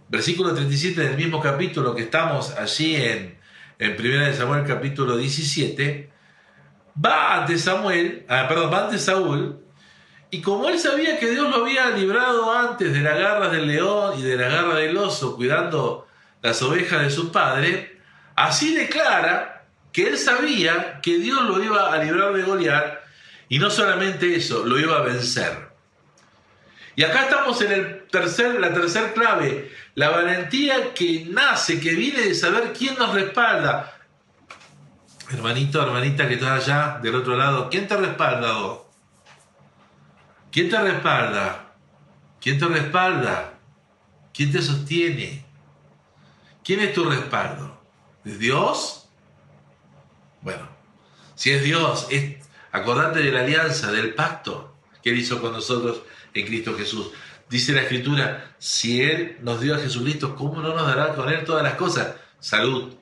Versículo 0.08 0.54
37 0.54 1.02
del 1.02 1.16
mismo 1.18 1.38
capítulo 1.38 1.94
que 1.94 2.04
estamos 2.04 2.52
allí 2.52 2.96
en, 2.96 3.38
en 3.78 4.00
1 4.00 4.32
Samuel 4.32 4.64
capítulo 4.66 5.18
17, 5.18 6.09
va 6.94 7.40
ante 7.40 7.58
Samuel, 7.58 8.24
ah, 8.28 8.46
perdón, 8.48 8.72
va 8.72 8.84
ante 8.84 8.98
Saúl, 8.98 9.60
y 10.30 10.40
como 10.40 10.68
él 10.68 10.78
sabía 10.78 11.18
que 11.18 11.30
Dios 11.30 11.50
lo 11.50 11.64
había 11.64 11.90
librado 11.90 12.52
antes 12.52 12.92
de 12.92 13.00
la 13.00 13.14
garra 13.14 13.48
del 13.48 13.66
león 13.66 14.18
y 14.18 14.22
de 14.22 14.36
la 14.36 14.48
garra 14.48 14.76
del 14.76 14.96
oso, 14.96 15.34
cuidando 15.34 16.06
las 16.40 16.62
ovejas 16.62 17.02
de 17.02 17.10
su 17.10 17.32
padre, 17.32 18.00
así 18.36 18.74
declara 18.74 19.64
que 19.92 20.08
él 20.08 20.18
sabía 20.18 21.00
que 21.02 21.18
Dios 21.18 21.42
lo 21.42 21.62
iba 21.62 21.92
a 21.92 22.02
librar 22.02 22.32
de 22.32 22.42
Goliat, 22.42 23.00
y 23.48 23.58
no 23.58 23.70
solamente 23.70 24.36
eso, 24.36 24.64
lo 24.64 24.78
iba 24.78 24.96
a 24.98 25.02
vencer. 25.02 25.70
Y 26.94 27.02
acá 27.02 27.24
estamos 27.24 27.60
en 27.62 27.72
el 27.72 28.06
tercer, 28.08 28.60
la 28.60 28.72
tercera 28.72 29.12
clave, 29.12 29.72
la 29.94 30.10
valentía 30.10 30.94
que 30.94 31.26
nace, 31.28 31.80
que 31.80 31.94
viene 31.94 32.20
de 32.20 32.34
saber 32.34 32.72
quién 32.72 32.96
nos 32.96 33.14
respalda. 33.14 33.99
Hermanito, 35.32 35.80
hermanita 35.80 36.26
que 36.26 36.34
estás 36.34 36.68
allá 36.68 36.98
del 37.00 37.14
otro 37.14 37.36
lado, 37.36 37.70
¿quién 37.70 37.86
te 37.86 37.96
respalda 37.96 38.52
vos? 38.52 38.80
¿Quién 40.50 40.68
te 40.68 40.80
respalda? 40.80 41.72
¿Quién 42.40 42.58
te 42.58 42.66
respalda? 42.66 43.54
¿Quién 44.34 44.50
te 44.50 44.60
sostiene? 44.60 45.44
¿Quién 46.64 46.80
es 46.80 46.92
tu 46.92 47.04
respaldo? 47.04 47.80
¿Es 48.24 48.40
Dios? 48.40 49.08
Bueno, 50.42 50.68
si 51.36 51.52
es 51.52 51.62
Dios, 51.62 52.08
es, 52.10 52.36
acordate 52.72 53.20
de 53.20 53.30
la 53.30 53.40
alianza, 53.40 53.92
del 53.92 54.14
pacto 54.14 54.74
que 55.00 55.10
Él 55.10 55.18
hizo 55.18 55.40
con 55.40 55.52
nosotros 55.52 56.02
en 56.34 56.44
Cristo 56.44 56.74
Jesús. 56.76 57.12
Dice 57.48 57.72
la 57.72 57.82
Escritura, 57.82 58.56
si 58.58 59.02
Él 59.02 59.38
nos 59.42 59.60
dio 59.60 59.76
a 59.76 59.78
Jesucristo, 59.78 60.34
¿cómo 60.34 60.60
no 60.60 60.74
nos 60.74 60.86
dará 60.88 61.14
con 61.14 61.28
Él 61.28 61.44
todas 61.44 61.62
las 61.62 61.74
cosas? 61.74 62.16
Salud, 62.40 62.94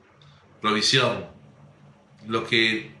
provisión, 0.61 1.38
lo 2.29 2.45
que 2.47 2.91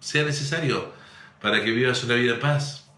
sea 0.00 0.24
necesario 0.24 0.92
para 1.40 1.62
que 1.62 1.70
vivas 1.70 2.02
una 2.02 2.14
vida 2.14 2.34
en 2.34 2.40
paz. 2.40 2.90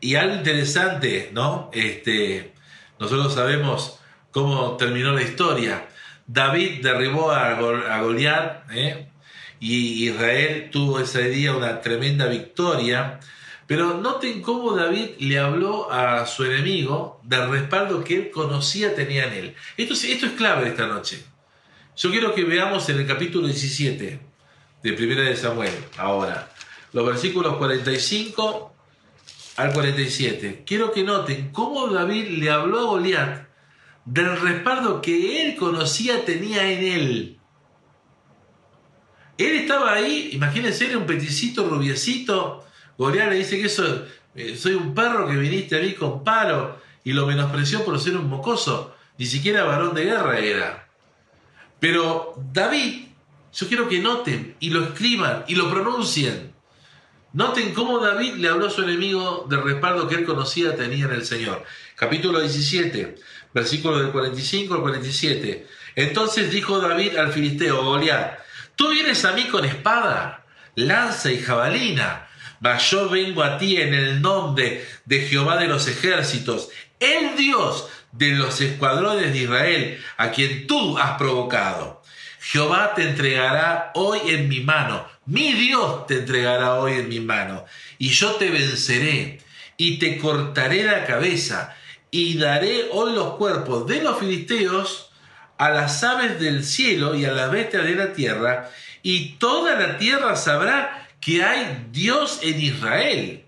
Y 0.00 0.16
algo 0.16 0.34
interesante, 0.34 1.30
¿no? 1.32 1.70
Este, 1.72 2.52
nosotros 2.98 3.34
sabemos 3.34 4.00
cómo 4.32 4.76
terminó 4.76 5.12
la 5.12 5.22
historia. 5.22 5.88
David 6.26 6.82
derribó 6.82 7.30
a, 7.30 7.50
a 7.50 8.02
Goliat 8.02 8.70
¿eh? 8.72 9.08
y 9.60 10.08
Israel 10.08 10.70
tuvo 10.72 10.98
ese 10.98 11.28
día 11.28 11.54
una 11.54 11.80
tremenda 11.80 12.26
victoria 12.26 13.20
pero 13.66 13.94
noten 13.94 14.42
cómo 14.42 14.76
David 14.76 15.10
le 15.20 15.38
habló 15.38 15.90
a 15.90 16.26
su 16.26 16.44
enemigo 16.44 17.20
del 17.22 17.50
respaldo 17.50 18.04
que 18.04 18.16
él 18.16 18.30
conocía 18.30 18.94
tenía 18.94 19.26
en 19.26 19.32
él. 19.32 19.54
Esto, 19.76 19.94
esto 19.94 20.26
es 20.26 20.32
clave 20.32 20.68
esta 20.68 20.86
noche. 20.86 21.24
Yo 21.96 22.10
quiero 22.10 22.34
que 22.34 22.42
veamos 22.42 22.88
en 22.88 22.98
el 22.98 23.06
capítulo 23.06 23.46
17 23.46 24.20
de 24.82 24.92
Primera 24.94 25.22
de 25.22 25.36
Samuel, 25.36 25.72
ahora, 25.96 26.52
los 26.92 27.06
versículos 27.06 27.56
45 27.56 28.74
al 29.56 29.72
47. 29.72 30.64
Quiero 30.66 30.90
que 30.90 31.04
noten 31.04 31.50
cómo 31.52 31.86
David 31.86 32.38
le 32.38 32.50
habló 32.50 32.80
a 32.80 32.84
Goliat 32.86 33.46
del 34.04 34.40
respaldo 34.40 35.00
que 35.00 35.42
él 35.42 35.54
conocía 35.54 36.24
tenía 36.24 36.68
en 36.68 36.84
él. 36.84 37.38
Él 39.38 39.54
estaba 39.54 39.92
ahí, 39.92 40.30
imagínense, 40.32 40.86
era 40.86 40.98
un 40.98 41.06
peticito 41.06 41.68
rubiecito. 41.68 42.64
Goliat 42.98 43.28
le 43.30 43.36
dice 43.36 43.60
que 43.60 43.66
eso, 43.66 44.04
eh, 44.34 44.56
soy 44.56 44.74
un 44.74 44.94
perro 44.94 45.28
que 45.28 45.36
viniste 45.36 45.78
a 45.78 45.80
mí 45.80 45.92
con 45.92 46.24
palo 46.24 46.76
y 47.04 47.12
lo 47.12 47.24
menospreció 47.24 47.84
por 47.84 48.00
ser 48.00 48.16
un 48.16 48.28
mocoso. 48.28 48.96
Ni 49.16 49.26
siquiera 49.26 49.62
varón 49.62 49.94
de 49.94 50.04
guerra 50.06 50.40
era. 50.40 50.83
Pero 51.84 52.32
David, 52.50 53.08
yo 53.52 53.68
quiero 53.68 53.90
que 53.90 53.98
noten 53.98 54.56
y 54.58 54.70
lo 54.70 54.84
escriban 54.84 55.44
y 55.46 55.54
lo 55.54 55.70
pronuncien. 55.70 56.54
Noten 57.34 57.74
cómo 57.74 57.98
David 57.98 58.36
le 58.36 58.48
habló 58.48 58.68
a 58.68 58.70
su 58.70 58.84
enemigo 58.84 59.46
del 59.50 59.62
respaldo 59.62 60.08
que 60.08 60.14
él 60.14 60.24
conocía 60.24 60.76
tenía 60.76 61.04
en 61.04 61.12
el 61.12 61.26
Señor. 61.26 61.62
Capítulo 61.94 62.40
17, 62.40 63.16
versículo 63.52 63.98
del 63.98 64.12
45 64.12 64.72
al 64.72 64.80
47. 64.80 65.66
Entonces 65.96 66.50
dijo 66.50 66.78
David 66.78 67.18
al 67.18 67.34
filisteo, 67.34 67.84
Goliat, 67.84 68.38
tú 68.76 68.88
vienes 68.88 69.22
a 69.26 69.32
mí 69.32 69.44
con 69.48 69.66
espada, 69.66 70.46
lanza 70.76 71.30
y 71.32 71.38
jabalina, 71.42 72.30
mas 72.60 72.90
yo 72.90 73.10
vengo 73.10 73.42
a 73.42 73.58
ti 73.58 73.76
en 73.76 73.92
el 73.92 74.22
nombre 74.22 74.86
de 75.04 75.20
Jehová 75.20 75.58
de 75.58 75.68
los 75.68 75.86
ejércitos, 75.86 76.70
el 76.98 77.36
Dios 77.36 77.90
de 78.16 78.32
los 78.32 78.60
escuadrones 78.60 79.32
de 79.32 79.38
Israel, 79.38 80.04
a 80.16 80.30
quien 80.30 80.66
tú 80.66 80.98
has 80.98 81.18
provocado. 81.18 82.02
Jehová 82.40 82.92
te 82.94 83.02
entregará 83.02 83.90
hoy 83.94 84.20
en 84.26 84.48
mi 84.48 84.60
mano, 84.60 85.06
mi 85.26 85.52
Dios 85.52 86.06
te 86.06 86.18
entregará 86.18 86.74
hoy 86.74 86.92
en 86.94 87.08
mi 87.08 87.20
mano, 87.20 87.64
y 87.98 88.10
yo 88.10 88.32
te 88.32 88.50
venceré, 88.50 89.40
y 89.76 89.98
te 89.98 90.18
cortaré 90.18 90.84
la 90.84 91.04
cabeza, 91.06 91.74
y 92.10 92.38
daré 92.38 92.88
hoy 92.92 93.14
los 93.14 93.34
cuerpos 93.34 93.86
de 93.86 94.02
los 94.02 94.18
filisteos 94.18 95.10
a 95.58 95.70
las 95.70 96.04
aves 96.04 96.38
del 96.38 96.64
cielo 96.64 97.14
y 97.14 97.24
a 97.24 97.32
las 97.32 97.50
bestias 97.50 97.84
de 97.84 97.94
la 97.94 98.12
tierra, 98.12 98.70
y 99.02 99.36
toda 99.36 99.74
la 99.74 99.98
tierra 99.98 100.36
sabrá 100.36 101.08
que 101.20 101.42
hay 101.42 101.86
Dios 101.90 102.40
en 102.42 102.60
Israel. 102.60 103.44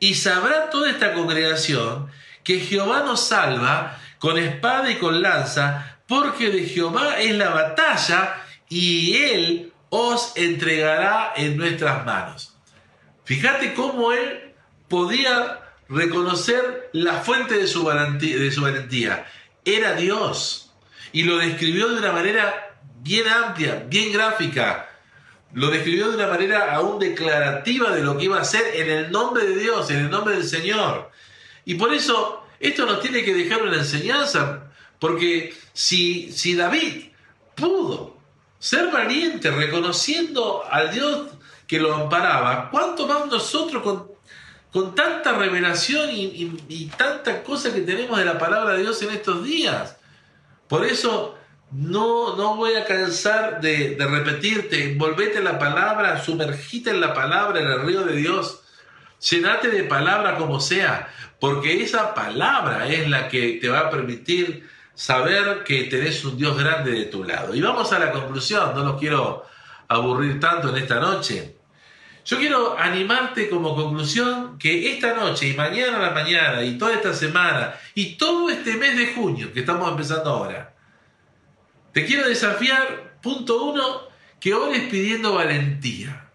Y 0.00 0.14
sabrá 0.14 0.70
toda 0.70 0.90
esta 0.90 1.12
congregación 1.12 2.10
que 2.42 2.58
Jehová 2.58 3.04
nos 3.04 3.28
salva 3.28 4.00
con 4.22 4.38
espada 4.38 4.88
y 4.88 4.98
con 4.98 5.20
lanza, 5.20 5.98
porque 6.06 6.50
de 6.50 6.64
Jehová 6.64 7.18
es 7.18 7.34
la 7.34 7.48
batalla 7.48 8.40
y 8.68 9.16
él 9.16 9.72
os 9.88 10.36
entregará 10.36 11.32
en 11.34 11.56
nuestras 11.56 12.06
manos. 12.06 12.54
Fíjate 13.24 13.74
cómo 13.74 14.12
él 14.12 14.54
podía 14.86 15.58
reconocer 15.88 16.88
la 16.92 17.14
fuente 17.14 17.58
de 17.58 17.66
su, 17.66 17.82
valentía, 17.82 18.36
de 18.36 18.52
su. 18.52 18.64
Era 19.64 19.94
Dios. 19.94 20.72
Y 21.10 21.24
lo 21.24 21.38
describió 21.38 21.88
de 21.88 21.98
una 21.98 22.12
manera 22.12 22.78
bien 23.00 23.26
amplia, 23.26 23.84
bien 23.88 24.12
gráfica. 24.12 24.88
Lo 25.52 25.68
describió 25.68 26.10
de 26.10 26.14
una 26.14 26.28
manera 26.28 26.72
aún 26.76 27.00
declarativa 27.00 27.90
de 27.90 28.04
lo 28.04 28.16
que 28.16 28.26
iba 28.26 28.38
a 28.38 28.42
hacer 28.42 28.76
en 28.76 28.88
el 28.88 29.10
nombre 29.10 29.44
de 29.44 29.56
Dios, 29.56 29.90
en 29.90 29.98
el 29.98 30.10
nombre 30.10 30.36
del 30.36 30.44
Señor. 30.44 31.10
Y 31.64 31.74
por 31.74 31.92
eso 31.92 32.41
esto 32.62 32.86
nos 32.86 33.00
tiene 33.00 33.24
que 33.24 33.34
dejar 33.34 33.62
una 33.62 33.78
enseñanza, 33.78 34.70
porque 35.00 35.52
si, 35.72 36.30
si 36.30 36.54
David 36.54 37.08
pudo 37.56 38.16
ser 38.60 38.92
valiente 38.92 39.50
reconociendo 39.50 40.62
al 40.70 40.92
Dios 40.92 41.26
que 41.66 41.80
lo 41.80 41.92
amparaba, 41.92 42.70
¿cuánto 42.70 43.08
más 43.08 43.26
nosotros 43.26 43.82
con, 43.82 44.06
con 44.72 44.94
tanta 44.94 45.32
revelación 45.32 46.10
y, 46.12 46.86
tanta 46.96 47.42
cosa 47.42 47.74
que 47.74 47.80
tenemos 47.80 48.16
de 48.16 48.26
la 48.26 48.38
palabra 48.38 48.74
de 48.74 48.82
Dios 48.82 49.02
en 49.02 49.10
estos 49.10 49.42
días? 49.42 49.96
Por 50.68 50.84
eso 50.84 51.36
no, 51.72 52.36
no 52.36 52.54
voy 52.54 52.74
a 52.74 52.84
cansar 52.84 53.60
de, 53.60 53.96
de 53.96 54.06
repetirte, 54.06 54.94
volvete 54.96 55.38
a 55.38 55.42
la 55.42 55.58
palabra, 55.58 56.22
sumergite 56.22 56.90
en 56.90 57.00
la 57.00 57.12
palabra, 57.12 57.60
en 57.60 57.66
el 57.66 57.82
río 57.82 58.04
de 58.04 58.14
Dios, 58.14 58.61
llenate 59.30 59.68
de 59.68 59.84
palabra 59.84 60.36
como 60.36 60.60
sea, 60.60 61.08
porque 61.40 61.82
esa 61.82 62.14
palabra 62.14 62.88
es 62.88 63.08
la 63.08 63.28
que 63.28 63.58
te 63.60 63.68
va 63.68 63.80
a 63.80 63.90
permitir 63.90 64.68
saber 64.94 65.64
que 65.64 65.84
tenés 65.84 66.24
un 66.24 66.36
Dios 66.36 66.56
grande 66.58 66.92
de 66.92 67.04
tu 67.06 67.24
lado. 67.24 67.54
Y 67.54 67.60
vamos 67.60 67.92
a 67.92 67.98
la 67.98 68.10
conclusión, 68.10 68.74
no 68.74 68.84
los 68.84 69.00
quiero 69.00 69.46
aburrir 69.88 70.38
tanto 70.40 70.68
en 70.70 70.76
esta 70.76 71.00
noche. 71.00 71.56
Yo 72.24 72.38
quiero 72.38 72.78
animarte 72.78 73.50
como 73.50 73.74
conclusión 73.74 74.56
que 74.58 74.92
esta 74.92 75.14
noche 75.14 75.48
y 75.48 75.54
mañana 75.54 75.96
a 75.96 76.02
la 76.02 76.10
mañana 76.10 76.62
y 76.62 76.78
toda 76.78 76.94
esta 76.94 77.12
semana 77.12 77.74
y 77.94 78.16
todo 78.16 78.48
este 78.48 78.76
mes 78.76 78.96
de 78.96 79.12
junio 79.12 79.52
que 79.52 79.60
estamos 79.60 79.90
empezando 79.90 80.30
ahora, 80.30 80.74
te 81.92 82.06
quiero 82.06 82.28
desafiar, 82.28 83.18
punto 83.20 83.64
uno, 83.64 84.02
que 84.38 84.54
ores 84.54 84.82
pidiendo 84.88 85.34
valentía. 85.34 86.30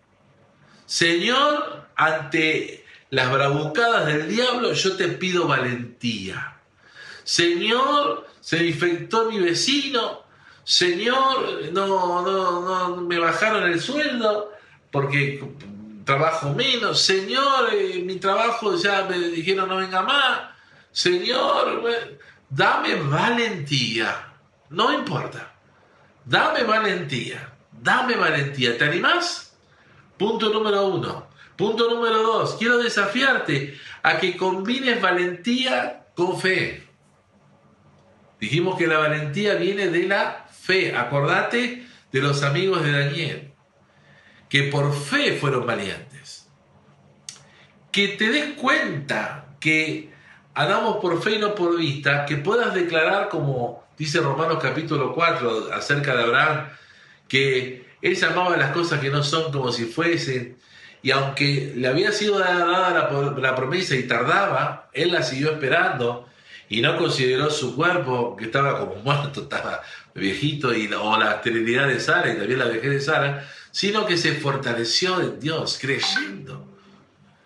Señor, 0.85 1.86
ante 1.97 2.85
las 3.09 3.31
bravucadas 3.31 4.05
del 4.05 4.29
diablo, 4.29 4.71
yo 4.73 4.95
te 4.95 5.07
pido 5.09 5.47
valentía. 5.47 6.57
Señor, 7.23 8.27
se 8.39 8.65
infectó 8.65 9.29
mi 9.29 9.39
vecino. 9.39 10.23
Señor, 10.63 11.71
no, 11.73 12.21
no, 12.21 12.61
no, 12.61 13.01
me 13.01 13.17
bajaron 13.17 13.63
el 13.63 13.81
sueldo 13.81 14.53
porque 14.91 15.43
trabajo 16.05 16.53
menos. 16.53 17.01
Señor, 17.01 17.73
eh, 17.73 18.01
mi 18.05 18.17
trabajo 18.17 18.75
ya 18.77 19.05
me 19.05 19.17
dijeron 19.17 19.67
no 19.67 19.77
venga 19.77 20.01
más. 20.03 20.41
Señor, 20.91 21.83
dame 22.49 22.95
valentía. 22.95 24.33
No 24.69 24.93
importa. 24.93 25.53
Dame 26.23 26.63
valentía. 26.63 27.53
Dame 27.71 28.15
valentía. 28.15 28.77
¿Te 28.77 28.85
animás? 28.85 29.53
Punto 30.17 30.49
número 30.49 30.87
uno. 30.87 31.26
Punto 31.57 31.89
número 31.89 32.21
dos, 32.21 32.55
quiero 32.59 32.77
desafiarte 32.77 33.75
a 34.03 34.19
que 34.19 34.37
combines 34.37 35.01
valentía 35.01 36.05
con 36.15 36.39
fe. 36.39 36.87
Dijimos 38.39 38.77
que 38.77 38.85
la 38.85 38.99
valentía 38.99 39.55
viene 39.55 39.87
de 39.87 40.03
la 40.03 40.45
fe. 40.51 40.95
Acordate 40.95 41.87
de 42.11 42.21
los 42.21 42.43
amigos 42.43 42.83
de 42.83 42.91
Daniel, 42.91 43.53
que 44.49 44.63
por 44.63 44.93
fe 44.93 45.33
fueron 45.33 45.65
valientes. 45.65 46.47
Que 47.91 48.09
te 48.09 48.29
des 48.29 48.53
cuenta 48.53 49.55
que 49.59 50.11
andamos 50.53 50.97
por 50.97 51.21
fe 51.23 51.31
y 51.31 51.39
no 51.39 51.55
por 51.55 51.75
vista, 51.77 52.25
que 52.25 52.37
puedas 52.37 52.75
declarar 52.75 53.29
como 53.29 53.83
dice 53.97 54.19
Romanos 54.19 54.59
capítulo 54.61 55.13
4 55.13 55.73
acerca 55.73 56.15
de 56.15 56.23
Abraham, 56.23 56.69
que 57.27 57.87
él 58.01 58.15
llamaba 58.15 58.55
las 58.57 58.71
cosas 58.71 58.99
que 58.99 59.09
no 59.09 59.23
son 59.23 59.51
como 59.51 59.71
si 59.71 59.85
fuesen, 59.85 60.57
y 61.07 61.11
aunque 61.11 61.71
le 61.73 61.87
había 61.87 62.11
sido 62.11 62.37
dada 62.37 62.91
la, 63.37 63.55
promesa 63.55 63.95
y 63.95 64.03
tardaba, 64.03 64.89
él 64.91 65.13
la 65.13 65.23
siguió 65.23 65.53
esperando 65.53 66.27
y 66.67 66.81
no 66.81 66.97
consideró 66.97 67.49
su 67.49 67.77
cuerpo, 67.77 68.35
que 68.35 68.43
estaba 68.43 68.77
como 68.77 68.95
muerto, 69.05 69.43
estaba 69.43 69.81
viejito, 70.13 70.73
y, 70.75 70.91
o 70.91 71.17
la 71.17 71.35
esterilidad 71.35 71.87
de 71.87 72.01
Sara 72.01 72.33
y 72.33 72.35
también 72.35 72.59
la 72.59 72.65
vejez 72.65 72.91
de 72.91 72.99
Sara, 72.99 73.49
sino 73.71 74.05
que 74.05 74.17
se 74.17 74.33
fortaleció 74.33 75.21
en 75.21 75.39
Dios, 75.39 75.77
creyendo. 75.79 76.67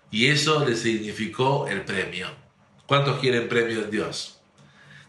Y 0.09 0.29
eso 0.29 0.67
le 0.67 0.75
significó 0.75 1.67
el 1.67 1.81
premio. 1.81 2.29
¿Cuántos 2.87 3.19
quieren 3.19 3.47
premio 3.47 3.83
en 3.83 3.91
Dios? 3.91 4.41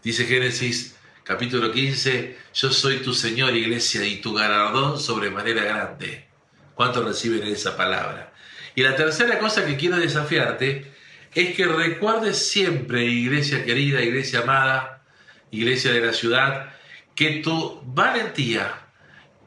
Dice 0.04 0.26
Génesis 0.26 0.94
capítulo 1.24 1.72
15, 1.72 2.36
yo 2.52 2.70
soy 2.70 2.98
tu 2.98 3.14
Señor, 3.14 3.56
iglesia, 3.56 4.06
y 4.06 4.20
tu 4.20 4.34
galardón 4.34 5.00
sobremanera 5.00 5.64
grande. 5.64 6.26
¿Cuántos 6.74 7.02
reciben 7.02 7.44
esa 7.44 7.78
palabra? 7.78 8.31
Y 8.74 8.82
la 8.82 8.96
tercera 8.96 9.38
cosa 9.38 9.66
que 9.66 9.76
quiero 9.76 9.96
desafiarte 9.96 10.90
es 11.34 11.54
que 11.54 11.66
recuerdes 11.66 12.48
siempre, 12.48 13.04
iglesia 13.04 13.64
querida, 13.64 14.02
iglesia 14.02 14.40
amada, 14.40 15.02
iglesia 15.50 15.92
de 15.92 16.00
la 16.00 16.12
ciudad, 16.12 16.70
que 17.14 17.42
tu 17.42 17.80
valentía 17.84 18.74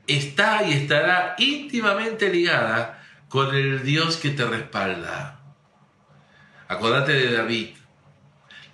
está 0.07 0.63
y 0.67 0.73
estará 0.73 1.35
íntimamente 1.37 2.29
ligada 2.29 3.03
con 3.29 3.55
el 3.55 3.83
Dios 3.83 4.17
que 4.17 4.29
te 4.29 4.45
respalda. 4.45 5.39
Acordate 6.67 7.13
de 7.13 7.31
David. 7.31 7.69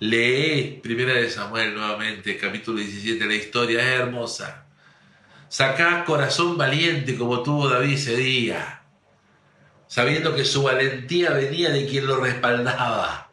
Lee 0.00 0.80
Primera 0.82 1.14
de 1.14 1.30
Samuel 1.30 1.74
nuevamente, 1.74 2.36
capítulo 2.36 2.78
17, 2.78 3.24
la 3.24 3.34
historia 3.34 3.80
es 3.80 4.00
hermosa. 4.00 4.66
Sacá 5.48 6.04
corazón 6.04 6.58
valiente 6.58 7.16
como 7.16 7.42
tuvo 7.42 7.68
David 7.68 7.94
ese 7.94 8.16
día 8.16 8.81
sabiendo 9.92 10.34
que 10.34 10.46
su 10.46 10.62
valentía 10.62 11.32
venía 11.32 11.68
de 11.68 11.86
quien 11.86 12.06
lo 12.06 12.16
respaldaba, 12.16 13.30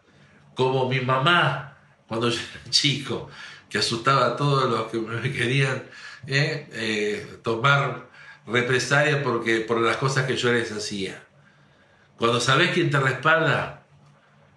como 0.55 0.89
mi 0.89 0.99
mamá 0.99 1.77
cuando 2.05 2.29
yo 2.29 2.37
era 2.37 2.63
chico, 2.69 3.29
que 3.69 3.77
asustaba 3.77 4.25
a 4.25 4.35
todos 4.35 4.69
los 4.69 4.91
que 4.91 4.97
me 4.97 5.31
querían 5.31 5.83
eh, 6.27 6.67
eh, 6.73 7.37
tomar 7.43 8.09
represalia 8.45 9.23
porque, 9.23 9.61
por 9.61 9.79
las 9.79 9.95
cosas 9.95 10.25
que 10.25 10.35
yo 10.35 10.51
les 10.51 10.69
hacía. 10.73 11.23
Cuando 12.17 12.41
sabes 12.41 12.71
quién 12.71 12.89
te 12.89 12.99
respalda, 12.99 13.85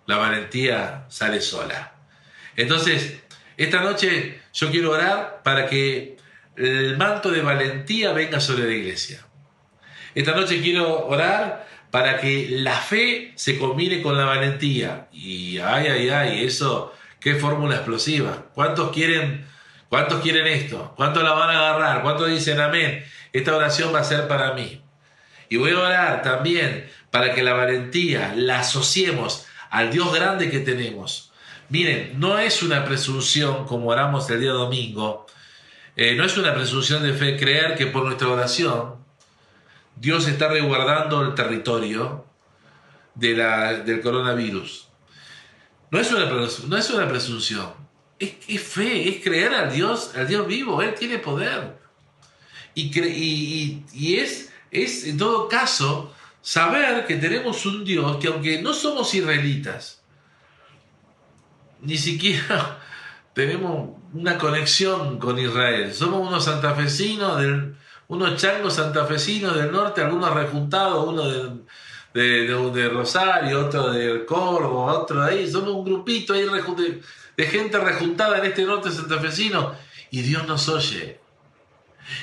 la 0.07 0.17
valentía 0.17 1.07
sale 1.09 1.41
sola. 1.41 1.93
Entonces, 2.57 3.21
esta 3.57 3.81
noche 3.81 4.41
yo 4.53 4.73
quiero 4.73 4.91
orar 4.91 5.43
para 5.45 5.69
que 5.69 6.17
el 6.57 6.97
manto 6.97 7.31
de 7.31 7.43
valentía 7.43 8.13
venga 8.13 8.41
sobre 8.41 8.65
la 8.65 8.73
iglesia. 8.73 9.25
Esta 10.17 10.35
noche 10.35 10.61
quiero 10.61 11.07
orar 11.07 11.71
para 11.93 12.19
que 12.19 12.49
la 12.49 12.75
fe 12.75 13.33
se 13.35 13.59
combine 13.59 14.01
con 14.01 14.17
la 14.17 14.25
valentía. 14.25 15.09
Y 15.13 15.59
ay, 15.59 15.89
ay, 15.89 16.09
ay, 16.09 16.45
eso, 16.45 16.95
qué 17.21 17.35
fórmula 17.35 17.77
explosiva. 17.77 18.47
¿Cuántos 18.55 18.93
quieren, 18.93 19.47
cuántos 19.91 20.23
quieren 20.23 20.47
esto? 20.47 20.95
¿Cuántos 20.97 21.23
la 21.23 21.35
van 21.35 21.51
a 21.51 21.59
agarrar? 21.59 22.03
¿Cuántos 22.03 22.31
dicen 22.31 22.59
amén? 22.61 23.05
Esta 23.35 23.55
oración 23.55 23.95
va 23.95 23.99
a 23.99 24.05
ser 24.05 24.27
para 24.27 24.55
mí. 24.55 24.81
Y 25.51 25.59
voy 25.59 25.73
a 25.73 25.81
orar 25.81 26.23
también 26.23 26.91
para 27.11 27.35
que 27.35 27.43
la 27.43 27.53
valentía 27.53 28.33
la 28.37 28.61
asociemos 28.61 29.47
al 29.69 29.91
Dios 29.91 30.15
grande 30.15 30.51
que 30.51 30.61
tenemos. 30.61 31.31
Miren, 31.69 32.19
no 32.19 32.39
es 32.39 32.63
una 32.63 32.87
presunción 32.87 33.67
como 33.67 33.91
oramos 33.91 34.31
el 34.31 34.41
día 34.41 34.53
domingo, 34.53 35.27
eh, 35.95 36.15
no 36.15 36.25
es 36.25 36.39
una 36.39 36.55
presunción 36.55 37.03
de 37.03 37.13
fe 37.13 37.37
creer 37.37 37.75
que 37.75 37.85
por 37.87 38.07
nuestra 38.07 38.29
oración 38.29 39.02
Dios 39.97 40.27
está 40.27 40.49
resguardando 40.49 41.23
el 41.23 41.35
territorio 41.35 42.27
de 43.15 43.35
la, 43.35 43.75
del 43.75 44.01
coronavirus. 44.01 44.89
No 45.91 46.01
es 46.01 46.11
una, 46.11 46.25
no 46.27 46.77
es 46.77 46.91
una 46.91 47.09
presunción, 47.09 47.73
es, 48.19 48.63
fe, 48.63 49.09
es 49.09 49.23
creer 49.23 49.53
al 49.55 49.73
Dios, 49.73 50.13
al 50.17 50.27
Dios 50.27 50.47
vivo, 50.47 50.81
Él 50.83 50.95
tiene 50.95 51.19
poder. 51.19 51.77
Y, 52.75 52.99
y, 52.99 53.85
y 53.93 54.17
es, 54.17 54.53
es, 54.71 55.05
en 55.05 55.19
todo 55.19 55.49
caso, 55.49 56.15
saber 56.41 57.07
que 57.07 57.17
tenemos 57.17 57.67
un 57.67 57.85
Dios 57.85 58.17
que 58.19 58.29
aunque 58.29 58.63
no 58.63 58.73
somos 58.73 59.15
israelitas, 59.15 60.03
ni 61.81 61.99
siquiera 61.99 62.79
tenemos 63.35 63.91
una 64.13 64.39
conexión 64.39 65.19
con 65.19 65.39
Israel. 65.39 65.93
Somos 65.93 66.27
unos 66.27 66.45
santafesinos, 66.45 67.41
del, 67.41 67.77
unos 68.09 68.41
changos 68.41 68.75
santafesinos 68.75 69.57
del 69.57 69.73
norte, 69.73 70.03
algunos 70.03 70.33
rejuntados, 70.35 71.07
uno 71.07 71.25
de, 72.13 72.47
de, 72.47 72.89
Rosario, 72.89 73.67
otro 73.67 73.91
del 73.91 74.25
Córdoba, 74.25 75.01
otro 75.01 75.23
de 75.23 75.31
ahí. 75.31 75.51
Somos 75.51 75.75
un 75.75 75.85
grupito 75.85 76.35
ahí 76.35 76.47
de 77.37 77.47
gente 77.47 77.79
rejuntada 77.79 78.39
en 78.39 78.45
este 78.47 78.65
norte 78.65 78.91
santafesino. 78.91 79.75
Y 80.11 80.23
Dios 80.23 80.47
nos 80.47 80.69
oye. 80.69 81.21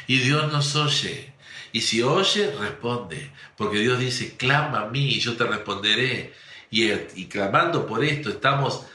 Y 0.07 0.19
Dios 0.19 0.51
nos 0.51 0.75
oye. 0.75 1.33
Y 1.71 1.81
si 1.81 2.03
oye, 2.03 2.53
responde. 2.59 3.31
Porque 3.57 3.79
Dios 3.79 3.99
dice, 3.99 4.37
clama 4.37 4.81
a 4.81 4.87
mí 4.87 5.07
y 5.15 5.19
yo 5.19 5.35
te 5.35 5.45
responderé. 5.45 6.33
Y, 6.69 6.91
y 6.91 7.27
clamando 7.27 7.87
por 7.87 8.03
esto 8.03 8.29
estamos 8.29 8.85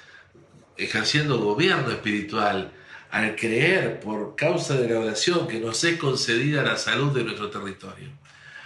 ejerciendo 0.76 1.38
gobierno 1.38 1.90
espiritual 1.90 2.72
al 3.14 3.36
creer 3.36 4.00
por 4.00 4.34
causa 4.34 4.74
de 4.74 4.88
la 4.88 4.98
oración 4.98 5.46
que 5.46 5.60
nos 5.60 5.84
es 5.84 5.96
concedida 5.98 6.64
la 6.64 6.76
salud 6.76 7.12
de 7.12 7.22
nuestro 7.22 7.48
territorio. 7.48 8.08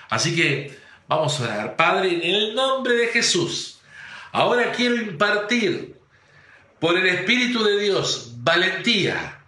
Así 0.08 0.34
que 0.34 0.74
vamos 1.06 1.38
a 1.38 1.44
orar. 1.44 1.76
Padre, 1.76 2.14
en 2.14 2.34
el 2.34 2.54
nombre 2.54 2.94
de 2.94 3.08
Jesús, 3.08 3.78
ahora 4.32 4.72
quiero 4.72 4.96
impartir 4.96 5.96
por 6.80 6.96
el 6.96 7.06
Espíritu 7.08 7.62
de 7.62 7.78
Dios 7.78 8.36
valentía, 8.38 9.38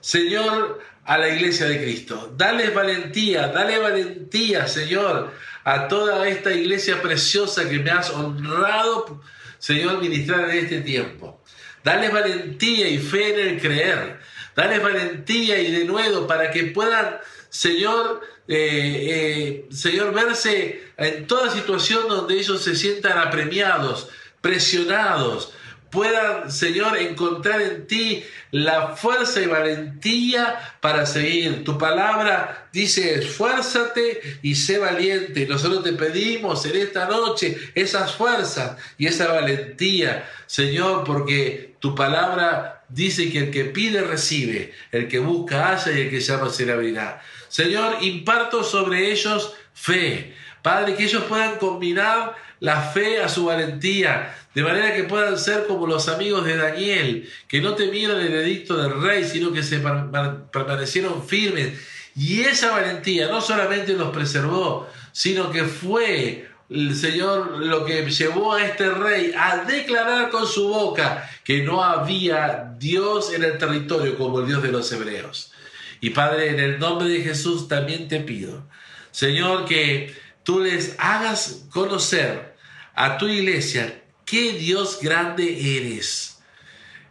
Señor, 0.00 0.80
a 1.04 1.18
la 1.18 1.28
iglesia 1.28 1.66
de 1.66 1.82
Cristo. 1.82 2.32
Dale 2.36 2.70
valentía, 2.70 3.48
dale 3.48 3.80
valentía, 3.80 4.68
Señor, 4.68 5.32
a 5.64 5.88
toda 5.88 6.28
esta 6.28 6.52
iglesia 6.52 7.02
preciosa 7.02 7.68
que 7.68 7.80
me 7.80 7.90
has 7.90 8.10
honrado, 8.10 9.20
Señor, 9.58 10.00
ministrar 10.00 10.48
en 10.50 10.56
este 10.58 10.82
tiempo. 10.82 11.42
Dale 11.82 12.10
valentía 12.10 12.88
y 12.88 12.98
fe 12.98 13.32
en 13.32 13.48
el 13.48 13.60
creer. 13.60 14.35
Dale 14.56 14.78
valentía 14.78 15.58
y 15.60 15.70
de 15.70 15.84
nuevo 15.84 16.26
para 16.26 16.50
que 16.50 16.64
puedan, 16.64 17.18
Señor, 17.50 18.22
eh, 18.48 19.66
eh, 19.68 19.68
Señor, 19.70 20.14
verse 20.14 20.82
en 20.96 21.26
toda 21.26 21.52
situación 21.52 22.08
donde 22.08 22.38
ellos 22.38 22.62
se 22.62 22.74
sientan 22.74 23.18
apremiados, 23.18 24.08
presionados, 24.40 25.52
puedan, 25.90 26.50
Señor, 26.50 26.96
encontrar 26.96 27.60
en 27.60 27.86
ti 27.86 28.24
la 28.50 28.96
fuerza 28.96 29.40
y 29.40 29.46
valentía 29.46 30.76
para 30.80 31.06
seguir. 31.06 31.64
Tu 31.64 31.76
palabra 31.76 32.68
dice, 32.72 33.14
esfuérzate 33.14 34.38
y 34.42 34.54
sé 34.54 34.78
valiente. 34.78 35.46
Nosotros 35.46 35.84
te 35.84 35.92
pedimos 35.92 36.64
en 36.66 36.76
esta 36.76 37.06
noche 37.06 37.56
esas 37.74 38.14
fuerzas 38.14 38.76
y 38.98 39.06
esa 39.06 39.32
valentía, 39.32 40.28
Señor, 40.46 41.04
porque 41.04 41.74
tu 41.78 41.94
palabra 41.94 42.75
dice 42.88 43.30
que 43.30 43.38
el 43.38 43.50
que 43.50 43.64
pide 43.64 44.02
recibe, 44.02 44.72
el 44.92 45.08
que 45.08 45.18
busca 45.18 45.68
halla 45.68 45.92
y 45.92 46.02
el 46.02 46.10
que 46.10 46.20
llama 46.20 46.50
se 46.50 46.66
le 46.66 46.72
abrirá. 46.72 47.22
Señor, 47.48 47.98
imparto 48.02 48.62
sobre 48.62 49.10
ellos 49.10 49.54
fe. 49.72 50.34
Padre, 50.62 50.94
que 50.94 51.04
ellos 51.04 51.24
puedan 51.24 51.56
combinar 51.56 52.34
la 52.60 52.80
fe 52.80 53.20
a 53.20 53.28
su 53.28 53.44
valentía, 53.46 54.34
de 54.54 54.62
manera 54.62 54.94
que 54.94 55.04
puedan 55.04 55.38
ser 55.38 55.66
como 55.66 55.86
los 55.86 56.08
amigos 56.08 56.44
de 56.44 56.56
Daniel, 56.56 57.30
que 57.46 57.60
no 57.60 57.74
temieron 57.74 58.20
el 58.20 58.34
edicto 58.34 58.76
del 58.76 59.00
rey, 59.00 59.24
sino 59.24 59.52
que 59.52 59.62
se 59.62 59.78
permanecieron 59.78 61.26
firmes. 61.26 61.78
Y 62.16 62.40
esa 62.40 62.70
valentía 62.70 63.28
no 63.28 63.40
solamente 63.42 63.92
los 63.92 64.10
preservó, 64.14 64.88
sino 65.12 65.50
que 65.50 65.64
fue 65.64 66.48
el 66.68 66.96
Señor 66.96 67.64
lo 67.64 67.84
que 67.84 68.10
llevó 68.10 68.54
a 68.54 68.64
este 68.64 68.90
rey 68.90 69.32
a 69.36 69.64
declarar 69.64 70.30
con 70.30 70.46
su 70.46 70.68
boca 70.68 71.28
que 71.44 71.62
no 71.62 71.82
había 71.82 72.74
Dios 72.78 73.32
en 73.32 73.44
el 73.44 73.58
territorio 73.58 74.16
como 74.16 74.40
el 74.40 74.46
Dios 74.46 74.62
de 74.62 74.72
los 74.72 74.90
hebreos. 74.90 75.52
Y 76.00 76.10
Padre, 76.10 76.50
en 76.50 76.60
el 76.60 76.78
nombre 76.78 77.08
de 77.08 77.22
Jesús 77.22 77.68
también 77.68 78.08
te 78.08 78.20
pido, 78.20 78.66
Señor, 79.12 79.64
que 79.64 80.14
tú 80.42 80.60
les 80.60 80.94
hagas 80.98 81.66
conocer 81.70 82.56
a 82.94 83.16
tu 83.18 83.28
iglesia 83.28 84.02
qué 84.24 84.52
Dios 84.52 84.98
grande 85.00 85.78
eres. 85.78 86.38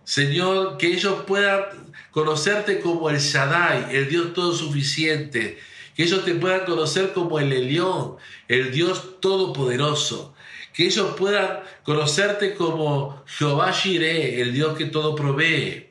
Señor, 0.03 0.77
que 0.77 0.87
ellos 0.87 1.23
puedan 1.25 1.63
conocerte 2.11 2.79
como 2.79 3.09
el 3.09 3.19
Shaddai, 3.19 3.95
el 3.95 4.07
Dios 4.07 4.33
todo 4.33 4.53
suficiente, 4.53 5.57
que 5.95 6.03
ellos 6.03 6.25
te 6.25 6.35
puedan 6.35 6.65
conocer 6.65 7.13
como 7.13 7.39
el 7.39 7.53
Elión, 7.53 8.17
el 8.47 8.71
Dios 8.71 9.21
todopoderoso, 9.21 10.35
que 10.73 10.85
ellos 10.85 11.15
puedan 11.17 11.61
conocerte 11.83 12.53
como 12.53 13.23
Jehová 13.25 13.71
Jireh, 13.71 14.41
el 14.41 14.53
Dios 14.53 14.77
que 14.77 14.85
todo 14.85 15.15
provee, 15.15 15.89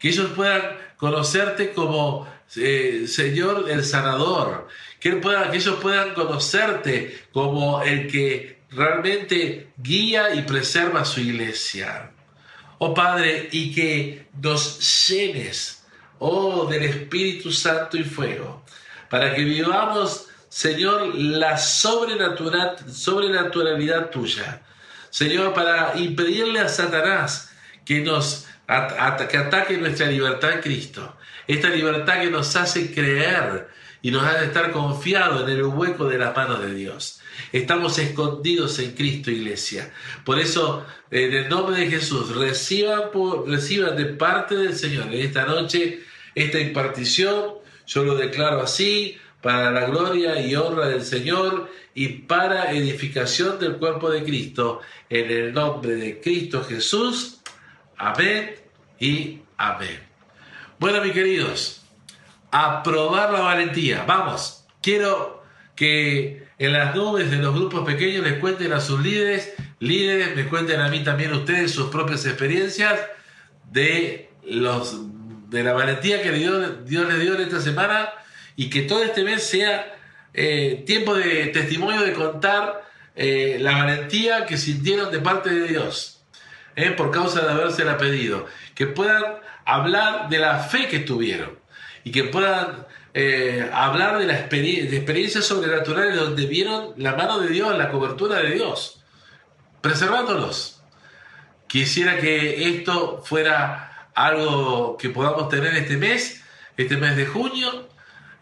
que 0.00 0.08
ellos 0.08 0.32
puedan 0.34 0.76
conocerte 0.96 1.72
como 1.72 2.28
eh, 2.56 3.04
Señor 3.06 3.70
el 3.70 3.84
sanador, 3.84 4.66
que, 4.98 5.20
que 5.20 5.56
ellos 5.56 5.76
puedan 5.80 6.14
conocerte 6.14 7.16
como 7.32 7.82
el 7.82 8.08
que 8.08 8.58
realmente 8.70 9.68
guía 9.76 10.34
y 10.34 10.42
preserva 10.42 11.04
su 11.04 11.20
iglesia. 11.20 12.10
Oh 12.78 12.92
Padre, 12.92 13.48
y 13.52 13.72
que 13.72 14.26
nos 14.42 15.08
llenes, 15.08 15.84
oh, 16.18 16.66
del 16.66 16.82
Espíritu 16.82 17.50
Santo 17.50 17.96
y 17.96 18.04
fuego, 18.04 18.65
para 19.10 19.34
que 19.34 19.44
vivamos, 19.44 20.28
Señor, 20.48 21.14
la 21.14 21.58
sobrenatural, 21.58 22.76
sobrenaturalidad 22.90 24.10
tuya. 24.10 24.62
Señor, 25.10 25.54
para 25.54 25.96
impedirle 25.96 26.60
a 26.60 26.68
Satanás 26.68 27.50
que 27.84 28.00
nos 28.00 28.46
que 28.66 29.36
ataque 29.36 29.78
nuestra 29.78 30.08
libertad 30.08 30.52
en 30.52 30.60
Cristo. 30.60 31.16
Esta 31.46 31.68
libertad 31.68 32.20
que 32.20 32.30
nos 32.30 32.56
hace 32.56 32.92
creer 32.92 33.68
y 34.02 34.10
nos 34.10 34.24
hace 34.24 34.46
estar 34.46 34.72
confiados 34.72 35.48
en 35.48 35.56
el 35.56 35.64
hueco 35.64 36.06
de 36.08 36.18
las 36.18 36.36
manos 36.36 36.60
de 36.62 36.74
Dios. 36.74 37.20
Estamos 37.52 37.98
escondidos 37.98 38.78
en 38.78 38.92
Cristo, 38.92 39.30
iglesia. 39.30 39.92
Por 40.24 40.38
eso, 40.38 40.84
en 41.10 41.32
el 41.32 41.48
nombre 41.48 41.76
de 41.76 41.90
Jesús, 41.90 42.34
reciban, 42.34 43.10
por, 43.12 43.48
reciban 43.48 43.96
de 43.96 44.06
parte 44.06 44.56
del 44.56 44.76
Señor 44.76 45.06
en 45.06 45.20
esta 45.20 45.44
noche 45.44 46.00
esta 46.34 46.58
impartición 46.58 47.54
yo 47.86 48.04
lo 48.04 48.16
declaro 48.16 48.60
así, 48.62 49.18
para 49.40 49.70
la 49.70 49.86
gloria 49.86 50.40
y 50.40 50.56
honra 50.56 50.88
del 50.88 51.04
Señor 51.04 51.70
y 51.94 52.08
para 52.08 52.72
edificación 52.72 53.58
del 53.58 53.76
cuerpo 53.76 54.10
de 54.10 54.24
Cristo, 54.24 54.80
en 55.08 55.30
el 55.30 55.52
nombre 55.52 55.94
de 55.94 56.20
Cristo 56.20 56.64
Jesús. 56.64 57.40
Amén 57.96 58.56
y 58.98 59.38
amén. 59.56 60.00
Bueno, 60.78 61.00
mis 61.00 61.12
queridos, 61.12 61.82
a 62.50 62.82
probar 62.82 63.32
la 63.32 63.40
valentía. 63.40 64.04
Vamos, 64.06 64.64
quiero 64.82 65.42
que 65.74 66.48
en 66.58 66.72
las 66.72 66.94
nubes 66.96 67.30
de 67.30 67.36
los 67.36 67.54
grupos 67.54 67.84
pequeños 67.84 68.24
les 68.24 68.38
cuenten 68.38 68.72
a 68.72 68.80
sus 68.80 69.00
líderes, 69.00 69.54
líderes, 69.78 70.34
me 70.34 70.46
cuenten 70.48 70.80
a 70.80 70.88
mí 70.88 71.04
también 71.04 71.32
ustedes 71.32 71.70
sus 71.70 71.90
propias 71.90 72.24
experiencias 72.26 72.98
de 73.70 74.30
los 74.44 74.96
de 75.48 75.62
la 75.62 75.72
valentía 75.72 76.22
que 76.22 76.32
Dios, 76.32 76.84
Dios 76.84 77.08
les 77.08 77.20
dio 77.20 77.34
en 77.34 77.42
esta 77.42 77.60
semana 77.60 78.10
y 78.56 78.70
que 78.70 78.82
todo 78.82 79.02
este 79.02 79.22
mes 79.22 79.42
sea 79.44 79.94
eh, 80.34 80.82
tiempo 80.86 81.14
de 81.14 81.46
testimonio 81.46 82.02
de 82.02 82.12
contar 82.12 82.84
eh, 83.14 83.58
la 83.60 83.72
valentía 83.72 84.46
que 84.46 84.56
sintieron 84.56 85.10
de 85.10 85.20
parte 85.20 85.50
de 85.50 85.68
Dios, 85.68 86.20
eh, 86.74 86.90
por 86.90 87.10
causa 87.10 87.42
de 87.42 87.52
habérsela 87.52 87.96
pedido, 87.96 88.46
que 88.74 88.86
puedan 88.86 89.22
hablar 89.64 90.28
de 90.28 90.38
la 90.38 90.58
fe 90.58 90.88
que 90.88 91.00
tuvieron 91.00 91.58
y 92.04 92.12
que 92.12 92.24
puedan 92.24 92.86
hablar 93.72 94.18
de, 94.18 94.26
la 94.26 94.34
de 94.42 94.96
experiencias 94.96 95.46
sobrenaturales 95.46 96.16
donde 96.16 96.44
vieron 96.44 96.92
la 96.98 97.16
mano 97.16 97.40
de 97.40 97.48
Dios, 97.48 97.76
la 97.78 97.90
cobertura 97.90 98.40
de 98.40 98.50
Dios, 98.50 99.02
preservándolos. 99.80 100.82
Quisiera 101.66 102.18
que 102.18 102.68
esto 102.68 103.22
fuera 103.24 103.95
algo 104.16 104.96
que 104.96 105.10
podamos 105.10 105.48
tener 105.48 105.74
este 105.76 105.96
mes, 105.96 106.42
este 106.76 106.96
mes 106.96 107.16
de 107.16 107.26
junio. 107.26 107.88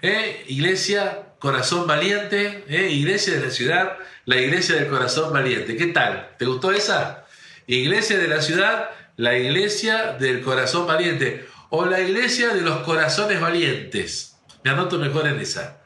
¿eh? 0.00 0.44
Iglesia, 0.46 1.24
corazón 1.38 1.86
valiente, 1.86 2.64
¿eh? 2.68 2.88
iglesia 2.90 3.34
de 3.34 3.40
la 3.40 3.50
ciudad, 3.50 3.98
la 4.24 4.36
iglesia 4.36 4.76
del 4.76 4.88
corazón 4.88 5.32
valiente. 5.32 5.76
¿Qué 5.76 5.88
tal? 5.88 6.30
¿Te 6.38 6.46
gustó 6.46 6.70
esa? 6.70 7.26
Iglesia 7.66 8.18
de 8.18 8.28
la 8.28 8.40
ciudad, 8.40 8.90
la 9.16 9.36
iglesia 9.36 10.12
del 10.12 10.42
corazón 10.42 10.86
valiente 10.86 11.46
o 11.70 11.84
la 11.84 12.00
iglesia 12.00 12.54
de 12.54 12.60
los 12.60 12.78
corazones 12.84 13.40
valientes. 13.40 14.36
Me 14.62 14.70
anoto 14.70 14.98
mejor 14.98 15.26
en 15.26 15.40
esa. 15.40 15.80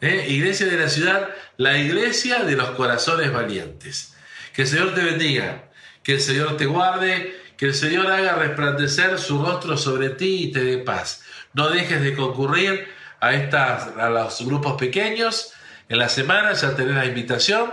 ¿Eh? 0.00 0.26
Iglesia 0.30 0.66
de 0.66 0.78
la 0.78 0.88
ciudad, 0.88 1.28
la 1.58 1.76
iglesia 1.76 2.42
de 2.44 2.56
los 2.56 2.70
corazones 2.70 3.30
valientes. 3.32 4.14
Que 4.54 4.62
el 4.62 4.68
Señor 4.68 4.94
te 4.94 5.04
bendiga, 5.04 5.70
que 6.02 6.14
el 6.14 6.20
Señor 6.22 6.56
te 6.56 6.64
guarde, 6.64 7.39
que 7.60 7.66
el 7.66 7.74
Señor 7.74 8.10
haga 8.10 8.36
resplandecer 8.36 9.18
su 9.18 9.44
rostro 9.44 9.76
sobre 9.76 10.08
ti 10.08 10.44
y 10.44 10.50
te 10.50 10.64
dé 10.64 10.78
paz. 10.78 11.22
No 11.52 11.68
dejes 11.68 12.00
de 12.00 12.16
concurrir 12.16 12.88
a, 13.20 13.34
estas, 13.34 13.98
a 13.98 14.08
los 14.08 14.40
grupos 14.46 14.78
pequeños. 14.78 15.52
En 15.90 15.98
la 15.98 16.08
semana 16.08 16.54
ya 16.54 16.74
tenés 16.74 16.94
la 16.94 17.04
invitación 17.04 17.70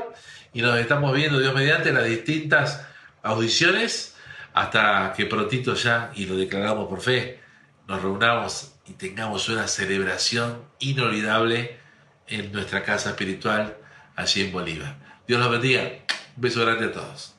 y 0.52 0.62
nos 0.62 0.78
estamos 0.78 1.16
viendo, 1.16 1.40
Dios 1.40 1.56
mediante, 1.56 1.94
las 1.94 2.04
distintas 2.04 2.86
audiciones 3.24 4.18
hasta 4.54 5.14
que 5.16 5.26
prontito 5.26 5.74
ya, 5.74 6.12
y 6.16 6.26
lo 6.26 6.36
declaramos 6.36 6.90
por 6.90 7.00
fe, 7.00 7.40
nos 7.88 8.02
reunamos 8.02 8.74
y 8.88 8.92
tengamos 8.92 9.48
una 9.48 9.70
celebración 9.70 10.64
inolvidable 10.80 11.78
en 12.28 12.52
nuestra 12.52 12.84
casa 12.84 13.12
espiritual 13.12 13.78
allí 14.18 14.42
en 14.42 14.52
Bolívar. 14.52 14.98
Dios 15.26 15.40
los 15.40 15.50
bendiga. 15.50 15.84
Un 16.36 16.42
beso 16.42 16.60
grande 16.66 16.88
a 16.88 16.92
todos. 16.92 17.37